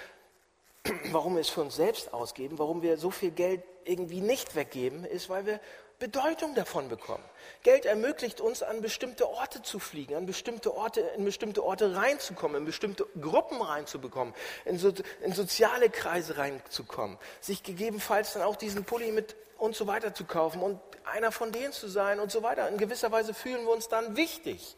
warum 1.14 1.36
wir 1.36 1.42
es 1.42 1.50
für 1.50 1.62
uns 1.62 1.78
selbst 1.78 2.14
ausgeben, 2.14 2.60
warum 2.60 2.82
wir 2.82 2.98
so 2.98 3.10
viel 3.10 3.32
Geld 3.32 3.64
irgendwie 3.86 4.20
nicht 4.20 4.54
weggeben, 4.56 5.06
ist, 5.06 5.30
weil 5.30 5.46
wir 5.46 5.62
Bedeutung 6.00 6.54
davon 6.54 6.90
bekommen. 6.90 7.24
Geld 7.64 7.86
ermöglicht 7.86 8.40
uns, 8.40 8.62
an 8.62 8.82
bestimmte 8.82 9.28
Orte 9.28 9.64
zu 9.64 9.80
fliegen, 9.80 10.16
an 10.16 10.28
bestimmte 10.28 10.76
Orte, 10.76 11.02
in 11.02 11.26
bestimmte 11.26 11.64
Orte 11.64 11.96
reinzukommen, 11.96 12.58
in 12.58 12.66
bestimmte 12.66 13.08
Gruppen 13.20 13.62
reinzubekommen, 13.62 14.34
in, 14.66 14.78
so, 14.78 14.94
in 15.22 15.34
soziale 15.34 15.90
Kreise 15.90 16.38
reinzukommen, 16.38 17.18
sich 17.42 17.64
gegebenenfalls 17.64 18.34
dann 18.34 18.44
auch 18.44 18.56
diesen 18.56 18.84
Pulli 18.84 19.12
mit 19.12 19.36
und 19.58 19.76
so 19.76 19.88
weiter 19.88 20.14
zu 20.14 20.26
kaufen 20.26 20.62
und 20.62 20.80
einer 21.04 21.32
von 21.32 21.52
denen 21.52 21.74
zu 21.74 21.88
sein 21.88 22.20
und 22.20 22.32
so 22.32 22.44
weiter. 22.44 22.70
In 22.70 22.78
gewisser 22.78 23.12
Weise 23.12 23.34
fühlen 23.34 23.66
wir 23.66 23.72
uns 23.72 23.88
dann 23.88 24.16
wichtig. 24.16 24.76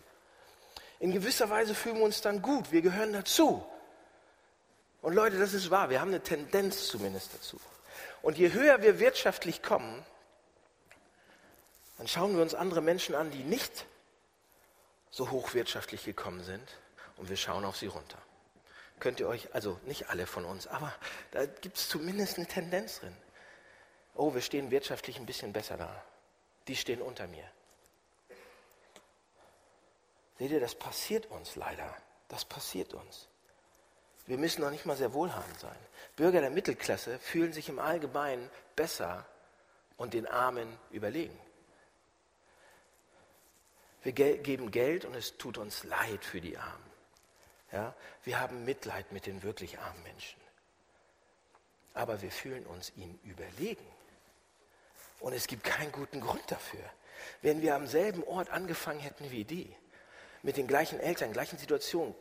In 1.00 1.12
gewisser 1.12 1.50
Weise 1.50 1.76
fühlen 1.76 1.98
wir 1.98 2.06
uns 2.06 2.22
dann 2.22 2.42
gut. 2.42 2.72
Wir 2.72 2.82
gehören 2.82 3.12
dazu. 3.12 3.66
Und 5.02 5.14
Leute, 5.14 5.38
das 5.38 5.54
ist 5.54 5.70
wahr, 5.70 5.90
wir 5.90 6.02
haben 6.02 6.10
eine 6.10 6.22
Tendenz 6.22 6.88
zumindest 6.88 7.34
dazu. 7.34 7.60
Und 8.22 8.38
je 8.38 8.52
höher 8.52 8.82
wir 8.82 9.00
wirtschaftlich 9.00 9.62
kommen, 9.62 10.06
dann 12.00 12.08
schauen 12.08 12.34
wir 12.34 12.42
uns 12.42 12.56
andere 12.56 12.82
Menschen 12.82 13.14
an, 13.14 13.30
die 13.30 13.44
nicht 13.44 13.86
so 15.12 15.32
hochwirtschaftlich 15.32 16.06
gekommen 16.06 16.46
sind 16.46 16.64
und 17.18 17.30
wir 17.30 17.36
schauen 17.36 17.66
auf 17.66 17.76
sie 17.76 17.88
runter. 17.88 18.18
Könnt 19.02 19.20
ihr 19.20 19.28
euch, 19.28 19.54
also 19.54 19.78
nicht 19.86 20.10
alle 20.10 20.26
von 20.26 20.46
uns, 20.46 20.66
aber 20.66 20.96
da 21.32 21.46
gibt 21.46 21.76
es 21.76 21.90
zumindest 21.90 22.38
eine 22.38 22.48
Tendenz 22.48 23.02
drin. 23.02 23.16
Oh, 24.16 24.34
wir 24.34 24.42
stehen 24.42 24.72
wirtschaftlich 24.72 25.20
ein 25.20 25.26
bisschen 25.26 25.52
besser 25.52 25.76
da. 25.76 26.04
Die 26.70 26.78
stehen 26.78 27.02
unter 27.02 27.28
mir. 27.28 27.44
Seht 30.38 30.52
ihr, 30.52 30.62
das 30.62 30.76
passiert 30.76 31.26
uns 31.26 31.58
leider. 31.58 31.94
Das 32.30 32.46
passiert 32.46 32.94
uns. 32.94 33.28
Wir 34.26 34.38
müssen 34.38 34.62
noch 34.62 34.72
nicht 34.72 34.86
mal 34.86 34.96
sehr 34.96 35.14
wohlhabend 35.14 35.60
sein. 35.60 35.76
Bürger 36.16 36.40
der 36.40 36.50
Mittelklasse 36.50 37.20
fühlen 37.20 37.52
sich 37.52 37.68
im 37.68 37.80
Allgemeinen 37.80 38.50
besser 38.78 39.26
und 39.98 40.14
den 40.14 40.28
Armen 40.28 40.78
überlegen. 40.92 41.38
Wir 44.04 44.14
geben 44.14 44.72
Geld 44.72 45.06
und 45.06 45.16
es 45.16 45.38
tut 45.38 45.58
uns 45.58 45.84
leid 45.84 46.24
für 46.24 46.42
die 46.42 46.58
Armen. 46.58 46.92
Ja? 47.72 47.94
Wir 48.24 48.40
haben 48.40 48.66
Mitleid 48.66 49.12
mit 49.12 49.26
den 49.26 49.44
wirklich 49.44 49.78
armen 49.80 50.02
Menschen. 50.04 50.40
Aber 51.94 52.22
wir 52.22 52.32
fühlen 52.32 52.66
uns 52.66 52.94
ihnen 52.96 53.20
überlegen. 53.24 53.86
Und 55.20 55.34
es 55.34 55.48
gibt 55.48 55.64
keinen 55.64 55.92
guten 55.92 56.22
Grund 56.22 56.44
dafür. 56.48 56.84
Wenn 57.42 57.62
wir 57.62 57.76
am 57.76 57.88
selben 57.88 58.24
Ort 58.24 58.50
angefangen 58.50 59.02
hätten 59.02 59.32
wie 59.32 59.44
die, 59.44 59.76
mit 60.44 60.56
den 60.56 60.68
gleichen 60.68 61.02
Eltern, 61.02 61.34
gleichen 61.34 61.58
Situationen, 61.58 62.16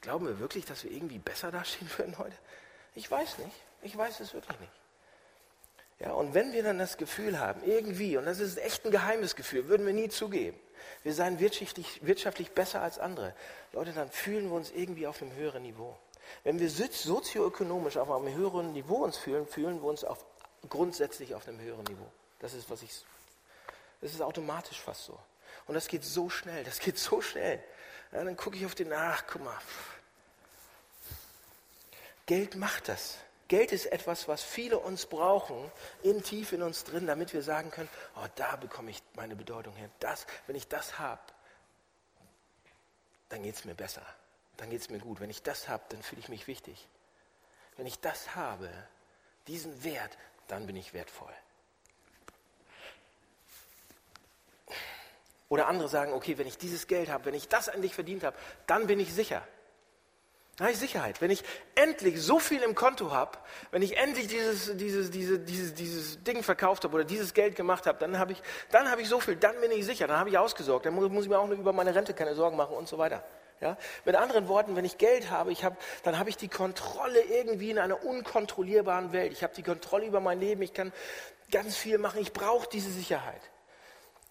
Glauben 0.00 0.26
wir 0.26 0.38
wirklich, 0.38 0.64
dass 0.64 0.84
wir 0.84 0.90
irgendwie 0.90 1.18
besser 1.18 1.50
dastehen 1.50 1.90
würden 1.96 2.18
heute? 2.18 2.36
Ich 2.94 3.10
weiß 3.10 3.38
nicht. 3.38 3.56
Ich 3.82 3.96
weiß 3.96 4.20
es 4.20 4.34
wirklich 4.34 4.58
nicht. 4.60 4.72
Ja, 6.00 6.12
und 6.12 6.34
wenn 6.34 6.52
wir 6.52 6.62
dann 6.62 6.78
das 6.78 6.96
Gefühl 6.96 7.40
haben, 7.40 7.62
irgendwie, 7.64 8.16
und 8.16 8.24
das 8.24 8.38
ist 8.38 8.56
echt 8.58 8.84
ein 8.84 8.92
geheimes 8.92 9.34
Gefühl, 9.34 9.66
würden 9.68 9.84
wir 9.84 9.92
nie 9.92 10.08
zugeben, 10.08 10.58
wir 11.02 11.14
seien 11.14 11.38
wirtschaftlich, 11.38 12.04
wirtschaftlich 12.04 12.50
besser 12.52 12.82
als 12.82 12.98
andere, 12.98 13.34
Leute, 13.72 13.92
dann 13.92 14.10
fühlen 14.10 14.48
wir 14.48 14.56
uns 14.56 14.70
irgendwie 14.70 15.06
auf 15.06 15.22
einem 15.22 15.32
höheren 15.32 15.62
Niveau. 15.62 15.96
Wenn 16.44 16.58
wir 16.60 16.70
sozioökonomisch 16.70 17.96
auf 17.96 18.10
einem 18.10 18.34
höheren 18.34 18.72
Niveau 18.72 19.04
uns 19.04 19.16
fühlen, 19.16 19.46
fühlen 19.46 19.80
wir 19.80 19.88
uns 19.88 20.04
auf, 20.04 20.24
grundsätzlich 20.68 21.34
auf 21.34 21.48
einem 21.48 21.60
höheren 21.60 21.84
Niveau. 21.84 22.10
Das 22.40 22.54
ist, 22.54 22.68
was 22.70 22.82
ich, 22.82 22.90
das 24.00 24.12
ist 24.12 24.20
automatisch 24.20 24.80
fast 24.80 25.04
so. 25.04 25.18
Und 25.66 25.74
das 25.74 25.88
geht 25.88 26.04
so 26.04 26.30
schnell, 26.30 26.64
das 26.64 26.78
geht 26.78 26.98
so 26.98 27.20
schnell. 27.20 27.62
Ja, 28.12 28.24
dann 28.24 28.36
gucke 28.36 28.56
ich 28.56 28.64
auf 28.64 28.74
den, 28.74 28.92
ach, 28.92 29.24
guck 29.26 29.44
mal. 29.44 29.58
Geld 32.26 32.56
macht 32.56 32.88
das. 32.88 33.18
Geld 33.48 33.72
ist 33.72 33.86
etwas, 33.86 34.28
was 34.28 34.42
viele 34.42 34.78
uns 34.78 35.06
brauchen, 35.06 35.72
in 36.02 36.22
tief 36.22 36.52
in 36.52 36.62
uns 36.62 36.84
drin, 36.84 37.06
damit 37.06 37.32
wir 37.32 37.42
sagen 37.42 37.70
können, 37.70 37.88
oh, 38.16 38.26
da 38.36 38.56
bekomme 38.56 38.90
ich 38.90 39.02
meine 39.14 39.36
Bedeutung 39.36 39.74
her. 39.74 39.88
Das, 40.00 40.26
wenn 40.46 40.54
ich 40.54 40.68
das 40.68 40.98
habe, 40.98 41.22
dann 43.30 43.42
geht 43.42 43.54
es 43.54 43.64
mir 43.64 43.74
besser. 43.74 44.02
Dann 44.58 44.68
geht 44.68 44.82
es 44.82 44.90
mir 44.90 44.98
gut. 44.98 45.20
Wenn 45.20 45.30
ich 45.30 45.42
das 45.42 45.68
habe, 45.68 45.82
dann 45.88 46.02
fühle 46.02 46.20
ich 46.20 46.28
mich 46.28 46.46
wichtig. 46.46 46.86
Wenn 47.76 47.86
ich 47.86 48.00
das 48.00 48.34
habe, 48.34 48.68
diesen 49.46 49.82
Wert, 49.82 50.18
dann 50.46 50.66
bin 50.66 50.76
ich 50.76 50.92
wertvoll. 50.92 51.32
Oder 55.48 55.68
andere 55.68 55.88
sagen, 55.88 56.12
okay, 56.12 56.36
wenn 56.36 56.46
ich 56.46 56.58
dieses 56.58 56.86
Geld 56.86 57.08
habe, 57.08 57.26
wenn 57.26 57.34
ich 57.34 57.48
das 57.48 57.68
endlich 57.68 57.94
verdient 57.94 58.24
habe, 58.24 58.36
dann 58.66 58.86
bin 58.86 59.00
ich 59.00 59.14
sicher. 59.14 59.46
Da 60.58 60.64
habe 60.64 60.72
ich 60.72 60.80
Sicherheit. 60.80 61.20
Wenn 61.20 61.30
ich 61.30 61.44
endlich 61.76 62.20
so 62.20 62.40
viel 62.40 62.62
im 62.62 62.74
Konto 62.74 63.12
habe, 63.12 63.38
wenn 63.70 63.80
ich 63.80 63.96
endlich 63.96 64.26
dieses, 64.26 64.76
dieses, 64.76 65.08
diese, 65.12 65.38
dieses, 65.38 65.72
dieses 65.72 66.24
Ding 66.24 66.42
verkauft 66.42 66.82
habe 66.82 66.96
oder 66.96 67.04
dieses 67.04 67.32
Geld 67.32 67.54
gemacht 67.54 67.86
habe, 67.86 67.98
dann 68.00 68.18
habe 68.18 68.32
ich, 68.32 68.42
dann 68.72 68.90
habe 68.90 69.00
ich 69.00 69.08
so 69.08 69.20
viel, 69.20 69.36
dann 69.36 69.60
bin 69.60 69.70
ich 69.70 69.86
sicher, 69.86 70.08
dann 70.08 70.18
habe 70.18 70.30
ich 70.30 70.36
ausgesorgt, 70.36 70.84
dann 70.84 70.94
muss, 70.94 71.08
muss 71.10 71.24
ich 71.24 71.30
mir 71.30 71.38
auch 71.38 71.48
über 71.48 71.72
meine 71.72 71.94
Rente 71.94 72.12
keine 72.12 72.34
Sorgen 72.34 72.56
machen 72.56 72.74
und 72.74 72.88
so 72.88 72.98
weiter. 72.98 73.22
Ja? 73.60 73.76
Mit 74.04 74.16
anderen 74.16 74.48
Worten, 74.48 74.74
wenn 74.74 74.84
ich 74.84 74.98
Geld 74.98 75.30
habe, 75.30 75.52
ich 75.52 75.62
hab, 75.62 75.76
dann 76.02 76.18
habe 76.18 76.28
ich 76.28 76.36
die 76.36 76.48
Kontrolle 76.48 77.20
irgendwie 77.20 77.70
in 77.70 77.78
einer 77.78 78.04
unkontrollierbaren 78.04 79.12
Welt. 79.12 79.30
Ich 79.32 79.44
habe 79.44 79.54
die 79.54 79.62
Kontrolle 79.62 80.06
über 80.06 80.18
mein 80.18 80.40
Leben, 80.40 80.62
ich 80.62 80.74
kann 80.74 80.92
ganz 81.52 81.76
viel 81.76 81.98
machen, 81.98 82.20
ich 82.20 82.32
brauche 82.32 82.68
diese 82.68 82.90
Sicherheit. 82.90 83.42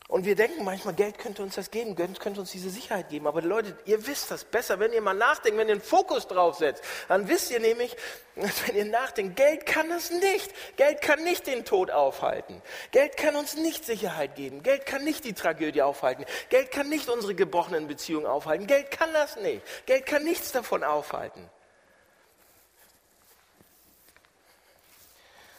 Und 0.09 0.23
wir 0.23 0.35
denken 0.35 0.63
manchmal, 0.63 0.93
Geld 0.93 1.19
könnte 1.19 1.43
uns 1.43 1.55
das 1.55 1.69
geben, 1.69 1.93
Geld 1.93 2.21
könnte 2.21 2.39
uns 2.39 2.51
diese 2.51 2.69
Sicherheit 2.69 3.09
geben. 3.09 3.27
Aber 3.27 3.41
Leute, 3.41 3.77
ihr 3.83 4.07
wisst 4.07 4.31
das 4.31 4.45
besser, 4.45 4.79
wenn 4.79 4.93
ihr 4.93 5.01
mal 5.01 5.13
nachdenkt, 5.13 5.59
wenn 5.59 5.67
ihr 5.67 5.73
einen 5.73 5.81
Fokus 5.81 6.27
drauf 6.27 6.55
setzt. 6.55 6.81
Dann 7.09 7.27
wisst 7.27 7.51
ihr 7.51 7.59
nämlich, 7.59 7.93
wenn 8.35 8.75
ihr 8.77 8.85
nachdenkt, 8.85 9.35
Geld 9.35 9.65
kann 9.65 9.89
das 9.89 10.09
nicht. 10.09 10.53
Geld 10.77 11.01
kann 11.01 11.25
nicht 11.25 11.45
den 11.45 11.65
Tod 11.65 11.91
aufhalten. 11.91 12.61
Geld 12.91 13.17
kann 13.17 13.35
uns 13.35 13.57
nicht 13.57 13.83
Sicherheit 13.83 14.35
geben. 14.35 14.63
Geld 14.63 14.85
kann 14.85 15.03
nicht 15.03 15.25
die 15.25 15.33
Tragödie 15.33 15.81
aufhalten. 15.81 16.23
Geld 16.47 16.71
kann 16.71 16.87
nicht 16.87 17.09
unsere 17.09 17.35
gebrochenen 17.35 17.87
Beziehungen 17.87 18.27
aufhalten. 18.27 18.65
Geld 18.65 18.91
kann 18.91 19.11
das 19.11 19.35
nicht. 19.35 19.61
Geld 19.87 20.05
kann 20.05 20.23
nichts 20.23 20.53
davon 20.53 20.85
aufhalten. 20.85 21.49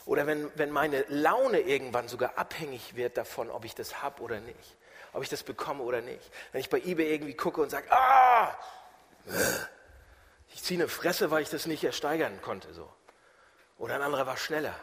Oder 0.09 0.27
wenn, 0.27 0.51
wenn 0.55 0.71
meine 0.71 1.05
Laune 1.09 1.61
irgendwann 1.61 2.09
sogar 2.09 2.39
abhängig 2.39 2.97
wird 2.97 3.19
davon, 3.19 3.51
ob 3.51 3.67
ich 3.67 3.75
das 3.75 4.03
habe 4.03 4.23
oder 4.23 4.41
nicht. 4.41 4.77
Ob 5.13 5.23
ich 5.23 5.29
das 5.29 5.43
bekomme 5.43 5.83
oder 5.83 6.01
nicht. 6.01 6.31
Wenn 6.51 6.63
ich 6.63 6.71
bei 6.71 6.79
eBay 6.79 7.13
irgendwie 7.13 7.35
gucke 7.35 7.61
und 7.61 7.69
sage, 7.69 7.93
ah, 7.93 8.57
ich 10.55 10.63
ziehe 10.63 10.81
eine 10.81 10.89
Fresse, 10.89 11.31
weil 11.31 11.43
ich 11.43 11.51
das 11.51 11.67
nicht 11.67 11.85
ersteigern 11.85 12.41
konnte. 12.41 12.73
So. 12.73 12.91
Oder 13.77 13.97
ein 13.97 14.01
anderer 14.01 14.27
war 14.27 14.39
schneller. 14.39 14.75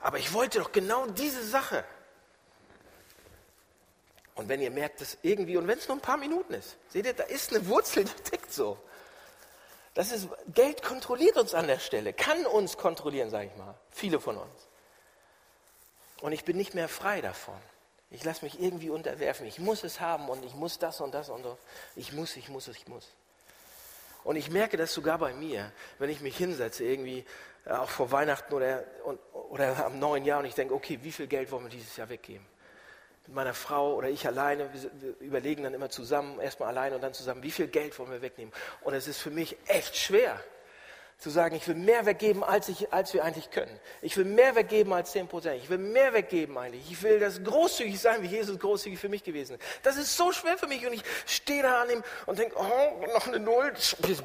Aber 0.00 0.18
ich 0.18 0.32
wollte 0.32 0.58
doch 0.58 0.72
genau 0.72 1.06
diese 1.06 1.44
Sache. 1.44 1.84
Und 4.34 4.48
wenn 4.48 4.60
ihr 4.60 4.72
merkt, 4.72 5.02
dass 5.02 5.18
irgendwie, 5.22 5.56
und 5.56 5.68
wenn 5.68 5.78
es 5.78 5.86
nur 5.86 5.98
ein 5.98 6.02
paar 6.02 6.16
Minuten 6.16 6.54
ist, 6.54 6.76
seht 6.88 7.06
ihr, 7.06 7.14
da 7.14 7.22
ist 7.22 7.54
eine 7.54 7.64
Wurzel, 7.68 8.02
die 8.02 8.22
tickt 8.28 8.52
so. 8.52 8.76
Das 9.96 10.12
ist, 10.12 10.28
Geld 10.48 10.82
kontrolliert 10.82 11.38
uns 11.38 11.54
an 11.54 11.68
der 11.68 11.78
Stelle, 11.78 12.12
kann 12.12 12.44
uns 12.44 12.76
kontrollieren, 12.76 13.30
sage 13.30 13.46
ich 13.50 13.56
mal. 13.56 13.74
Viele 13.90 14.20
von 14.20 14.36
uns. 14.36 14.68
Und 16.20 16.32
ich 16.32 16.44
bin 16.44 16.58
nicht 16.58 16.74
mehr 16.74 16.90
frei 16.90 17.22
davon. 17.22 17.56
Ich 18.10 18.22
lasse 18.22 18.44
mich 18.44 18.60
irgendwie 18.60 18.90
unterwerfen. 18.90 19.46
Ich 19.46 19.58
muss 19.58 19.84
es 19.84 19.98
haben 19.98 20.28
und 20.28 20.44
ich 20.44 20.54
muss 20.54 20.78
das 20.78 21.00
und 21.00 21.14
das 21.14 21.30
und 21.30 21.46
das. 21.46 21.56
Ich 21.96 22.12
muss, 22.12 22.36
ich 22.36 22.50
muss, 22.50 22.68
ich 22.68 22.86
muss. 22.86 23.08
Und 24.22 24.36
ich 24.36 24.50
merke 24.50 24.76
das 24.76 24.92
sogar 24.92 25.16
bei 25.16 25.32
mir, 25.32 25.72
wenn 25.98 26.10
ich 26.10 26.20
mich 26.20 26.36
hinsetze, 26.36 26.84
irgendwie 26.84 27.24
äh, 27.64 27.70
auch 27.70 27.88
vor 27.88 28.12
Weihnachten 28.12 28.52
oder, 28.52 28.84
oder 29.32 29.86
am 29.86 29.98
neuen 29.98 30.26
Jahr 30.26 30.40
und 30.40 30.44
ich 30.44 30.54
denke, 30.54 30.74
okay, 30.74 30.98
wie 31.00 31.12
viel 31.12 31.26
Geld 31.26 31.50
wollen 31.50 31.64
wir 31.64 31.70
dieses 31.70 31.96
Jahr 31.96 32.10
weggeben? 32.10 32.44
Mit 33.26 33.36
meiner 33.36 33.54
Frau 33.54 33.94
oder 33.94 34.08
ich 34.08 34.26
alleine, 34.26 34.70
wir 34.72 35.14
überlegen 35.20 35.64
dann 35.64 35.74
immer 35.74 35.90
zusammen, 35.90 36.40
erstmal 36.40 36.68
alleine 36.68 36.96
und 36.96 37.02
dann 37.02 37.14
zusammen, 37.14 37.42
wie 37.42 37.50
viel 37.50 37.68
Geld 37.68 37.98
wollen 37.98 38.10
wir 38.10 38.22
wegnehmen. 38.22 38.52
Und 38.82 38.94
es 38.94 39.08
ist 39.08 39.18
für 39.18 39.30
mich 39.30 39.56
echt 39.66 39.96
schwer 39.96 40.40
zu 41.18 41.30
sagen, 41.30 41.56
ich 41.56 41.66
will 41.66 41.76
mehr 41.76 42.04
weggeben, 42.04 42.44
als, 42.44 42.68
ich, 42.68 42.92
als 42.92 43.14
wir 43.14 43.24
eigentlich 43.24 43.50
können. 43.50 43.80
Ich 44.02 44.16
will 44.16 44.26
mehr 44.26 44.54
weggeben 44.54 44.92
als 44.92 45.12
10 45.12 45.28
Prozent. 45.28 45.62
Ich 45.62 45.70
will 45.70 45.78
mehr 45.78 46.12
weggeben 46.12 46.56
eigentlich. 46.58 46.90
Ich 46.90 47.02
will 47.02 47.18
das 47.18 47.42
großzügig 47.42 47.98
sein, 47.98 48.22
wie 48.22 48.26
Jesus 48.26 48.58
großzügig 48.58 48.98
für 48.98 49.08
mich 49.08 49.24
gewesen 49.24 49.54
ist. 49.54 49.62
Das 49.82 49.96
ist 49.96 50.14
so 50.14 50.30
schwer 50.32 50.58
für 50.58 50.66
mich 50.66 50.86
und 50.86 50.92
ich 50.92 51.02
stehe 51.24 51.62
da 51.62 51.82
an 51.82 51.90
ihm 51.90 52.02
und 52.26 52.38
denke, 52.38 52.56
oh, 52.58 53.06
noch 53.14 53.26
eine 53.26 53.38
Null, 53.38 53.72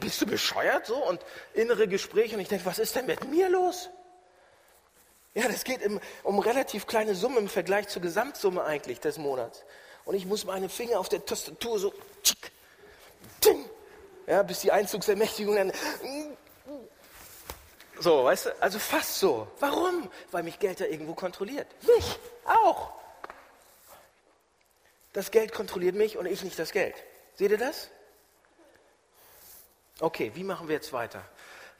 bist 0.01 0.21
du 0.21 0.25
bescheuert? 0.25 0.85
So 0.85 0.97
und 0.97 1.21
innere 1.53 1.87
Gespräche 1.87 2.35
und 2.35 2.41
ich 2.41 2.49
denke, 2.49 2.65
was 2.65 2.77
ist 2.77 2.95
denn 2.95 3.05
mit 3.05 3.29
mir 3.29 3.49
los? 3.49 3.89
Ja, 5.33 5.47
das 5.47 5.63
geht 5.63 5.81
im, 5.81 5.99
um 6.23 6.39
relativ 6.39 6.87
kleine 6.87 7.15
Summen 7.15 7.37
im 7.37 7.49
Vergleich 7.49 7.87
zur 7.87 8.01
Gesamtsumme 8.01 8.63
eigentlich 8.63 8.99
des 8.99 9.17
Monats. 9.17 9.63
Und 10.03 10.15
ich 10.15 10.25
muss 10.25 10.45
meine 10.45 10.67
Finger 10.67 10.99
auf 10.99 11.09
der 11.09 11.25
Tastatur 11.25 11.79
so, 11.79 11.93
tschick, 12.21 12.51
ting, 13.39 13.69
ja, 14.27 14.43
bis 14.43 14.59
die 14.59 14.71
Einzugsermächtigung 14.71 15.55
dann, 15.55 15.71
so, 18.01 18.23
weißt 18.23 18.47
du, 18.47 18.61
also 18.61 18.79
fast 18.79 19.19
so. 19.19 19.47
Warum? 19.59 20.09
Weil 20.31 20.41
mich 20.41 20.57
Geld 20.57 20.81
da 20.81 20.85
irgendwo 20.85 21.13
kontrolliert. 21.13 21.67
Mich 21.83 22.17
auch. 22.45 22.93
Das 25.13 25.29
Geld 25.29 25.53
kontrolliert 25.53 25.95
mich 25.95 26.17
und 26.17 26.25
ich 26.25 26.41
nicht 26.43 26.57
das 26.57 26.71
Geld. 26.71 26.95
Seht 27.35 27.51
ihr 27.51 27.59
das? 27.59 27.89
Okay, 29.99 30.31
wie 30.33 30.43
machen 30.43 30.67
wir 30.67 30.75
jetzt 30.75 30.93
weiter? 30.93 31.23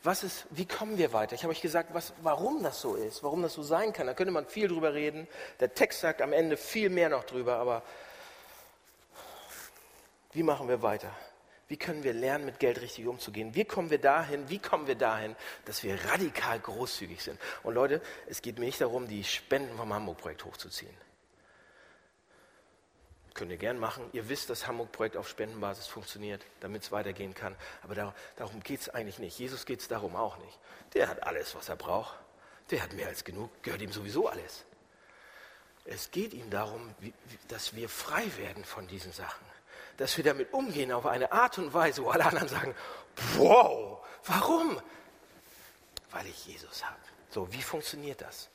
Was 0.04 0.24
ist, 0.24 0.46
wie 0.50 0.66
kommen 0.66 0.98
wir 0.98 1.14
weiter? 1.14 1.36
Ich 1.36 1.44
habe 1.44 1.52
euch 1.52 1.62
gesagt, 1.62 1.94
was, 1.94 2.14
warum 2.22 2.64
das 2.64 2.82
so 2.82 2.96
ist, 2.96 3.24
warum 3.24 3.42
das 3.44 3.54
so 3.54 3.62
sein 3.62 3.94
kann. 3.94 4.08
Da 4.08 4.14
könnte 4.14 4.32
man 4.32 4.48
viel 4.48 4.68
drüber 4.68 4.94
reden. 4.94 5.28
Der 5.60 5.74
Text 5.74 6.00
sagt 6.00 6.22
am 6.22 6.34
Ende 6.34 6.58
viel 6.58 6.90
mehr 6.90 7.10
noch 7.10 7.24
drüber, 7.24 7.58
aber 7.58 7.84
wie 10.34 10.44
machen 10.44 10.68
wir 10.68 10.82
weiter? 10.82 11.12
Wie 11.68 11.78
können 11.78 12.04
wir 12.04 12.14
lernen, 12.14 12.46
mit 12.46 12.60
Geld 12.60 12.82
richtig 12.82 13.08
umzugehen? 13.08 13.56
Wie 13.56 13.64
kommen 13.64 13.90
wir 13.90 14.00
dahin? 14.00 14.50
Wie 14.50 14.60
kommen 14.60 14.88
wir 14.88 14.96
dahin, 14.96 15.36
dass 15.66 15.84
wir 15.84 15.98
radikal 16.06 16.60
großzügig 16.60 17.24
sind? 17.24 17.40
Und 17.64 17.76
Leute, 17.76 18.02
es 18.28 18.42
geht 18.42 18.60
mir 18.60 18.66
nicht 18.66 18.82
darum, 18.82 19.08
die 19.08 19.24
Spenden 19.24 19.78
vom 19.78 19.94
Hamburg-Projekt 19.94 20.44
hochzuziehen. 20.44 20.94
Könnt 23.34 23.52
ihr 23.52 23.58
gern 23.58 23.80
machen. 23.80 24.10
Ihr 24.12 24.28
wisst, 24.28 24.50
dass 24.50 24.67
Hamburg-Projekt 24.67 25.15
auf 25.15 25.30
Spendenbasis 25.30 25.88
funktioniert, 25.88 26.46
damit 26.60 26.84
es 26.84 26.91
weitergehen 26.91 27.34
kann. 27.34 27.56
Aber 27.82 27.96
da, 27.96 28.13
darum 28.36 28.62
geht 28.62 28.82
es 28.82 28.89
eigentlich 28.89 29.20
nicht. 29.20 29.39
Jesus 29.39 29.65
geht 29.65 29.80
es 29.80 29.88
darum 29.88 30.15
auch 30.15 30.38
nicht. 30.38 30.60
Der 30.94 31.08
hat 31.08 31.24
alles, 31.24 31.56
was 31.56 31.70
er 31.70 31.78
braucht. 31.78 32.17
Der 32.72 32.84
hat 32.84 32.94
mehr 32.94 33.08
als 33.08 33.24
genug, 33.24 33.50
gehört 33.63 33.82
ihm 33.82 33.91
sowieso 33.91 34.28
alles. 34.28 34.65
Es 35.86 36.12
geht 36.12 36.34
ihm 36.34 36.50
darum, 36.50 36.94
wie, 37.00 37.13
dass 37.48 37.76
wir 37.76 37.89
frei 37.89 38.26
werden 38.38 38.63
von 38.63 38.88
diesen 38.88 39.12
Sachen. 39.12 39.46
Dass 39.98 40.15
wir 40.17 40.24
damit 40.24 40.54
umgehen 40.54 40.91
auf 40.91 41.06
eine 41.06 41.32
Art 41.32 41.58
und 41.58 41.74
Weise, 41.74 42.04
wo 42.04 42.10
alle 42.10 42.26
anderen 42.26 42.48
sagen, 42.48 42.76
wow, 43.36 44.06
warum? 44.26 44.80
Weil 46.12 46.28
ich 46.28 46.46
Jesus 46.46 46.86
habe. 46.86 47.00
So, 47.30 47.52
wie 47.52 47.62
funktioniert 47.62 48.22
das? 48.22 48.50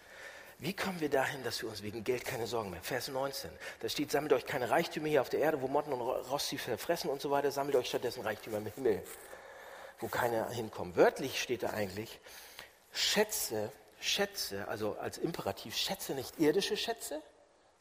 Wie 0.58 0.72
kommen 0.72 1.00
wir 1.00 1.10
dahin, 1.10 1.44
dass 1.44 1.60
wir 1.60 1.68
uns 1.68 1.82
wegen 1.82 2.02
Geld 2.02 2.24
keine 2.24 2.46
Sorgen 2.46 2.70
mehr? 2.70 2.82
Vers 2.82 3.08
19. 3.08 3.50
Da 3.80 3.88
steht, 3.90 4.10
sammelt 4.10 4.32
euch 4.32 4.46
keine 4.46 4.70
Reichtümer 4.70 5.08
hier 5.08 5.20
auf 5.20 5.28
der 5.28 5.40
Erde, 5.40 5.60
wo 5.60 5.68
Motten 5.68 5.92
und 5.92 6.00
Rost 6.00 6.48
sie 6.48 6.56
verfressen 6.56 7.10
und 7.10 7.20
so 7.20 7.30
weiter. 7.30 7.50
Sammelt 7.50 7.76
euch 7.76 7.88
stattdessen 7.88 8.22
Reichtümer 8.22 8.58
im 8.58 8.66
Himmel, 8.66 9.02
wo 10.00 10.08
keiner 10.08 10.48
hinkommt. 10.48 10.96
Wörtlich 10.96 11.42
steht 11.42 11.62
da 11.62 11.70
eigentlich, 11.70 12.20
Schätze, 12.90 13.70
Schätze, 14.00 14.66
also 14.68 14.96
als 14.98 15.18
Imperativ, 15.18 15.76
schätze 15.76 16.14
nicht 16.14 16.38
irdische 16.38 16.78
Schätze, 16.78 17.20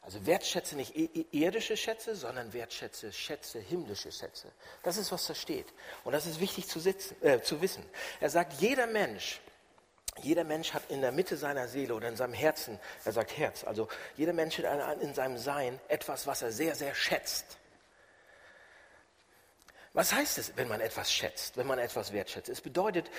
also 0.02 0.24
wertschätze 0.26 0.76
nicht 0.76 0.94
irdische 1.32 1.78
Schätze, 1.78 2.14
sondern 2.14 2.52
wertschätze, 2.52 3.10
schätze 3.10 3.58
himmlische 3.58 4.12
Schätze. 4.12 4.52
Das 4.82 4.98
ist, 4.98 5.10
was 5.10 5.26
da 5.26 5.34
steht. 5.34 5.66
Und 6.04 6.12
das 6.12 6.26
ist 6.26 6.40
wichtig 6.40 6.68
zu, 6.68 6.78
sitzen, 6.78 7.16
äh, 7.22 7.40
zu 7.40 7.62
wissen. 7.62 7.84
Er 8.20 8.28
sagt, 8.28 8.60
jeder 8.60 8.86
Mensch 8.86 9.40
jeder 10.22 10.44
Mensch 10.44 10.72
hat 10.72 10.82
in 10.90 11.00
der 11.00 11.12
Mitte 11.12 11.36
seiner 11.36 11.68
Seele 11.68 11.94
oder 11.94 12.08
in 12.08 12.16
seinem 12.16 12.34
Herzen, 12.34 12.78
er 13.04 13.12
sagt 13.12 13.36
Herz, 13.36 13.64
also 13.64 13.88
jeder 14.16 14.32
Mensch 14.32 14.58
hat 14.58 15.00
in 15.00 15.14
seinem 15.14 15.38
Sein 15.38 15.80
etwas, 15.88 16.26
was 16.26 16.42
er 16.42 16.52
sehr, 16.52 16.74
sehr 16.74 16.94
schätzt. 16.94 17.58
Was 19.92 20.12
heißt 20.12 20.38
es, 20.38 20.56
wenn 20.56 20.68
man 20.68 20.80
etwas 20.80 21.12
schätzt, 21.12 21.56
wenn 21.56 21.66
man 21.66 21.78
etwas 21.78 22.12
wertschätzt? 22.12 22.48
Es 22.48 22.60
bedeutet, 22.60 23.10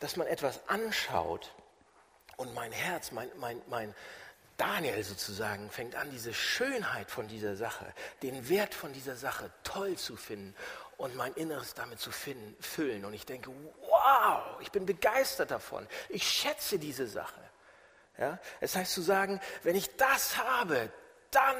dass 0.00 0.16
man 0.16 0.26
etwas 0.26 0.60
anschaut 0.68 1.50
und 2.36 2.54
mein 2.54 2.72
Herz, 2.72 3.10
mein, 3.12 3.30
mein, 3.36 3.60
mein 3.68 3.94
Daniel 4.56 5.02
sozusagen 5.02 5.70
fängt 5.70 5.94
an, 5.94 6.10
diese 6.10 6.32
Schönheit 6.32 7.10
von 7.10 7.28
dieser 7.28 7.56
Sache, 7.56 7.86
den 8.22 8.48
Wert 8.48 8.74
von 8.74 8.92
dieser 8.92 9.16
Sache 9.16 9.50
toll 9.64 9.96
zu 9.96 10.16
finden 10.16 10.54
und 10.96 11.14
mein 11.14 11.32
Inneres 11.34 11.74
damit 11.74 12.00
zu 12.00 12.10
finden, 12.10 12.56
füllen. 12.60 13.04
Und 13.04 13.14
ich 13.14 13.26
denke, 13.26 13.50
wow, 13.80 14.42
ich 14.60 14.70
bin 14.70 14.86
begeistert 14.86 15.50
davon. 15.50 15.86
Ich 16.08 16.26
schätze 16.26 16.78
diese 16.78 17.06
Sache. 17.06 17.40
Ja? 18.18 18.38
Es 18.60 18.76
heißt 18.76 18.92
zu 18.92 19.02
sagen, 19.02 19.40
wenn 19.62 19.76
ich 19.76 19.96
das 19.96 20.38
habe, 20.38 20.90
dann 21.30 21.56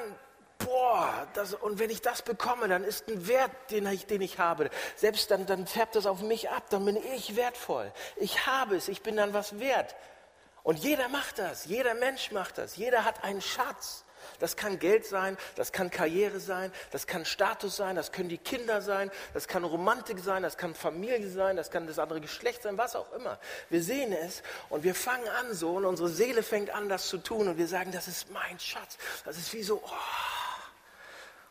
boah, 0.59 1.28
das, 1.34 1.55
und 1.55 1.78
wenn 1.78 1.91
ich 1.91 2.01
das 2.01 2.22
bekomme, 2.22 2.68
dann 2.68 2.84
ist 2.84 3.09
ein 3.09 3.26
Wert, 3.28 3.51
den 3.70 3.87
ich, 3.87 4.07
den 4.07 4.22
ich 4.22 4.39
habe. 4.39 4.70
Selbst 4.95 5.30
dann, 5.30 5.47
dann 5.47 5.66
färbt 5.66 5.97
das 5.97 6.07
auf 6.07 6.22
mich 6.22 6.51
ab, 6.51 6.64
dann 6.70 6.84
bin 6.84 6.97
ich 6.97 7.37
wertvoll. 7.37 7.93
Ich 8.16 8.47
habe 8.47 8.76
es, 8.76 8.89
ich 8.89 9.03
bin 9.03 9.16
dann 9.16 9.34
was 9.34 9.59
wert. 9.59 9.95
Und 10.62 10.78
jeder 10.78 11.09
macht 11.09 11.39
das, 11.39 11.66
jeder 11.66 11.95
Mensch 11.95 12.32
macht 12.32 12.59
das, 12.59 12.76
jeder 12.76 13.05
hat 13.05 13.22
einen 13.22 13.41
Schatz. 13.41 14.05
Das 14.39 14.57
kann 14.57 14.78
Geld 14.78 15.07
sein, 15.07 15.37
das 15.55 15.72
kann 15.72 15.91
Karriere 15.91 16.41
sein, 16.41 16.72
das 16.91 17.07
kann 17.07 17.24
Status 17.24 17.76
sein, 17.76 17.97
das 17.97 18.12
können 18.12 18.28
die 18.28 18.39
Kinder 18.39 18.82
sein, 18.82 19.11
das 19.34 19.49
kann 19.49 19.64
Romantik 19.64 20.18
sein, 20.18 20.43
das 20.43 20.57
kann 20.57 20.74
Familie 20.74 21.28
sein, 21.28 21.57
das 21.57 21.70
kann 21.70 21.87
das 21.87 21.99
andere 21.99 22.20
Geschlecht 22.20 22.62
sein, 22.62 22.78
was 22.78 22.97
auch 22.97 23.12
immer. 23.12 23.39
Wir 23.70 23.82
sehen 23.82 24.12
es 24.12 24.43
und 24.68 24.84
wir 24.84 24.95
fangen 24.95 25.28
an 25.28 25.55
so 25.55 25.76
und 25.76 25.84
unsere 25.84 26.09
Seele 26.09 26.43
fängt 26.43 26.70
an, 26.70 26.89
das 26.89 27.09
zu 27.09 27.18
tun 27.18 27.49
und 27.49 27.59
wir 27.59 27.68
sagen, 27.68 27.93
das 27.93 28.09
ist 28.09 28.30
mein 28.30 28.59
Schatz. 28.59 28.99
Das 29.24 29.37
ist 29.39 29.53
wie 29.53 29.62
so, 29.62 29.82
oh. 29.84 29.91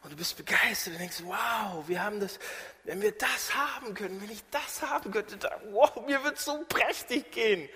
Und 0.03 0.11
du 0.11 0.17
bist 0.17 0.37
begeistert 0.37 0.93
und 0.93 0.99
denkst, 0.99 1.23
wow, 1.23 1.83
wir 1.87 2.03
haben 2.03 2.19
das, 2.19 2.37
wenn 2.83 3.01
wir 3.01 3.11
das 3.11 3.55
haben 3.55 3.95
können, 3.95 4.21
wenn 4.21 4.29
ich 4.29 4.43
das 4.51 4.83
haben 4.83 5.11
könnte, 5.11 5.35
dann, 5.37 5.51
wow, 5.71 6.05
mir 6.05 6.23
wird 6.23 6.37
so 6.37 6.63
prächtig 6.69 7.31
gehen 7.31 7.67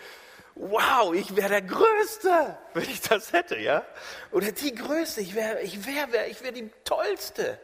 wow, 0.60 1.14
ich 1.14 1.36
wäre 1.36 1.50
der 1.50 1.62
Größte, 1.62 2.58
wenn 2.74 2.84
ich 2.84 3.02
das 3.02 3.32
hätte, 3.32 3.58
ja? 3.58 3.86
Oder 4.32 4.52
die 4.52 4.76
Größte, 4.76 5.22
ich 5.22 5.34
wäre 5.34 5.62
ich 5.62 5.86
wär, 5.86 6.12
wär, 6.12 6.28
ich 6.28 6.44
wär 6.44 6.52
die 6.52 6.70
Tollste. 6.84 7.60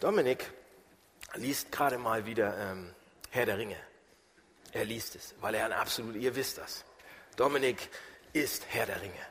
Dominik 0.00 0.50
liest 1.34 1.70
gerade 1.70 1.96
mal 1.98 2.26
wieder 2.26 2.56
ähm, 2.58 2.94
Herr 3.30 3.46
der 3.46 3.58
Ringe. 3.58 3.76
Er 4.72 4.84
liest 4.84 5.14
es, 5.14 5.34
weil 5.40 5.54
er 5.54 5.66
ein 5.66 5.72
absolut, 5.72 6.16
ihr 6.16 6.34
wisst 6.34 6.58
das. 6.58 6.84
Dominik 7.36 7.88
ist 8.32 8.66
Herr 8.68 8.86
der 8.86 9.00
Ringe. 9.00 9.27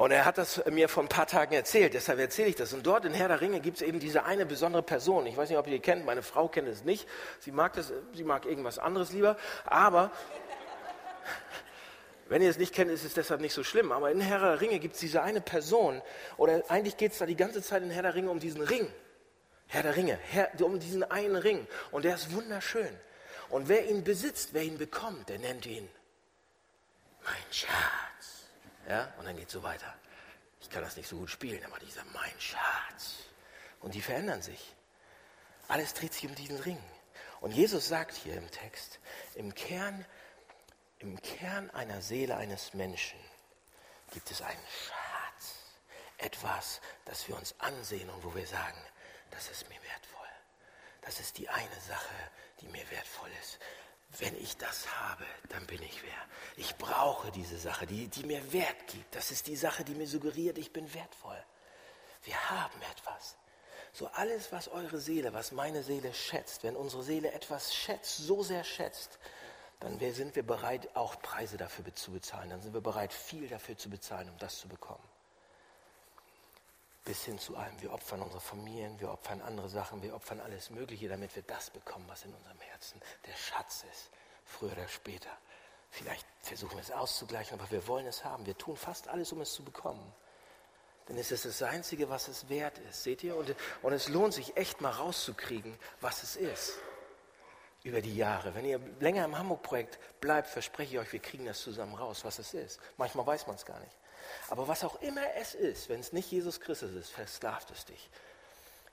Und 0.00 0.12
er 0.12 0.24
hat 0.24 0.38
das 0.38 0.64
mir 0.64 0.88
vor 0.88 1.02
ein 1.02 1.10
paar 1.10 1.26
Tagen 1.26 1.52
erzählt, 1.52 1.92
deshalb 1.92 2.18
erzähle 2.20 2.48
ich 2.48 2.56
das. 2.56 2.72
Und 2.72 2.86
dort 2.86 3.04
in 3.04 3.12
Herr 3.12 3.28
der 3.28 3.42
Ringe 3.42 3.60
gibt 3.60 3.76
es 3.76 3.82
eben 3.82 4.00
diese 4.00 4.24
eine 4.24 4.46
besondere 4.46 4.82
Person. 4.82 5.26
Ich 5.26 5.36
weiß 5.36 5.50
nicht, 5.50 5.58
ob 5.58 5.66
ihr 5.66 5.74
die 5.74 5.80
kennt, 5.80 6.06
meine 6.06 6.22
Frau 6.22 6.48
kennt 6.48 6.68
es 6.68 6.84
nicht. 6.84 7.06
Sie 7.38 7.52
mag, 7.52 7.74
das, 7.74 7.92
sie 8.14 8.24
mag 8.24 8.46
irgendwas 8.46 8.78
anderes 8.78 9.12
lieber. 9.12 9.36
Aber 9.66 10.10
wenn 12.30 12.40
ihr 12.40 12.48
es 12.48 12.56
nicht 12.56 12.74
kennt, 12.74 12.90
ist 12.90 13.04
es 13.04 13.12
deshalb 13.12 13.42
nicht 13.42 13.52
so 13.52 13.62
schlimm. 13.62 13.92
Aber 13.92 14.10
in 14.10 14.22
Herr 14.22 14.40
der 14.40 14.62
Ringe 14.62 14.78
gibt 14.78 14.94
es 14.94 15.00
diese 15.00 15.20
eine 15.20 15.42
Person. 15.42 16.00
Oder 16.38 16.62
eigentlich 16.68 16.96
geht 16.96 17.12
es 17.12 17.18
da 17.18 17.26
die 17.26 17.36
ganze 17.36 17.60
Zeit 17.62 17.82
in 17.82 17.90
Herr 17.90 18.04
der 18.04 18.14
Ringe 18.14 18.30
um 18.30 18.40
diesen 18.40 18.62
Ring. 18.62 18.90
Herr 19.66 19.82
der 19.82 19.96
Ringe, 19.96 20.18
Herr, 20.30 20.48
um 20.62 20.80
diesen 20.80 21.04
einen 21.10 21.36
Ring. 21.36 21.66
Und 21.90 22.06
der 22.06 22.14
ist 22.14 22.32
wunderschön. 22.32 22.88
Und 23.50 23.68
wer 23.68 23.86
ihn 23.86 24.02
besitzt, 24.02 24.54
wer 24.54 24.62
ihn 24.62 24.78
bekommt, 24.78 25.28
der 25.28 25.40
nennt 25.40 25.66
ihn 25.66 25.86
mein 27.22 27.52
Schatz. 27.52 28.09
Ja? 28.90 29.12
Und 29.18 29.24
dann 29.24 29.36
geht 29.36 29.46
es 29.46 29.52
so 29.52 29.62
weiter. 29.62 29.94
Ich 30.60 30.68
kann 30.68 30.82
das 30.82 30.96
nicht 30.96 31.08
so 31.08 31.16
gut 31.16 31.30
spielen, 31.30 31.64
aber 31.64 31.78
dieser 31.78 32.04
mein 32.06 32.40
Schatz. 32.40 33.18
Und 33.78 33.94
die 33.94 34.02
verändern 34.02 34.42
sich. 34.42 34.74
Alles 35.68 35.94
dreht 35.94 36.12
sich 36.12 36.26
um 36.26 36.34
diesen 36.34 36.58
Ring. 36.58 36.82
Und 37.40 37.52
Jesus 37.52 37.86
sagt 37.86 38.14
hier 38.16 38.34
im 38.36 38.50
Text, 38.50 38.98
im 39.36 39.54
Kern, 39.54 40.04
im 40.98 41.22
Kern 41.22 41.70
einer 41.70 42.02
Seele 42.02 42.36
eines 42.36 42.74
Menschen 42.74 43.18
gibt 44.10 44.28
es 44.32 44.42
einen 44.42 44.66
Schatz. 44.84 45.54
Etwas, 46.18 46.80
das 47.04 47.28
wir 47.28 47.36
uns 47.36 47.54
ansehen 47.60 48.10
und 48.10 48.24
wo 48.24 48.34
wir 48.34 48.46
sagen, 48.46 48.78
das 49.30 49.48
ist 49.50 49.68
mir 49.68 49.80
wertvoll. 49.82 50.28
Das 51.02 51.20
ist 51.20 51.38
die 51.38 51.48
eine 51.48 51.80
Sache, 51.86 52.14
die 52.60 52.66
mir 52.66 52.90
wertvoll 52.90 53.30
ist 53.40 53.60
wenn 54.18 54.36
ich 54.36 54.56
das 54.56 54.86
habe, 55.00 55.24
dann 55.48 55.64
bin 55.66 55.82
ich 55.82 56.02
wer. 56.02 56.10
Ich 56.56 56.76
brauche 56.76 57.30
diese 57.30 57.58
Sache, 57.58 57.86
die, 57.86 58.08
die 58.08 58.24
mir 58.24 58.52
Wert 58.52 58.86
gibt. 58.88 59.14
Das 59.14 59.30
ist 59.30 59.46
die 59.46 59.56
Sache, 59.56 59.84
die 59.84 59.94
mir 59.94 60.06
suggeriert, 60.06 60.58
ich 60.58 60.72
bin 60.72 60.92
wertvoll. 60.92 61.42
Wir 62.24 62.50
haben 62.50 62.80
etwas. 62.92 63.36
So 63.92 64.08
alles, 64.08 64.52
was 64.52 64.68
eure 64.68 64.98
Seele, 64.98 65.32
was 65.32 65.52
meine 65.52 65.82
Seele 65.82 66.12
schätzt, 66.12 66.62
wenn 66.62 66.76
unsere 66.76 67.02
Seele 67.02 67.32
etwas 67.32 67.74
schätzt, 67.74 68.18
so 68.18 68.42
sehr 68.42 68.64
schätzt, 68.64 69.18
dann 69.80 69.98
sind 69.98 70.36
wir 70.36 70.42
bereit, 70.42 70.94
auch 70.94 71.20
Preise 71.22 71.56
dafür 71.56 71.94
zu 71.94 72.10
bezahlen. 72.10 72.50
Dann 72.50 72.60
sind 72.60 72.74
wir 72.74 72.82
bereit, 72.82 73.12
viel 73.12 73.48
dafür 73.48 73.78
zu 73.78 73.88
bezahlen, 73.88 74.28
um 74.28 74.38
das 74.38 74.58
zu 74.58 74.68
bekommen 74.68 75.02
bis 77.04 77.24
hin 77.24 77.38
zu 77.38 77.56
allem. 77.56 77.80
Wir 77.80 77.92
opfern 77.92 78.22
unsere 78.22 78.40
Familien, 78.40 78.98
wir 79.00 79.10
opfern 79.10 79.40
andere 79.40 79.68
Sachen, 79.68 80.02
wir 80.02 80.14
opfern 80.14 80.40
alles 80.40 80.70
Mögliche, 80.70 81.08
damit 81.08 81.34
wir 81.34 81.42
das 81.42 81.70
bekommen, 81.70 82.04
was 82.08 82.24
in 82.24 82.34
unserem 82.34 82.60
Herzen 82.60 83.00
der 83.26 83.36
Schatz 83.36 83.84
ist, 83.90 84.10
früher 84.44 84.72
oder 84.72 84.88
später. 84.88 85.30
Vielleicht 85.90 86.26
versuchen 86.42 86.76
wir 86.76 86.82
es 86.82 86.92
auszugleichen, 86.92 87.58
aber 87.58 87.70
wir 87.70 87.86
wollen 87.88 88.06
es 88.06 88.24
haben. 88.24 88.46
Wir 88.46 88.56
tun 88.56 88.76
fast 88.76 89.08
alles, 89.08 89.32
um 89.32 89.40
es 89.40 89.52
zu 89.52 89.64
bekommen. 89.64 90.14
Denn 91.08 91.18
es 91.18 91.32
ist 91.32 91.44
das 91.44 91.62
Einzige, 91.62 92.08
was 92.08 92.28
es 92.28 92.48
wert 92.48 92.78
ist. 92.78 93.02
Seht 93.02 93.24
ihr? 93.24 93.36
Und, 93.36 93.56
und 93.82 93.92
es 93.92 94.08
lohnt 94.08 94.32
sich 94.32 94.56
echt 94.56 94.80
mal 94.80 94.90
rauszukriegen, 94.90 95.76
was 96.00 96.22
es 96.22 96.36
ist. 96.36 96.78
Über 97.82 98.00
die 98.00 98.14
Jahre. 98.14 98.54
Wenn 98.54 98.64
ihr 98.64 98.78
länger 99.00 99.24
im 99.24 99.36
Hamburg-Projekt 99.36 99.98
bleibt, 100.20 100.48
verspreche 100.48 100.94
ich 100.94 101.00
euch, 101.00 101.12
wir 101.12 101.20
kriegen 101.20 101.46
das 101.46 101.60
zusammen 101.60 101.94
raus, 101.94 102.24
was 102.24 102.38
es 102.38 102.54
ist. 102.54 102.78
Manchmal 102.96 103.26
weiß 103.26 103.48
man 103.48 103.56
es 103.56 103.64
gar 103.64 103.80
nicht. 103.80 103.96
Aber 104.48 104.68
was 104.68 104.84
auch 104.84 105.00
immer 105.02 105.34
es 105.36 105.54
ist, 105.54 105.88
wenn 105.88 106.00
es 106.00 106.12
nicht 106.12 106.30
Jesus 106.30 106.60
Christus 106.60 106.92
ist, 106.92 107.10
versklavt 107.10 107.70
es 107.70 107.84
dich. 107.84 108.10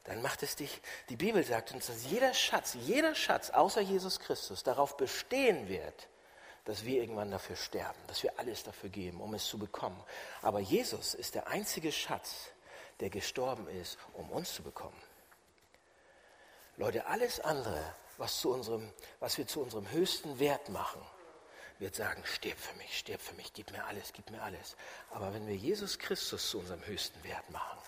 Dann 0.03 0.21
macht 0.21 0.41
es 0.41 0.55
dich, 0.55 0.81
die 1.09 1.17
Bibel 1.17 1.43
sagt 1.43 1.73
uns, 1.73 1.87
dass 1.87 2.05
jeder 2.05 2.33
Schatz, 2.33 2.75
jeder 2.75 3.13
Schatz 3.13 3.49
außer 3.49 3.81
Jesus 3.81 4.19
Christus 4.19 4.63
darauf 4.63 4.95
bestehen 4.95 5.67
wird, 5.67 6.07
dass 6.63 6.85
wir 6.85 7.01
irgendwann 7.01 7.31
dafür 7.31 7.55
sterben, 7.55 7.99
dass 8.07 8.23
wir 8.23 8.39
alles 8.39 8.63
dafür 8.63 8.89
geben, 8.89 9.21
um 9.21 9.33
es 9.33 9.45
zu 9.45 9.57
bekommen. 9.57 10.01
Aber 10.41 10.59
Jesus 10.59 11.13
ist 11.13 11.35
der 11.35 11.47
einzige 11.47 11.91
Schatz, 11.91 12.49
der 12.99 13.09
gestorben 13.09 13.67
ist, 13.67 13.97
um 14.13 14.29
uns 14.29 14.53
zu 14.53 14.63
bekommen. 14.63 15.01
Leute, 16.77 17.05
alles 17.07 17.39
andere, 17.39 17.95
was, 18.17 18.39
zu 18.39 18.51
unserem, 18.51 18.91
was 19.19 19.37
wir 19.37 19.47
zu 19.47 19.61
unserem 19.61 19.89
höchsten 19.91 20.39
Wert 20.39 20.69
machen, 20.69 21.01
wird 21.79 21.95
sagen, 21.95 22.23
stirb 22.25 22.57
für 22.57 22.75
mich, 22.77 22.97
stirb 22.97 23.21
für 23.21 23.35
mich, 23.35 23.53
gib 23.53 23.71
mir 23.71 23.85
alles, 23.85 24.13
gib 24.13 24.29
mir 24.31 24.41
alles. 24.41 24.75
Aber 25.11 25.33
wenn 25.33 25.47
wir 25.47 25.55
Jesus 25.55 25.99
Christus 25.99 26.49
zu 26.49 26.59
unserem 26.59 26.85
höchsten 26.85 27.23
Wert 27.23 27.49
machen, 27.49 27.79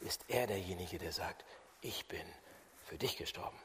ist 0.00 0.24
er 0.28 0.46
derjenige, 0.46 0.98
der 0.98 1.12
sagt, 1.12 1.44
ich 1.80 2.06
bin 2.08 2.26
für 2.84 2.98
dich 2.98 3.16
gestorben. 3.16 3.58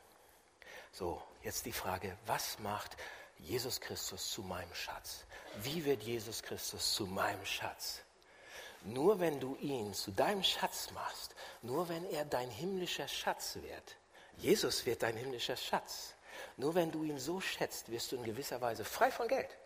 So, 0.91 1.22
jetzt 1.43 1.66
die 1.66 1.72
Frage, 1.72 2.18
was 2.26 2.60
macht 2.60 2.97
Jesus 3.38 3.80
Christus 3.80 4.32
zu 4.32 4.41
meinem 4.41 4.74
Schatz? 4.74 5.26
Wie 5.62 5.86
wird 5.86 6.03
Jesus 6.03 6.41
Christus 6.41 6.93
zu 6.93 7.05
meinem 7.05 7.45
Schatz? 7.45 8.01
Nur 8.84 9.20
wenn 9.20 9.39
du 9.39 9.55
ihn 9.57 9.93
zu 9.93 10.12
deinem 10.12 10.43
Schatz 10.43 10.91
machst, 10.91 11.36
nur 11.62 11.89
wenn 11.89 12.05
er 12.10 12.26
dein 12.26 12.49
himmlischer 12.49 13.07
Schatz 13.07 13.55
wird, 13.55 13.97
Jesus 14.38 14.86
wird 14.86 15.03
dein 15.03 15.18
himmlischer 15.18 15.57
Schatz. 15.57 16.16
Nur 16.57 16.75
wenn 16.75 16.91
du 16.91 17.03
ihn 17.03 17.19
so 17.19 17.41
schätzt, 17.41 17.89
wirst 17.89 18.11
du 18.11 18.17
in 18.17 18.23
gewisser 18.23 18.61
Weise 18.61 18.85
frei 18.85 19.11
von 19.11 19.27
Geld. 19.27 19.57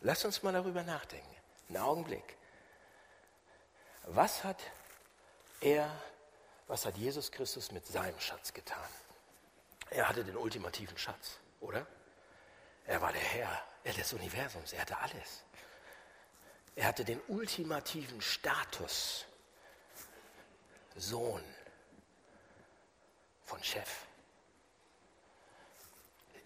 Lass 0.00 0.24
uns 0.24 0.42
mal 0.42 0.52
darüber 0.52 0.82
nachdenken. 0.82 1.34
Einen 1.68 1.78
Augenblick. 1.78 2.36
Was 4.04 4.44
hat 4.44 4.60
er, 5.60 5.90
was 6.66 6.86
hat 6.86 6.96
Jesus 6.96 7.30
Christus 7.30 7.70
mit 7.70 7.86
seinem 7.86 8.18
Schatz 8.18 8.52
getan? 8.52 8.88
Er 9.90 10.08
hatte 10.08 10.24
den 10.24 10.36
ultimativen 10.36 10.96
Schatz, 10.96 11.38
oder? 11.60 11.86
Er 12.86 13.02
war 13.02 13.12
der 13.12 13.20
Herr 13.20 13.64
des 13.84 14.12
Universums, 14.12 14.72
er 14.72 14.82
hatte 14.82 14.96
alles. 14.98 15.44
Er 16.76 16.86
hatte 16.86 17.04
den 17.04 17.20
ultimativen 17.28 18.20
Status, 18.20 19.26
Sohn 20.96 21.42
von 23.44 23.62
Chef. 23.62 24.06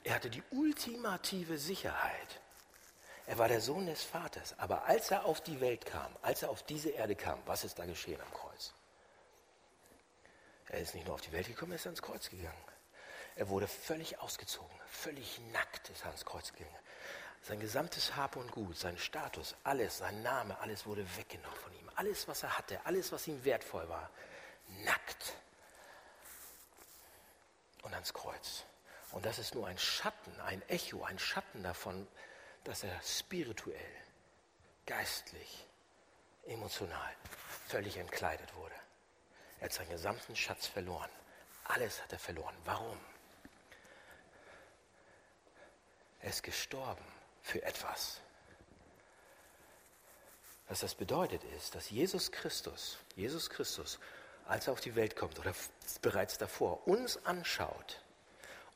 Er 0.05 0.15
hatte 0.15 0.31
die 0.31 0.43
ultimative 0.51 1.59
Sicherheit. 1.59 2.41
Er 3.27 3.39
war 3.39 3.49
der 3.49 3.63
Sohn 3.63 3.87
des 3.87 4.03
Vaters. 4.05 4.55
Aber 4.59 4.85
als 4.85 5.11
er 5.11 5.25
auf 5.25 5.41
die 5.41 5.61
Welt 5.61 5.87
kam, 5.87 6.15
als 6.21 6.43
er 6.43 6.51
auf 6.51 6.63
diese 6.63 6.91
Erde 6.91 7.17
kam, 7.17 7.41
was 7.47 7.65
ist 7.65 7.79
da 7.79 7.87
geschehen 7.87 8.21
am 8.21 8.33
Kreuz? 8.33 8.75
Er 10.69 10.81
ist 10.81 10.95
nicht 10.95 11.07
nur 11.07 11.15
auf 11.15 11.23
die 11.23 11.33
Welt 11.33 11.47
gekommen, 11.47 11.73
er 11.73 11.77
ist 11.77 11.87
ans 11.87 12.03
Kreuz 12.03 12.29
gegangen. 12.29 12.65
Er 13.37 13.49
wurde 13.49 13.67
völlig 13.67 14.19
ausgezogen, 14.21 14.79
völlig 14.87 15.41
nackt 15.53 15.89
ist 15.91 16.03
er 16.03 16.09
ans 16.09 16.25
Kreuz 16.25 16.53
gegangen. 16.53 16.77
Sein 17.43 17.61
gesamtes 17.61 18.15
Hab 18.17 18.37
und 18.37 18.51
Gut, 18.53 18.77
sein 18.77 18.97
Status, 18.97 19.55
alles, 19.65 19.99
sein 19.99 20.23
Name, 20.23 20.59
alles 20.61 20.87
wurde 20.87 21.05
weggenommen 21.17 21.59
von 21.59 21.73
ihm. 21.75 21.91
Alles, 21.97 22.29
was 22.29 22.43
er 22.43 22.57
hatte, 22.57 22.81
alles, 22.85 23.11
was 23.13 23.27
ihm 23.27 23.45
wertvoll 23.45 23.89
war, 23.89 24.11
nackt. 24.85 25.35
Und 27.83 27.93
ans 27.93 28.13
Kreuz. 28.13 28.65
Und 29.15 29.25
das 29.25 29.39
ist 29.39 29.55
nur 29.55 29.69
ein 29.69 29.79
Schatten, 29.79 30.41
ein 30.41 30.61
Echo, 30.69 31.05
ein 31.05 31.21
Schatten 31.21 31.62
davon, 31.62 32.09
dass 32.65 32.83
er 32.83 33.01
spirituell, 33.01 33.79
geistlich, 34.87 35.69
emotional 36.47 37.15
völlig 37.69 37.97
entkleidet 37.97 38.53
wurde. 38.57 38.75
Er 39.61 39.67
hat 39.67 39.73
seinen 39.73 39.91
gesamten 39.91 40.35
Schatz 40.35 40.67
verloren. 40.67 41.09
Alles 41.62 42.03
hat 42.03 42.12
er 42.12 42.19
verloren. 42.19 42.57
Warum? 42.65 42.99
Er 46.21 46.31
ist 46.31 46.43
gestorben 46.43 47.05
für 47.41 47.62
etwas. 47.62 48.21
Was 50.67 50.81
das 50.81 50.97
bedeutet 50.97 51.45
ist, 51.57 51.77
dass 51.77 51.89
Jesus 51.89 52.33
Christus, 52.33 52.99
Jesus 53.15 53.49
Christus, 53.49 54.01
als 54.49 54.67
er 54.67 54.73
auf 54.73 54.81
die 54.81 54.97
Welt 54.97 55.15
kommt 55.15 55.39
oder 55.39 55.55
bereits 56.03 56.37
davor, 56.37 56.89
uns 56.89 57.25
anschaut, 57.25 58.04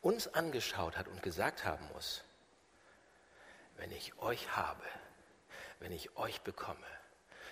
uns 0.02 0.28
angeschaut 0.34 0.96
hat 0.96 1.08
und 1.08 1.22
gesagt 1.22 1.64
haben 1.64 1.86
muss, 1.92 2.22
wenn 3.76 3.90
ich 3.92 4.18
euch 4.18 4.56
habe, 4.56 4.82
wenn 5.80 5.92
ich 5.92 6.16
euch 6.16 6.40
bekomme, 6.42 6.86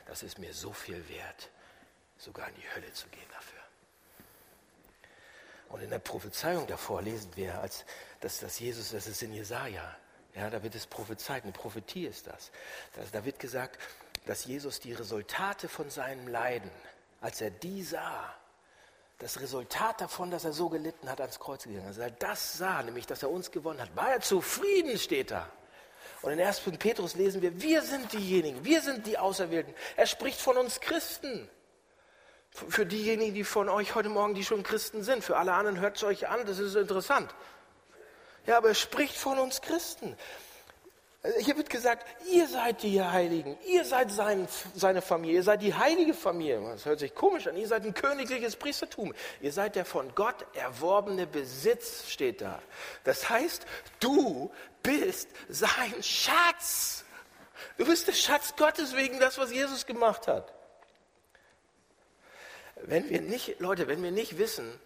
das 0.06 0.22
ist 0.22 0.38
mir 0.38 0.54
so 0.54 0.72
viel 0.72 1.08
wert, 1.08 1.50
sogar 2.18 2.48
in 2.48 2.54
die 2.54 2.74
Hölle 2.74 2.92
zu 2.92 3.08
gehen 3.08 3.28
dafür. 3.32 3.60
Und 5.68 5.82
in 5.82 5.90
der 5.90 5.98
Prophezeiung 5.98 6.66
davor 6.66 7.02
lesen 7.02 7.30
wir, 7.34 7.60
als 7.60 7.84
dass, 8.20 8.40
dass 8.40 8.58
Jesus, 8.58 8.90
das 8.90 9.06
ist 9.06 9.22
in 9.22 9.32
Jesaja, 9.32 9.96
ja, 10.34 10.50
da 10.50 10.62
wird 10.62 10.74
es 10.74 10.86
prophezeit, 10.86 11.44
eine 11.44 11.52
Prophetie 11.52 12.06
ist 12.06 12.26
das. 12.26 12.50
Da 13.12 13.24
wird 13.24 13.38
gesagt, 13.38 13.80
dass 14.26 14.44
Jesus 14.44 14.80
die 14.80 14.92
Resultate 14.92 15.68
von 15.68 15.88
seinem 15.88 16.28
Leiden, 16.28 16.70
als 17.20 17.40
er 17.40 17.50
die 17.50 17.82
sah, 17.82 18.36
das 19.18 19.40
Resultat 19.40 20.00
davon, 20.00 20.30
dass 20.30 20.44
er 20.44 20.52
so 20.52 20.68
gelitten 20.68 21.08
hat, 21.08 21.20
ans 21.20 21.38
Kreuz 21.38 21.64
gegangen 21.64 21.88
ist, 21.88 21.98
als 21.98 21.98
er 21.98 22.10
das 22.10 22.58
sah, 22.58 22.82
nämlich, 22.82 23.06
dass 23.06 23.22
er 23.22 23.30
uns 23.30 23.50
gewonnen 23.50 23.80
hat, 23.80 23.94
war 23.96 24.10
er 24.10 24.20
zufrieden, 24.20 24.98
steht 24.98 25.30
da. 25.30 25.50
Und 26.22 26.32
in 26.32 26.40
1. 26.40 26.62
Petrus 26.78 27.14
lesen 27.14 27.40
wir, 27.40 27.60
wir 27.62 27.82
sind 27.82 28.12
diejenigen, 28.12 28.64
wir 28.64 28.82
sind 28.82 29.06
die 29.06 29.18
Auserwählten. 29.18 29.74
Er 29.96 30.06
spricht 30.06 30.40
von 30.40 30.56
uns 30.56 30.80
Christen. 30.80 31.48
Für 32.50 32.86
diejenigen, 32.86 33.34
die 33.34 33.44
von 33.44 33.68
euch 33.68 33.94
heute 33.94 34.08
Morgen, 34.08 34.34
die 34.34 34.44
schon 34.44 34.62
Christen 34.62 35.02
sind, 35.02 35.22
für 35.22 35.36
alle 35.36 35.52
anderen 35.52 35.80
hört 35.80 35.96
es 35.96 36.04
euch 36.04 36.28
an, 36.28 36.46
das 36.46 36.58
ist 36.58 36.74
interessant. 36.74 37.34
Ja, 38.46 38.56
aber 38.58 38.68
er 38.68 38.74
spricht 38.74 39.16
von 39.16 39.38
uns 39.38 39.60
Christen. 39.60 40.16
Hier 41.38 41.56
wird 41.56 41.70
gesagt, 41.70 42.06
ihr 42.30 42.46
seid 42.46 42.82
die 42.82 43.02
Heiligen, 43.02 43.58
ihr 43.66 43.84
seid 43.84 44.10
sein, 44.10 44.46
seine 44.74 45.02
Familie, 45.02 45.36
ihr 45.36 45.42
seid 45.42 45.62
die 45.62 45.74
heilige 45.74 46.14
Familie. 46.14 46.60
Das 46.60 46.84
hört 46.84 47.00
sich 47.00 47.14
komisch 47.14 47.46
an, 47.46 47.56
ihr 47.56 47.66
seid 47.66 47.84
ein 47.84 47.94
königliches 47.94 48.56
Priestertum. 48.56 49.14
Ihr 49.40 49.52
seid 49.52 49.76
der 49.76 49.84
von 49.84 50.14
Gott 50.14 50.46
erworbene 50.54 51.26
Besitz, 51.26 52.08
steht 52.08 52.40
da. 52.42 52.60
Das 53.04 53.28
heißt, 53.28 53.66
du 53.98 54.52
bist 54.82 55.28
sein 55.48 55.94
Schatz. 56.02 57.04
Du 57.78 57.86
bist 57.86 58.06
der 58.06 58.12
Schatz 58.12 58.54
Gottes 58.56 58.94
wegen 58.94 59.18
das, 59.18 59.38
was 59.38 59.50
Jesus 59.50 59.86
gemacht 59.86 60.28
hat. 60.28 60.52
Wenn 62.76 63.08
wir 63.08 63.22
nicht, 63.22 63.58
Leute, 63.58 63.88
wenn 63.88 64.02
wir 64.02 64.10
nicht 64.10 64.38
wissen, 64.38 64.78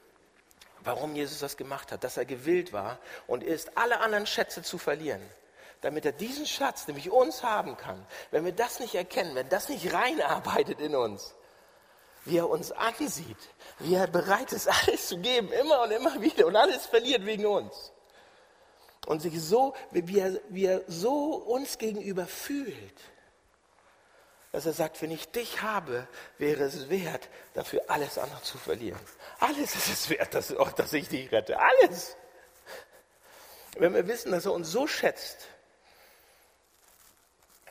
warum 0.85 1.15
Jesus 1.15 1.41
das 1.41 1.57
gemacht 1.57 1.93
hat, 1.93 2.05
dass 2.05 2.17
er 2.17 2.25
gewillt 2.25 2.73
war 2.73 2.99
und 3.27 3.43
ist, 3.43 3.77
alle 3.77 4.01
anderen 4.01 4.27
Schätze 4.27 4.63
zu 4.63 4.79
verlieren, 4.79 5.21
damit 5.81 6.05
er 6.05 6.13
diesen 6.13 6.47
Schatz, 6.47 6.87
nämlich 6.87 7.11
uns, 7.11 7.43
haben 7.43 7.77
kann. 7.77 8.05
Wenn 8.31 8.45
wir 8.45 8.53
das 8.53 8.81
nicht 8.81 8.95
erkennen, 8.95 9.35
wenn 9.35 9.49
das 9.49 9.69
nicht 9.69 9.93
reinarbeitet 9.93 10.81
in 10.81 10.95
uns, 10.95 11.35
wie 12.25 12.37
er 12.37 12.51
uns 12.51 12.71
ansieht, 12.73 13.37
wie 13.79 13.95
er 13.95 14.07
bereit 14.07 14.53
ist, 14.53 14.69
alles 14.87 15.09
zu 15.09 15.19
geben, 15.19 15.53
immer 15.53 15.83
und 15.83 15.91
immer 15.91 16.21
wieder 16.21 16.47
und 16.47 16.57
alles 16.57 16.87
verliert 16.87 17.25
wegen 17.25 17.47
uns. 17.47 17.93
Und 19.07 19.21
sich 19.21 19.41
so, 19.41 19.75
wie 19.91 20.19
er, 20.19 20.41
wie 20.51 20.67
er 20.67 20.83
so 20.87 21.35
uns 21.35 21.79
gegenüber 21.79 22.27
fühlt, 22.27 23.01
dass 24.53 24.67
er 24.67 24.73
sagt, 24.73 25.01
wenn 25.01 25.11
ich 25.11 25.31
dich 25.31 25.63
habe, 25.63 26.07
wäre 26.37 26.65
es 26.65 26.91
wert, 26.91 27.29
dafür 27.55 27.83
alles 27.89 28.19
andere 28.19 28.43
zu 28.43 28.59
verlieren. 28.59 29.01
Alles 29.39 29.75
ist 29.75 29.89
es 29.89 30.11
wert, 30.11 30.35
dass, 30.35 30.55
dass 30.77 30.93
ich 30.93 31.09
dich 31.09 31.31
rette. 31.33 31.59
Alles. 31.59 32.17
Wenn 33.79 33.95
wir 33.95 34.07
wissen, 34.09 34.33
dass 34.33 34.47
er 34.47 34.53
uns 34.53 34.71
so 34.71 34.87
schätzt, 34.87 35.49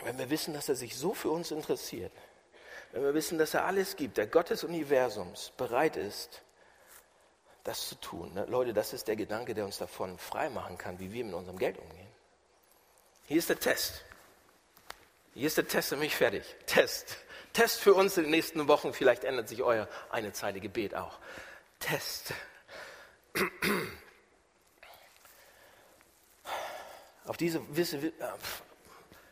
wenn 0.03 0.17
wir 0.17 0.29
wissen, 0.29 0.53
dass 0.53 0.69
er 0.69 0.75
sich 0.75 0.95
so 0.95 1.13
für 1.13 1.29
uns 1.29 1.51
interessiert, 1.51 2.11
wenn 2.91 3.03
wir 3.03 3.13
wissen, 3.13 3.37
dass 3.37 3.53
er 3.53 3.65
alles 3.65 3.95
gibt, 3.95 4.17
der 4.17 4.27
Gott 4.27 4.49
des 4.49 4.63
Universums 4.63 5.51
bereit 5.57 5.95
ist, 5.95 6.41
das 7.63 7.87
zu 7.87 7.95
tun. 7.95 8.33
Ne? 8.33 8.45
Leute, 8.45 8.73
das 8.73 8.93
ist 8.93 9.07
der 9.07 9.15
Gedanke, 9.15 9.53
der 9.53 9.65
uns 9.65 9.77
davon 9.77 10.17
freimachen 10.17 10.77
kann, 10.77 10.99
wie 10.99 11.11
wir 11.11 11.23
mit 11.23 11.35
unserem 11.35 11.59
Geld 11.59 11.77
umgehen. 11.77 12.07
Hier 13.27 13.37
ist 13.37 13.49
der 13.49 13.59
Test. 13.59 14.03
Hier 15.35 15.45
ist 15.45 15.57
der 15.57 15.67
Test 15.67 15.89
für 15.89 15.97
mich 15.97 16.15
fertig. 16.15 16.43
Test. 16.65 17.17
Test 17.53 17.79
für 17.79 17.93
uns 17.93 18.17
in 18.17 18.23
den 18.23 18.31
nächsten 18.31 18.67
Wochen. 18.67 18.91
Vielleicht 18.93 19.23
ändert 19.23 19.47
sich 19.47 19.61
euer 19.61 19.87
eine 20.09 20.33
Zeile 20.33 20.59
Gebet 20.59 20.95
auch. 20.95 21.19
Test. 21.79 22.33
Auf 27.25 27.37
diese 27.37 27.61
Wisse, 27.75 28.11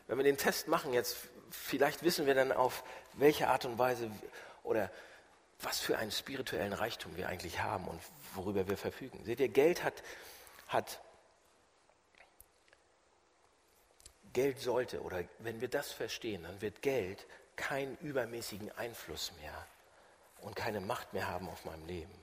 wenn 0.08 0.16
wir 0.16 0.24
den 0.24 0.38
Test 0.38 0.66
machen 0.68 0.92
jetzt, 0.92 1.16
vielleicht 1.50 2.02
wissen 2.02 2.26
wir 2.26 2.34
dann 2.34 2.50
auf 2.50 2.82
welche 3.12 3.48
Art 3.48 3.64
und 3.64 3.78
Weise 3.78 4.10
oder 4.64 4.90
was 5.60 5.80
für 5.80 5.98
einen 5.98 6.10
spirituellen 6.10 6.72
Reichtum 6.72 7.16
wir 7.16 7.28
eigentlich 7.28 7.60
haben 7.60 7.86
und 7.86 8.00
worüber 8.34 8.68
wir 8.68 8.76
verfügen. 8.76 9.24
Seht 9.24 9.40
ihr, 9.40 9.48
Geld 9.48 9.84
hat, 9.84 10.02
hat 10.68 11.00
Geld 14.32 14.60
sollte, 14.60 15.02
oder 15.02 15.24
wenn 15.40 15.60
wir 15.60 15.68
das 15.68 15.92
verstehen, 15.92 16.44
dann 16.44 16.60
wird 16.60 16.80
Geld 16.82 17.26
keinen 17.56 17.96
übermäßigen 17.98 18.70
Einfluss 18.78 19.32
mehr 19.40 19.66
und 20.40 20.54
keine 20.54 20.80
Macht 20.80 21.12
mehr 21.12 21.28
haben 21.28 21.48
auf 21.48 21.64
meinem 21.64 21.86
Leben. 21.86 22.14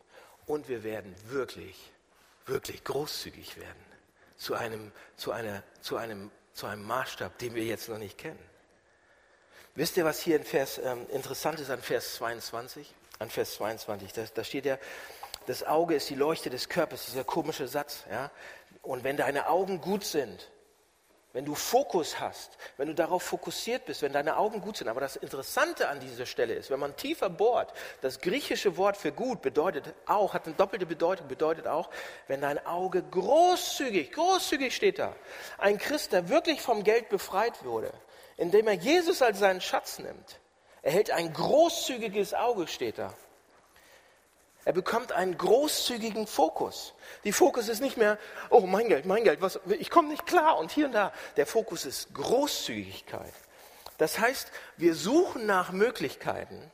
Und 0.45 0.69
wir 0.69 0.83
werden 0.83 1.13
wirklich, 1.27 1.91
wirklich 2.45 2.83
großzügig 2.83 3.57
werden. 3.57 3.85
Zu 4.37 4.55
einem, 4.55 4.91
zu 5.17 5.31
einer, 5.31 5.63
zu 5.81 5.97
einem 5.97 6.31
zu 6.55 6.65
einem 6.65 6.83
Maßstab, 6.83 7.37
den 7.37 7.53
wir 7.53 7.63
jetzt 7.63 7.89
noch 7.89 7.97
nicht 7.99 8.17
kennen. 8.17 8.39
Wisst 9.75 9.97
ihr, 9.97 10.05
was 10.05 10.21
hier 10.21 10.37
in 10.37 10.45
Vers, 10.45 10.79
ähm, 10.83 11.05
interessant 11.11 11.59
ist 11.59 11.69
an 11.69 11.81
Vers 11.81 12.15
22? 12.15 12.95
An 13.19 13.29
Vers 13.29 13.55
22, 13.55 14.13
da, 14.13 14.23
da 14.33 14.43
steht 14.43 14.65
ja, 14.65 14.77
das 15.47 15.63
Auge 15.63 15.95
ist 15.95 16.09
die 16.09 16.15
Leuchte 16.15 16.49
des 16.49 16.69
Körpers, 16.69 17.05
dieser 17.05 17.25
komische 17.25 17.67
Satz. 17.67 18.05
Ja? 18.09 18.31
Und 18.81 19.03
wenn 19.03 19.17
deine 19.17 19.47
Augen 19.49 19.81
gut 19.81 20.05
sind, 20.05 20.49
wenn 21.35 21.43
du 21.43 21.53
Fokus 21.53 22.21
hast, 22.21 22.57
wenn 22.77 22.87
du 22.87 22.95
darauf 22.95 23.21
fokussiert 23.21 23.85
bist, 23.85 24.01
wenn 24.01 24.13
deine 24.13 24.37
Augen 24.37 24.61
gut 24.61 24.77
sind. 24.77 24.87
Aber 24.87 25.01
das 25.01 25.17
Interessante 25.17 25.89
an 25.89 25.99
dieser 25.99 26.25
Stelle 26.25 26.53
ist, 26.53 26.69
wenn 26.69 26.79
man 26.79 26.95
tiefer 26.95 27.29
bohrt, 27.29 27.73
das 27.99 28.21
griechische 28.21 28.77
Wort 28.77 28.95
für 28.95 29.11
gut 29.11 29.41
bedeutet 29.41 29.93
auch, 30.05 30.33
hat 30.33 30.45
eine 30.45 30.55
doppelte 30.55 30.85
Bedeutung, 30.85 31.27
bedeutet 31.27 31.67
auch, 31.67 31.89
wenn 32.29 32.39
dein 32.39 32.65
Auge 32.65 33.03
großzügig, 33.03 34.13
großzügig 34.13 34.73
steht 34.73 34.97
da. 34.97 35.13
Ein 35.57 35.77
Christ, 35.77 36.13
der 36.13 36.29
wirklich 36.29 36.61
vom 36.61 36.85
Geld 36.85 37.09
befreit 37.09 37.65
wurde, 37.65 37.91
indem 38.37 38.69
er 38.69 38.75
Jesus 38.75 39.21
als 39.21 39.39
seinen 39.39 39.59
Schatz 39.59 39.99
nimmt, 39.99 40.39
erhält 40.83 41.11
ein 41.11 41.33
großzügiges 41.33 42.33
Auge, 42.33 42.65
steht 42.65 42.97
da. 42.97 43.13
Er 44.65 44.73
bekommt 44.73 45.11
einen 45.11 45.37
großzügigen 45.37 46.25
Fokus. 46.25 46.93
Die 47.23 47.31
Fokus 47.31 47.69
ist 47.69 47.81
nicht 47.81 47.97
mehr, 47.97 48.17
oh 48.49 48.61
mein 48.61 48.89
Geld, 48.89 49.05
mein 49.05 49.23
Geld, 49.23 49.39
was, 49.39 49.59
ich 49.67 49.91
komme 49.91 50.09
nicht 50.09 50.25
klar 50.25 50.57
und 50.57 50.71
hier 50.71 50.87
und 50.87 50.91
da. 50.91 51.13
Der 51.37 51.45
Fokus 51.45 51.85
ist 51.85 52.13
Großzügigkeit. 52.15 53.33
Das 53.99 54.17
heißt, 54.19 54.51
wir 54.77 54.95
suchen 54.95 55.45
nach 55.45 55.71
Möglichkeiten. 55.71 56.71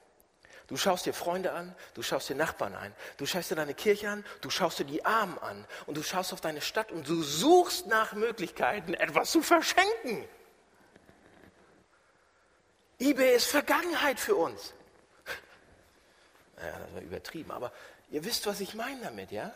Du 0.67 0.77
schaust 0.77 1.05
dir 1.05 1.13
Freunde 1.13 1.51
an, 1.51 1.75
du 1.93 2.01
schaust 2.01 2.29
dir 2.29 2.35
Nachbarn 2.35 2.75
an, 2.75 2.95
du 3.17 3.25
schaust 3.25 3.51
dir 3.51 3.55
deine 3.55 3.73
Kirche 3.73 4.09
an, 4.09 4.25
du 4.39 4.49
schaust 4.49 4.79
dir 4.79 4.85
die 4.85 5.03
Armen 5.03 5.37
an 5.39 5.65
und 5.85 5.97
du 5.97 6.01
schaust 6.01 6.31
auf 6.31 6.39
deine 6.39 6.61
Stadt 6.61 6.93
und 6.93 7.09
du 7.09 7.21
suchst 7.21 7.87
nach 7.87 8.13
Möglichkeiten, 8.13 8.93
etwas 8.93 9.31
zu 9.31 9.41
verschenken. 9.41 10.23
eBay 12.99 13.35
ist 13.35 13.47
Vergangenheit 13.47 14.17
für 14.17 14.35
uns. 14.35 14.73
Naja, 16.61 16.77
das 16.79 16.93
war 16.93 17.01
übertrieben, 17.01 17.51
aber 17.51 17.71
ihr 18.11 18.23
wisst, 18.23 18.45
was 18.45 18.59
ich 18.59 18.75
meine 18.75 19.01
damit, 19.01 19.31
ja? 19.31 19.53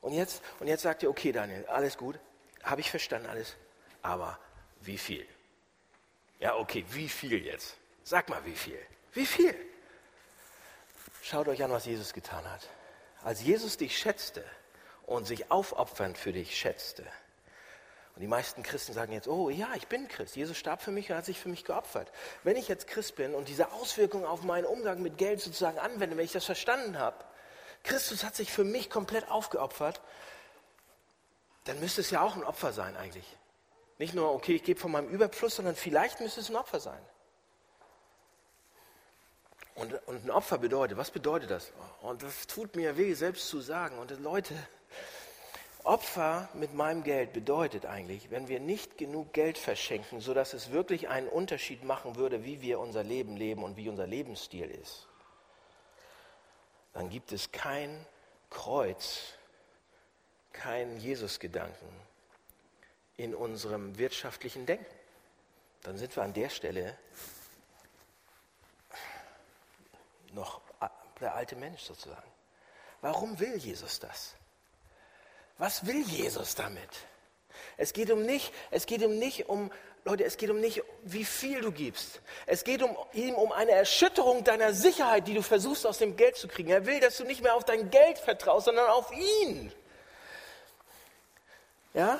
Und 0.00 0.12
jetzt, 0.12 0.42
und 0.58 0.66
jetzt 0.66 0.82
sagt 0.82 1.02
ihr, 1.02 1.10
okay, 1.10 1.32
Daniel, 1.32 1.66
alles 1.66 1.98
gut, 1.98 2.18
habe 2.62 2.80
ich 2.80 2.90
verstanden 2.90 3.28
alles, 3.28 3.56
aber 4.02 4.38
wie 4.80 4.96
viel? 4.96 5.26
Ja, 6.38 6.56
okay, 6.56 6.84
wie 6.90 7.08
viel 7.08 7.44
jetzt? 7.44 7.76
Sag 8.02 8.30
mal, 8.30 8.42
wie 8.46 8.56
viel? 8.56 8.78
Wie 9.12 9.26
viel? 9.26 9.54
Schaut 11.22 11.48
euch 11.48 11.62
an, 11.62 11.70
was 11.70 11.84
Jesus 11.84 12.14
getan 12.14 12.50
hat. 12.50 12.66
Als 13.22 13.42
Jesus 13.42 13.76
dich 13.76 13.98
schätzte 13.98 14.42
und 15.04 15.26
sich 15.26 15.50
aufopfernd 15.50 16.16
für 16.16 16.32
dich 16.32 16.56
schätzte, 16.56 17.06
und 18.20 18.24
die 18.24 18.28
meisten 18.28 18.62
Christen 18.62 18.92
sagen 18.92 19.14
jetzt, 19.14 19.28
oh 19.28 19.48
ja, 19.48 19.70
ich 19.76 19.86
bin 19.86 20.06
Christ. 20.06 20.36
Jesus 20.36 20.58
starb 20.58 20.82
für 20.82 20.90
mich 20.90 21.08
und 21.08 21.16
hat 21.16 21.24
sich 21.24 21.40
für 21.40 21.48
mich 21.48 21.64
geopfert. 21.64 22.12
Wenn 22.44 22.54
ich 22.54 22.68
jetzt 22.68 22.86
Christ 22.86 23.16
bin 23.16 23.34
und 23.34 23.48
diese 23.48 23.72
Auswirkungen 23.72 24.26
auf 24.26 24.42
meinen 24.42 24.66
Umgang 24.66 25.00
mit 25.00 25.16
Geld 25.16 25.40
sozusagen 25.40 25.78
anwende, 25.78 26.18
wenn 26.18 26.26
ich 26.26 26.32
das 26.32 26.44
verstanden 26.44 26.98
habe, 26.98 27.16
Christus 27.82 28.22
hat 28.22 28.36
sich 28.36 28.52
für 28.52 28.62
mich 28.62 28.90
komplett 28.90 29.30
aufgeopfert, 29.30 30.02
dann 31.64 31.80
müsste 31.80 32.02
es 32.02 32.10
ja 32.10 32.20
auch 32.20 32.36
ein 32.36 32.44
Opfer 32.44 32.74
sein 32.74 32.94
eigentlich. 32.94 33.24
Nicht 33.96 34.12
nur, 34.12 34.34
okay, 34.34 34.56
ich 34.56 34.64
gebe 34.64 34.78
von 34.78 34.92
meinem 34.92 35.08
Überfluss, 35.08 35.56
sondern 35.56 35.74
vielleicht 35.74 36.20
müsste 36.20 36.40
es 36.40 36.50
ein 36.50 36.56
Opfer 36.56 36.80
sein. 36.80 37.00
Und, 39.76 39.94
und 40.06 40.26
ein 40.26 40.30
Opfer 40.30 40.58
bedeutet, 40.58 40.98
was 40.98 41.10
bedeutet 41.10 41.50
das? 41.50 41.72
Und 42.02 42.22
das 42.22 42.46
tut 42.46 42.76
mir 42.76 42.98
weh, 42.98 43.14
selbst 43.14 43.48
zu 43.48 43.62
sagen. 43.62 43.98
Und 43.98 44.10
Leute, 44.20 44.54
Opfer 45.84 46.48
mit 46.54 46.74
meinem 46.74 47.02
Geld 47.02 47.32
bedeutet 47.32 47.86
eigentlich, 47.86 48.30
wenn 48.30 48.48
wir 48.48 48.60
nicht 48.60 48.98
genug 48.98 49.32
Geld 49.32 49.58
verschenken, 49.58 50.20
sodass 50.20 50.52
es 50.52 50.70
wirklich 50.70 51.08
einen 51.08 51.28
Unterschied 51.28 51.84
machen 51.84 52.16
würde, 52.16 52.44
wie 52.44 52.60
wir 52.60 52.80
unser 52.80 53.02
Leben 53.02 53.36
leben 53.36 53.62
und 53.62 53.76
wie 53.76 53.88
unser 53.88 54.06
Lebensstil 54.06 54.70
ist, 54.70 55.08
dann 56.92 57.08
gibt 57.08 57.32
es 57.32 57.52
kein 57.52 58.04
Kreuz, 58.50 59.34
kein 60.52 60.98
Jesusgedanken 60.98 61.88
in 63.16 63.34
unserem 63.34 63.96
wirtschaftlichen 63.98 64.66
Denken. 64.66 64.86
Dann 65.82 65.96
sind 65.96 66.14
wir 66.16 66.22
an 66.22 66.32
der 66.32 66.48
Stelle 66.48 66.98
noch 70.32 70.60
der 71.20 71.34
alte 71.34 71.56
Mensch 71.56 71.82
sozusagen. 71.82 72.30
Warum 73.00 73.38
will 73.38 73.56
Jesus 73.56 73.98
das? 73.98 74.34
Was 75.60 75.86
will 75.86 76.02
Jesus 76.06 76.54
damit? 76.54 76.88
Es 77.76 77.92
geht 77.92 78.10
um 78.10 78.22
nicht, 78.22 78.50
es 78.70 78.86
geht 78.86 79.04
um 79.04 79.18
nicht 79.18 79.50
um, 79.50 79.70
Leute, 80.06 80.24
es 80.24 80.38
geht 80.38 80.48
um 80.48 80.58
nicht, 80.58 80.82
wie 81.02 81.26
viel 81.26 81.60
du 81.60 81.70
gibst. 81.70 82.22
Es 82.46 82.64
geht 82.64 82.82
um 82.82 82.96
ihm 83.12 83.34
um 83.34 83.52
eine 83.52 83.72
Erschütterung 83.72 84.42
deiner 84.42 84.72
Sicherheit, 84.72 85.28
die 85.28 85.34
du 85.34 85.42
versuchst 85.42 85.86
aus 85.86 85.98
dem 85.98 86.16
Geld 86.16 86.36
zu 86.36 86.48
kriegen. 86.48 86.70
Er 86.70 86.86
will, 86.86 86.98
dass 87.00 87.18
du 87.18 87.24
nicht 87.24 87.42
mehr 87.42 87.54
auf 87.54 87.64
dein 87.64 87.90
Geld 87.90 88.16
vertraust, 88.16 88.64
sondern 88.64 88.88
auf 88.88 89.12
ihn. 89.12 89.70
Ja? 91.92 92.18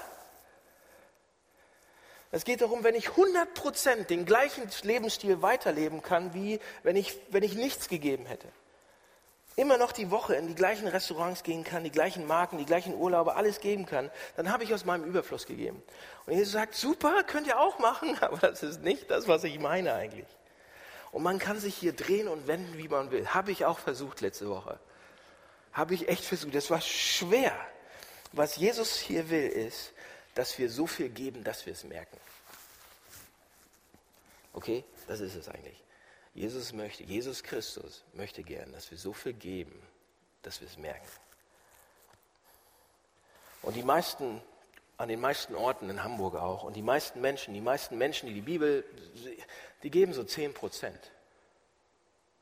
Es 2.32 2.44
geht 2.44 2.60
darum, 2.60 2.84
wenn 2.84 2.94
ich 2.94 3.08
100% 3.08 4.04
den 4.04 4.26
gleichen 4.26 4.68
Lebensstil 4.82 5.40
weiterleben 5.40 6.02
kann, 6.02 6.34
wie 6.34 6.60
wenn 6.82 6.94
ich, 6.94 7.16
wenn 7.30 7.42
ich 7.42 7.54
nichts 7.54 7.88
gegeben 7.88 8.26
hätte 8.26 8.48
immer 9.56 9.76
noch 9.76 9.92
die 9.92 10.10
Woche 10.10 10.34
in 10.34 10.46
die 10.46 10.54
gleichen 10.54 10.88
Restaurants 10.88 11.42
gehen 11.42 11.64
kann, 11.64 11.84
die 11.84 11.90
gleichen 11.90 12.26
Marken, 12.26 12.58
die 12.58 12.66
gleichen 12.66 12.94
Urlaube, 12.94 13.36
alles 13.36 13.60
geben 13.60 13.86
kann, 13.86 14.10
dann 14.36 14.50
habe 14.52 14.64
ich 14.64 14.72
aus 14.72 14.84
meinem 14.84 15.04
Überfluss 15.04 15.46
gegeben. 15.46 15.82
Und 16.26 16.34
Jesus 16.34 16.52
sagt, 16.52 16.74
super, 16.74 17.22
könnt 17.24 17.46
ihr 17.46 17.58
auch 17.58 17.78
machen, 17.78 18.16
aber 18.20 18.38
das 18.38 18.62
ist 18.62 18.82
nicht 18.82 19.10
das, 19.10 19.28
was 19.28 19.44
ich 19.44 19.58
meine 19.58 19.94
eigentlich. 19.94 20.26
Und 21.12 21.22
man 21.22 21.38
kann 21.38 21.58
sich 21.58 21.74
hier 21.74 21.92
drehen 21.92 22.28
und 22.28 22.46
wenden, 22.46 22.78
wie 22.78 22.88
man 22.88 23.10
will. 23.10 23.26
Habe 23.28 23.50
ich 23.50 23.64
auch 23.64 23.80
versucht 23.80 24.20
letzte 24.20 24.48
Woche. 24.48 24.78
Habe 25.72 25.94
ich 25.94 26.08
echt 26.08 26.24
versucht. 26.24 26.54
Das 26.54 26.70
war 26.70 26.80
schwer. 26.80 27.52
Was 28.32 28.56
Jesus 28.56 28.96
hier 28.96 29.28
will, 29.28 29.48
ist, 29.48 29.92
dass 30.36 30.56
wir 30.58 30.70
so 30.70 30.86
viel 30.86 31.08
geben, 31.08 31.42
dass 31.42 31.66
wir 31.66 31.72
es 31.72 31.82
merken. 31.82 32.16
Okay, 34.52 34.84
das 35.08 35.20
ist 35.20 35.34
es 35.34 35.48
eigentlich. 35.48 35.82
Jesus 36.34 36.72
möchte, 36.72 37.02
Jesus 37.02 37.42
Christus 37.42 38.04
möchte 38.12 38.42
gern, 38.42 38.72
dass 38.72 38.90
wir 38.90 38.98
so 38.98 39.12
viel 39.12 39.32
geben, 39.32 39.82
dass 40.42 40.60
wir 40.60 40.68
es 40.68 40.78
merken. 40.78 41.06
Und 43.62 43.74
die 43.74 43.82
meisten, 43.82 44.40
an 44.96 45.08
den 45.08 45.20
meisten 45.20 45.54
Orten 45.54 45.90
in 45.90 46.02
Hamburg 46.02 46.36
auch, 46.36 46.62
und 46.62 46.76
die 46.76 46.82
meisten 46.82 47.20
Menschen, 47.20 47.52
die 47.52 47.60
meisten 47.60 47.98
Menschen, 47.98 48.28
die 48.28 48.34
die 48.34 48.40
Bibel, 48.40 48.84
die 49.82 49.90
geben 49.90 50.12
so 50.12 50.24
10 50.24 50.54
Prozent. 50.54 51.10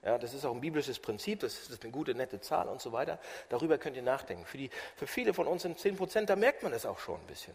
Ja, 0.05 0.16
das 0.16 0.32
ist 0.32 0.45
auch 0.45 0.55
ein 0.55 0.61
biblisches 0.61 1.01
Prinzip, 1.01 1.41
das 1.41 1.68
ist 1.68 1.82
eine 1.82 1.91
gute, 1.91 2.14
nette 2.14 2.41
Zahl 2.41 2.68
und 2.68 2.80
so 2.80 2.93
weiter. 2.93 3.18
Darüber 3.49 3.78
könnt 3.78 3.97
ihr 3.97 4.03
nachdenken. 4.03 4.45
Für, 4.45 4.59
die, 4.59 4.70
für 4.97 5.07
viele 5.07 5.34
von 5.34 5.47
uns 5.49 5.62
sind 5.62 5.78
10 5.78 5.97
Prozent, 5.97 6.30
da 6.30 6.36
merkt 6.36 6.62
man 6.62 6.70
das 6.70 6.86
auch 6.86 7.01
schon 7.01 7.20
ein 7.20 7.26
bisschen. 7.26 7.55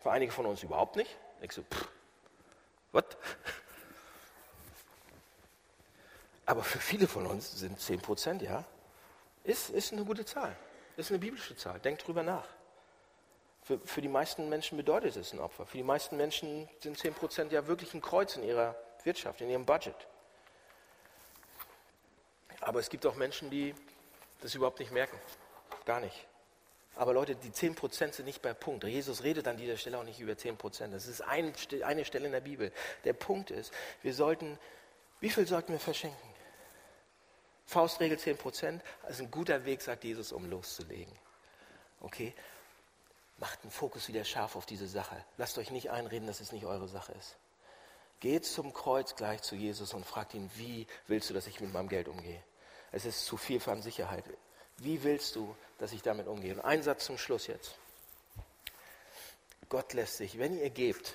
Für 0.00 0.10
einige 0.10 0.32
von 0.32 0.46
uns 0.46 0.62
überhaupt 0.62 0.96
nicht. 0.96 1.10
Ich 1.42 1.52
so, 1.52 1.62
pff, 1.62 1.88
was? 2.92 3.04
Aber 6.52 6.62
für 6.62 6.80
viele 6.80 7.08
von 7.08 7.24
uns 7.24 7.50
sind 7.60 7.80
10 7.80 8.02
Prozent, 8.02 8.42
ja, 8.42 8.62
ist, 9.42 9.70
ist 9.70 9.90
eine 9.90 10.04
gute 10.04 10.26
Zahl. 10.26 10.54
Ist 10.98 11.08
eine 11.08 11.18
biblische 11.18 11.56
Zahl. 11.56 11.80
Denkt 11.80 12.06
drüber 12.06 12.22
nach. 12.22 12.46
Für, 13.62 13.78
für 13.78 14.02
die 14.02 14.08
meisten 14.08 14.50
Menschen 14.50 14.76
bedeutet 14.76 15.16
es 15.16 15.32
ein 15.32 15.38
Opfer. 15.38 15.64
Für 15.64 15.78
die 15.78 15.82
meisten 15.82 16.18
Menschen 16.18 16.68
sind 16.80 16.98
10 16.98 17.14
Prozent 17.14 17.52
ja 17.52 17.66
wirklich 17.66 17.94
ein 17.94 18.02
Kreuz 18.02 18.36
in 18.36 18.42
ihrer 18.42 18.76
Wirtschaft, 19.02 19.40
in 19.40 19.48
ihrem 19.48 19.64
Budget. 19.64 19.94
Aber 22.60 22.80
es 22.80 22.90
gibt 22.90 23.06
auch 23.06 23.14
Menschen, 23.14 23.48
die 23.48 23.74
das 24.42 24.54
überhaupt 24.54 24.78
nicht 24.78 24.92
merken. 24.92 25.18
Gar 25.86 26.00
nicht. 26.00 26.26
Aber 26.96 27.14
Leute, 27.14 27.34
die 27.34 27.50
10 27.50 27.76
Prozent 27.76 28.12
sind 28.12 28.26
nicht 28.26 28.42
bei 28.42 28.52
Punkt. 28.52 28.84
Jesus 28.84 29.22
redet 29.22 29.48
an 29.48 29.56
dieser 29.56 29.78
Stelle 29.78 29.96
auch 29.96 30.04
nicht 30.04 30.20
über 30.20 30.36
10 30.36 30.58
Prozent. 30.58 30.92
Das 30.92 31.06
ist 31.06 31.22
ein, 31.22 31.54
eine 31.82 32.04
Stelle 32.04 32.26
in 32.26 32.32
der 32.32 32.42
Bibel. 32.42 32.72
Der 33.04 33.14
Punkt 33.14 33.50
ist, 33.50 33.72
wir 34.02 34.12
sollten, 34.12 34.58
wie 35.20 35.30
viel 35.30 35.46
sollten 35.46 35.72
wir 35.72 35.80
verschenken? 35.80 36.31
Faustregel 37.72 38.18
10 38.18 38.36
Prozent, 38.36 38.82
also 39.02 39.22
ein 39.22 39.30
guter 39.30 39.64
Weg, 39.64 39.80
sagt 39.80 40.04
Jesus, 40.04 40.30
um 40.32 40.48
loszulegen. 40.48 41.12
Okay? 42.00 42.34
Macht 43.38 43.64
den 43.64 43.70
Fokus 43.70 44.08
wieder 44.08 44.24
scharf 44.24 44.56
auf 44.56 44.66
diese 44.66 44.86
Sache. 44.86 45.24
Lasst 45.38 45.56
euch 45.56 45.70
nicht 45.70 45.90
einreden, 45.90 46.26
dass 46.26 46.40
es 46.40 46.52
nicht 46.52 46.66
eure 46.66 46.86
Sache 46.86 47.12
ist. 47.12 47.36
Geht 48.20 48.44
zum 48.44 48.74
Kreuz 48.74 49.16
gleich 49.16 49.40
zu 49.40 49.56
Jesus 49.56 49.94
und 49.94 50.04
fragt 50.04 50.34
ihn, 50.34 50.50
wie 50.56 50.86
willst 51.06 51.30
du, 51.30 51.34
dass 51.34 51.46
ich 51.46 51.60
mit 51.60 51.72
meinem 51.72 51.88
Geld 51.88 52.08
umgehe? 52.08 52.42
Es 52.92 53.06
ist 53.06 53.24
zu 53.24 53.38
viel 53.38 53.58
von 53.58 53.80
Sicherheit. 53.80 54.24
Wie 54.76 55.02
willst 55.02 55.34
du, 55.34 55.56
dass 55.78 55.92
ich 55.92 56.02
damit 56.02 56.26
umgehe? 56.26 56.52
Und 56.52 56.60
ein 56.60 56.82
Satz 56.82 57.06
zum 57.06 57.16
Schluss 57.16 57.46
jetzt. 57.46 57.74
Gott 59.70 59.94
lässt 59.94 60.18
sich, 60.18 60.38
wenn 60.38 60.58
ihr 60.58 60.68
gebt, 60.68 61.14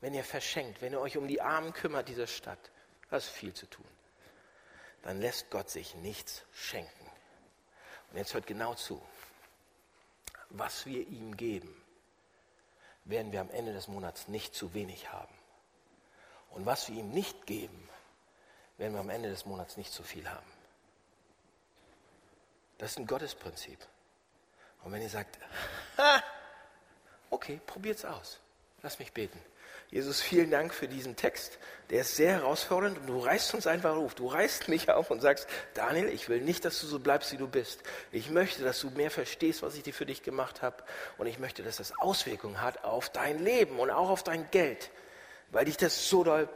wenn 0.00 0.14
ihr 0.14 0.24
verschenkt, 0.24 0.80
wenn 0.80 0.94
ihr 0.94 1.00
euch 1.00 1.18
um 1.18 1.28
die 1.28 1.42
Armen 1.42 1.74
kümmert 1.74 2.08
dieser 2.08 2.26
Stadt, 2.26 2.70
da 3.10 3.18
ist 3.18 3.28
viel 3.28 3.52
zu 3.52 3.66
tun 3.66 3.84
dann 5.02 5.20
lässt 5.20 5.50
Gott 5.50 5.70
sich 5.70 5.94
nichts 5.96 6.42
schenken. 6.52 7.10
Und 8.10 8.18
jetzt 8.18 8.34
hört 8.34 8.46
genau 8.46 8.74
zu. 8.74 9.00
Was 10.50 10.86
wir 10.86 11.06
ihm 11.06 11.36
geben, 11.36 11.74
werden 13.04 13.32
wir 13.32 13.40
am 13.40 13.50
Ende 13.50 13.72
des 13.72 13.88
Monats 13.88 14.28
nicht 14.28 14.54
zu 14.54 14.74
wenig 14.74 15.12
haben. 15.12 15.34
Und 16.50 16.66
was 16.66 16.88
wir 16.88 16.96
ihm 16.96 17.10
nicht 17.10 17.46
geben, 17.46 17.88
werden 18.78 18.94
wir 18.94 19.00
am 19.00 19.10
Ende 19.10 19.28
des 19.28 19.44
Monats 19.44 19.76
nicht 19.76 19.92
zu 19.92 20.02
viel 20.02 20.28
haben. 20.28 20.50
Das 22.78 22.92
ist 22.92 22.98
ein 22.98 23.06
Gottesprinzip. 23.06 23.78
Und 24.82 24.92
wenn 24.92 25.02
ihr 25.02 25.08
sagt, 25.08 25.38
okay, 27.30 27.60
probiert's 27.66 28.04
aus. 28.04 28.38
Lass 28.82 28.98
mich 28.98 29.12
beten. 29.12 29.40
Jesus, 29.90 30.20
vielen 30.20 30.50
Dank 30.50 30.74
für 30.74 30.86
diesen 30.86 31.16
Text. 31.16 31.58
Der 31.88 32.02
ist 32.02 32.14
sehr 32.14 32.32
herausfordernd 32.32 32.98
und 32.98 33.06
du 33.06 33.18
reißt 33.18 33.54
uns 33.54 33.66
einfach 33.66 33.96
auf. 33.96 34.14
Du 34.14 34.26
reißt 34.26 34.68
mich 34.68 34.90
auf 34.90 35.10
und 35.10 35.20
sagst, 35.20 35.48
Daniel, 35.72 36.10
ich 36.10 36.28
will 36.28 36.42
nicht, 36.42 36.66
dass 36.66 36.78
du 36.82 36.86
so 36.86 36.98
bleibst, 36.98 37.32
wie 37.32 37.38
du 37.38 37.48
bist. 37.48 37.82
Ich 38.12 38.28
möchte, 38.28 38.62
dass 38.62 38.80
du 38.80 38.90
mehr 38.90 39.10
verstehst, 39.10 39.62
was 39.62 39.76
ich 39.76 39.82
dir 39.82 39.94
für 39.94 40.04
dich 40.04 40.22
gemacht 40.22 40.60
habe. 40.60 40.84
Und 41.16 41.26
ich 41.26 41.38
möchte, 41.38 41.62
dass 41.62 41.78
das 41.78 41.98
Auswirkungen 41.98 42.60
hat 42.60 42.84
auf 42.84 43.08
dein 43.08 43.42
Leben 43.42 43.78
und 43.78 43.90
auch 43.90 44.10
auf 44.10 44.22
dein 44.22 44.50
Geld, 44.50 44.90
weil 45.52 45.64
dich 45.64 45.78
das 45.78 46.10
so 46.10 46.22
doll 46.22 46.50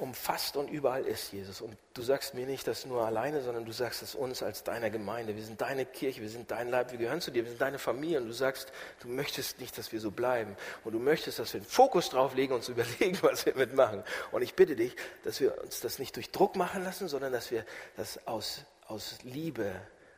umfasst 0.00 0.56
und 0.56 0.68
überall 0.68 1.04
ist, 1.04 1.32
Jesus. 1.32 1.60
Und 1.60 1.76
du 1.94 2.02
sagst 2.02 2.34
mir 2.34 2.46
nicht 2.46 2.66
das 2.66 2.86
nur 2.86 3.04
alleine, 3.04 3.42
sondern 3.42 3.64
du 3.64 3.72
sagst 3.72 4.02
es 4.02 4.14
uns 4.14 4.42
als 4.42 4.64
deiner 4.64 4.90
Gemeinde. 4.90 5.36
Wir 5.36 5.44
sind 5.44 5.60
deine 5.60 5.86
Kirche, 5.86 6.20
wir 6.20 6.28
sind 6.28 6.50
dein 6.50 6.68
Leib, 6.68 6.90
wir 6.92 6.98
gehören 6.98 7.20
zu 7.20 7.30
dir, 7.30 7.44
wir 7.44 7.50
sind 7.50 7.60
deine 7.60 7.78
Familie. 7.78 8.18
Und 8.18 8.26
du 8.26 8.32
sagst, 8.32 8.72
du 9.00 9.08
möchtest 9.08 9.60
nicht, 9.60 9.76
dass 9.78 9.92
wir 9.92 10.00
so 10.00 10.10
bleiben. 10.10 10.56
Und 10.84 10.92
du 10.92 10.98
möchtest, 10.98 11.38
dass 11.38 11.52
wir 11.54 11.60
den 11.60 11.66
Fokus 11.66 12.10
drauf 12.10 12.34
legen 12.34 12.52
und 12.52 12.58
uns 12.58 12.68
überlegen, 12.70 13.18
was 13.22 13.46
wir 13.46 13.54
mitmachen. 13.54 14.02
Und 14.32 14.42
ich 14.42 14.54
bitte 14.54 14.76
dich, 14.76 14.94
dass 15.24 15.40
wir 15.40 15.62
uns 15.62 15.80
das 15.80 15.98
nicht 15.98 16.16
durch 16.16 16.30
Druck 16.30 16.56
machen 16.56 16.84
lassen, 16.84 17.08
sondern 17.08 17.32
dass 17.32 17.50
wir 17.50 17.64
das 17.96 18.26
aus, 18.26 18.62
aus 18.86 19.18
Liebe, 19.22 19.72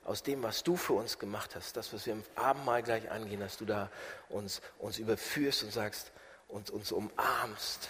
aus 0.05 0.23
dem, 0.23 0.43
was 0.43 0.65
du 0.65 0.77
für 0.77 0.95
uns 0.95 1.19
gemacht 1.19 1.55
hast, 1.55 1.77
das, 1.77 1.93
was 1.93 2.07
wir 2.07 2.15
im 2.15 2.25
Abendmahl 2.35 2.83
gleich 2.83 3.11
angehen, 3.11 3.41
dass 3.41 3.57
du 3.57 3.65
da 3.65 3.91
uns, 4.29 4.61
uns 4.79 4.99
überführst 4.99 5.63
und 5.63 5.73
sagst, 5.73 6.13
und 6.53 6.71
uns 6.71 6.93
umarmst 6.93 7.89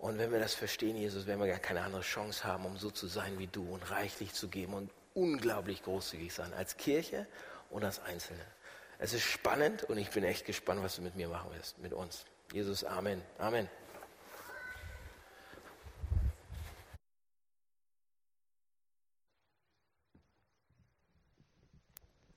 und 0.00 0.18
wenn 0.18 0.32
wir 0.32 0.38
das 0.38 0.54
verstehen, 0.54 0.96
Jesus, 0.96 1.26
werden 1.26 1.40
wir 1.40 1.46
gar 1.46 1.58
keine 1.58 1.82
andere 1.82 2.00
Chance 2.00 2.44
haben, 2.44 2.64
um 2.64 2.78
so 2.78 2.90
zu 2.90 3.06
sein 3.06 3.38
wie 3.38 3.46
du 3.46 3.62
und 3.70 3.90
reichlich 3.90 4.32
zu 4.32 4.48
geben 4.48 4.72
und 4.72 4.90
unglaublich 5.14 5.82
großzügig 5.82 6.32
sein, 6.32 6.52
als 6.54 6.76
Kirche 6.76 7.26
und 7.68 7.84
als 7.84 8.02
Einzelne. 8.02 8.44
Es 8.98 9.12
ist 9.12 9.24
spannend 9.24 9.84
und 9.84 9.98
ich 9.98 10.10
bin 10.10 10.24
echt 10.24 10.46
gespannt, 10.46 10.82
was 10.82 10.96
du 10.96 11.02
mit 11.02 11.16
mir 11.16 11.28
machen 11.28 11.50
wirst, 11.52 11.78
mit 11.78 11.92
uns. 11.92 12.24
Jesus, 12.52 12.84
Amen. 12.84 13.22
Amen. 13.38 13.68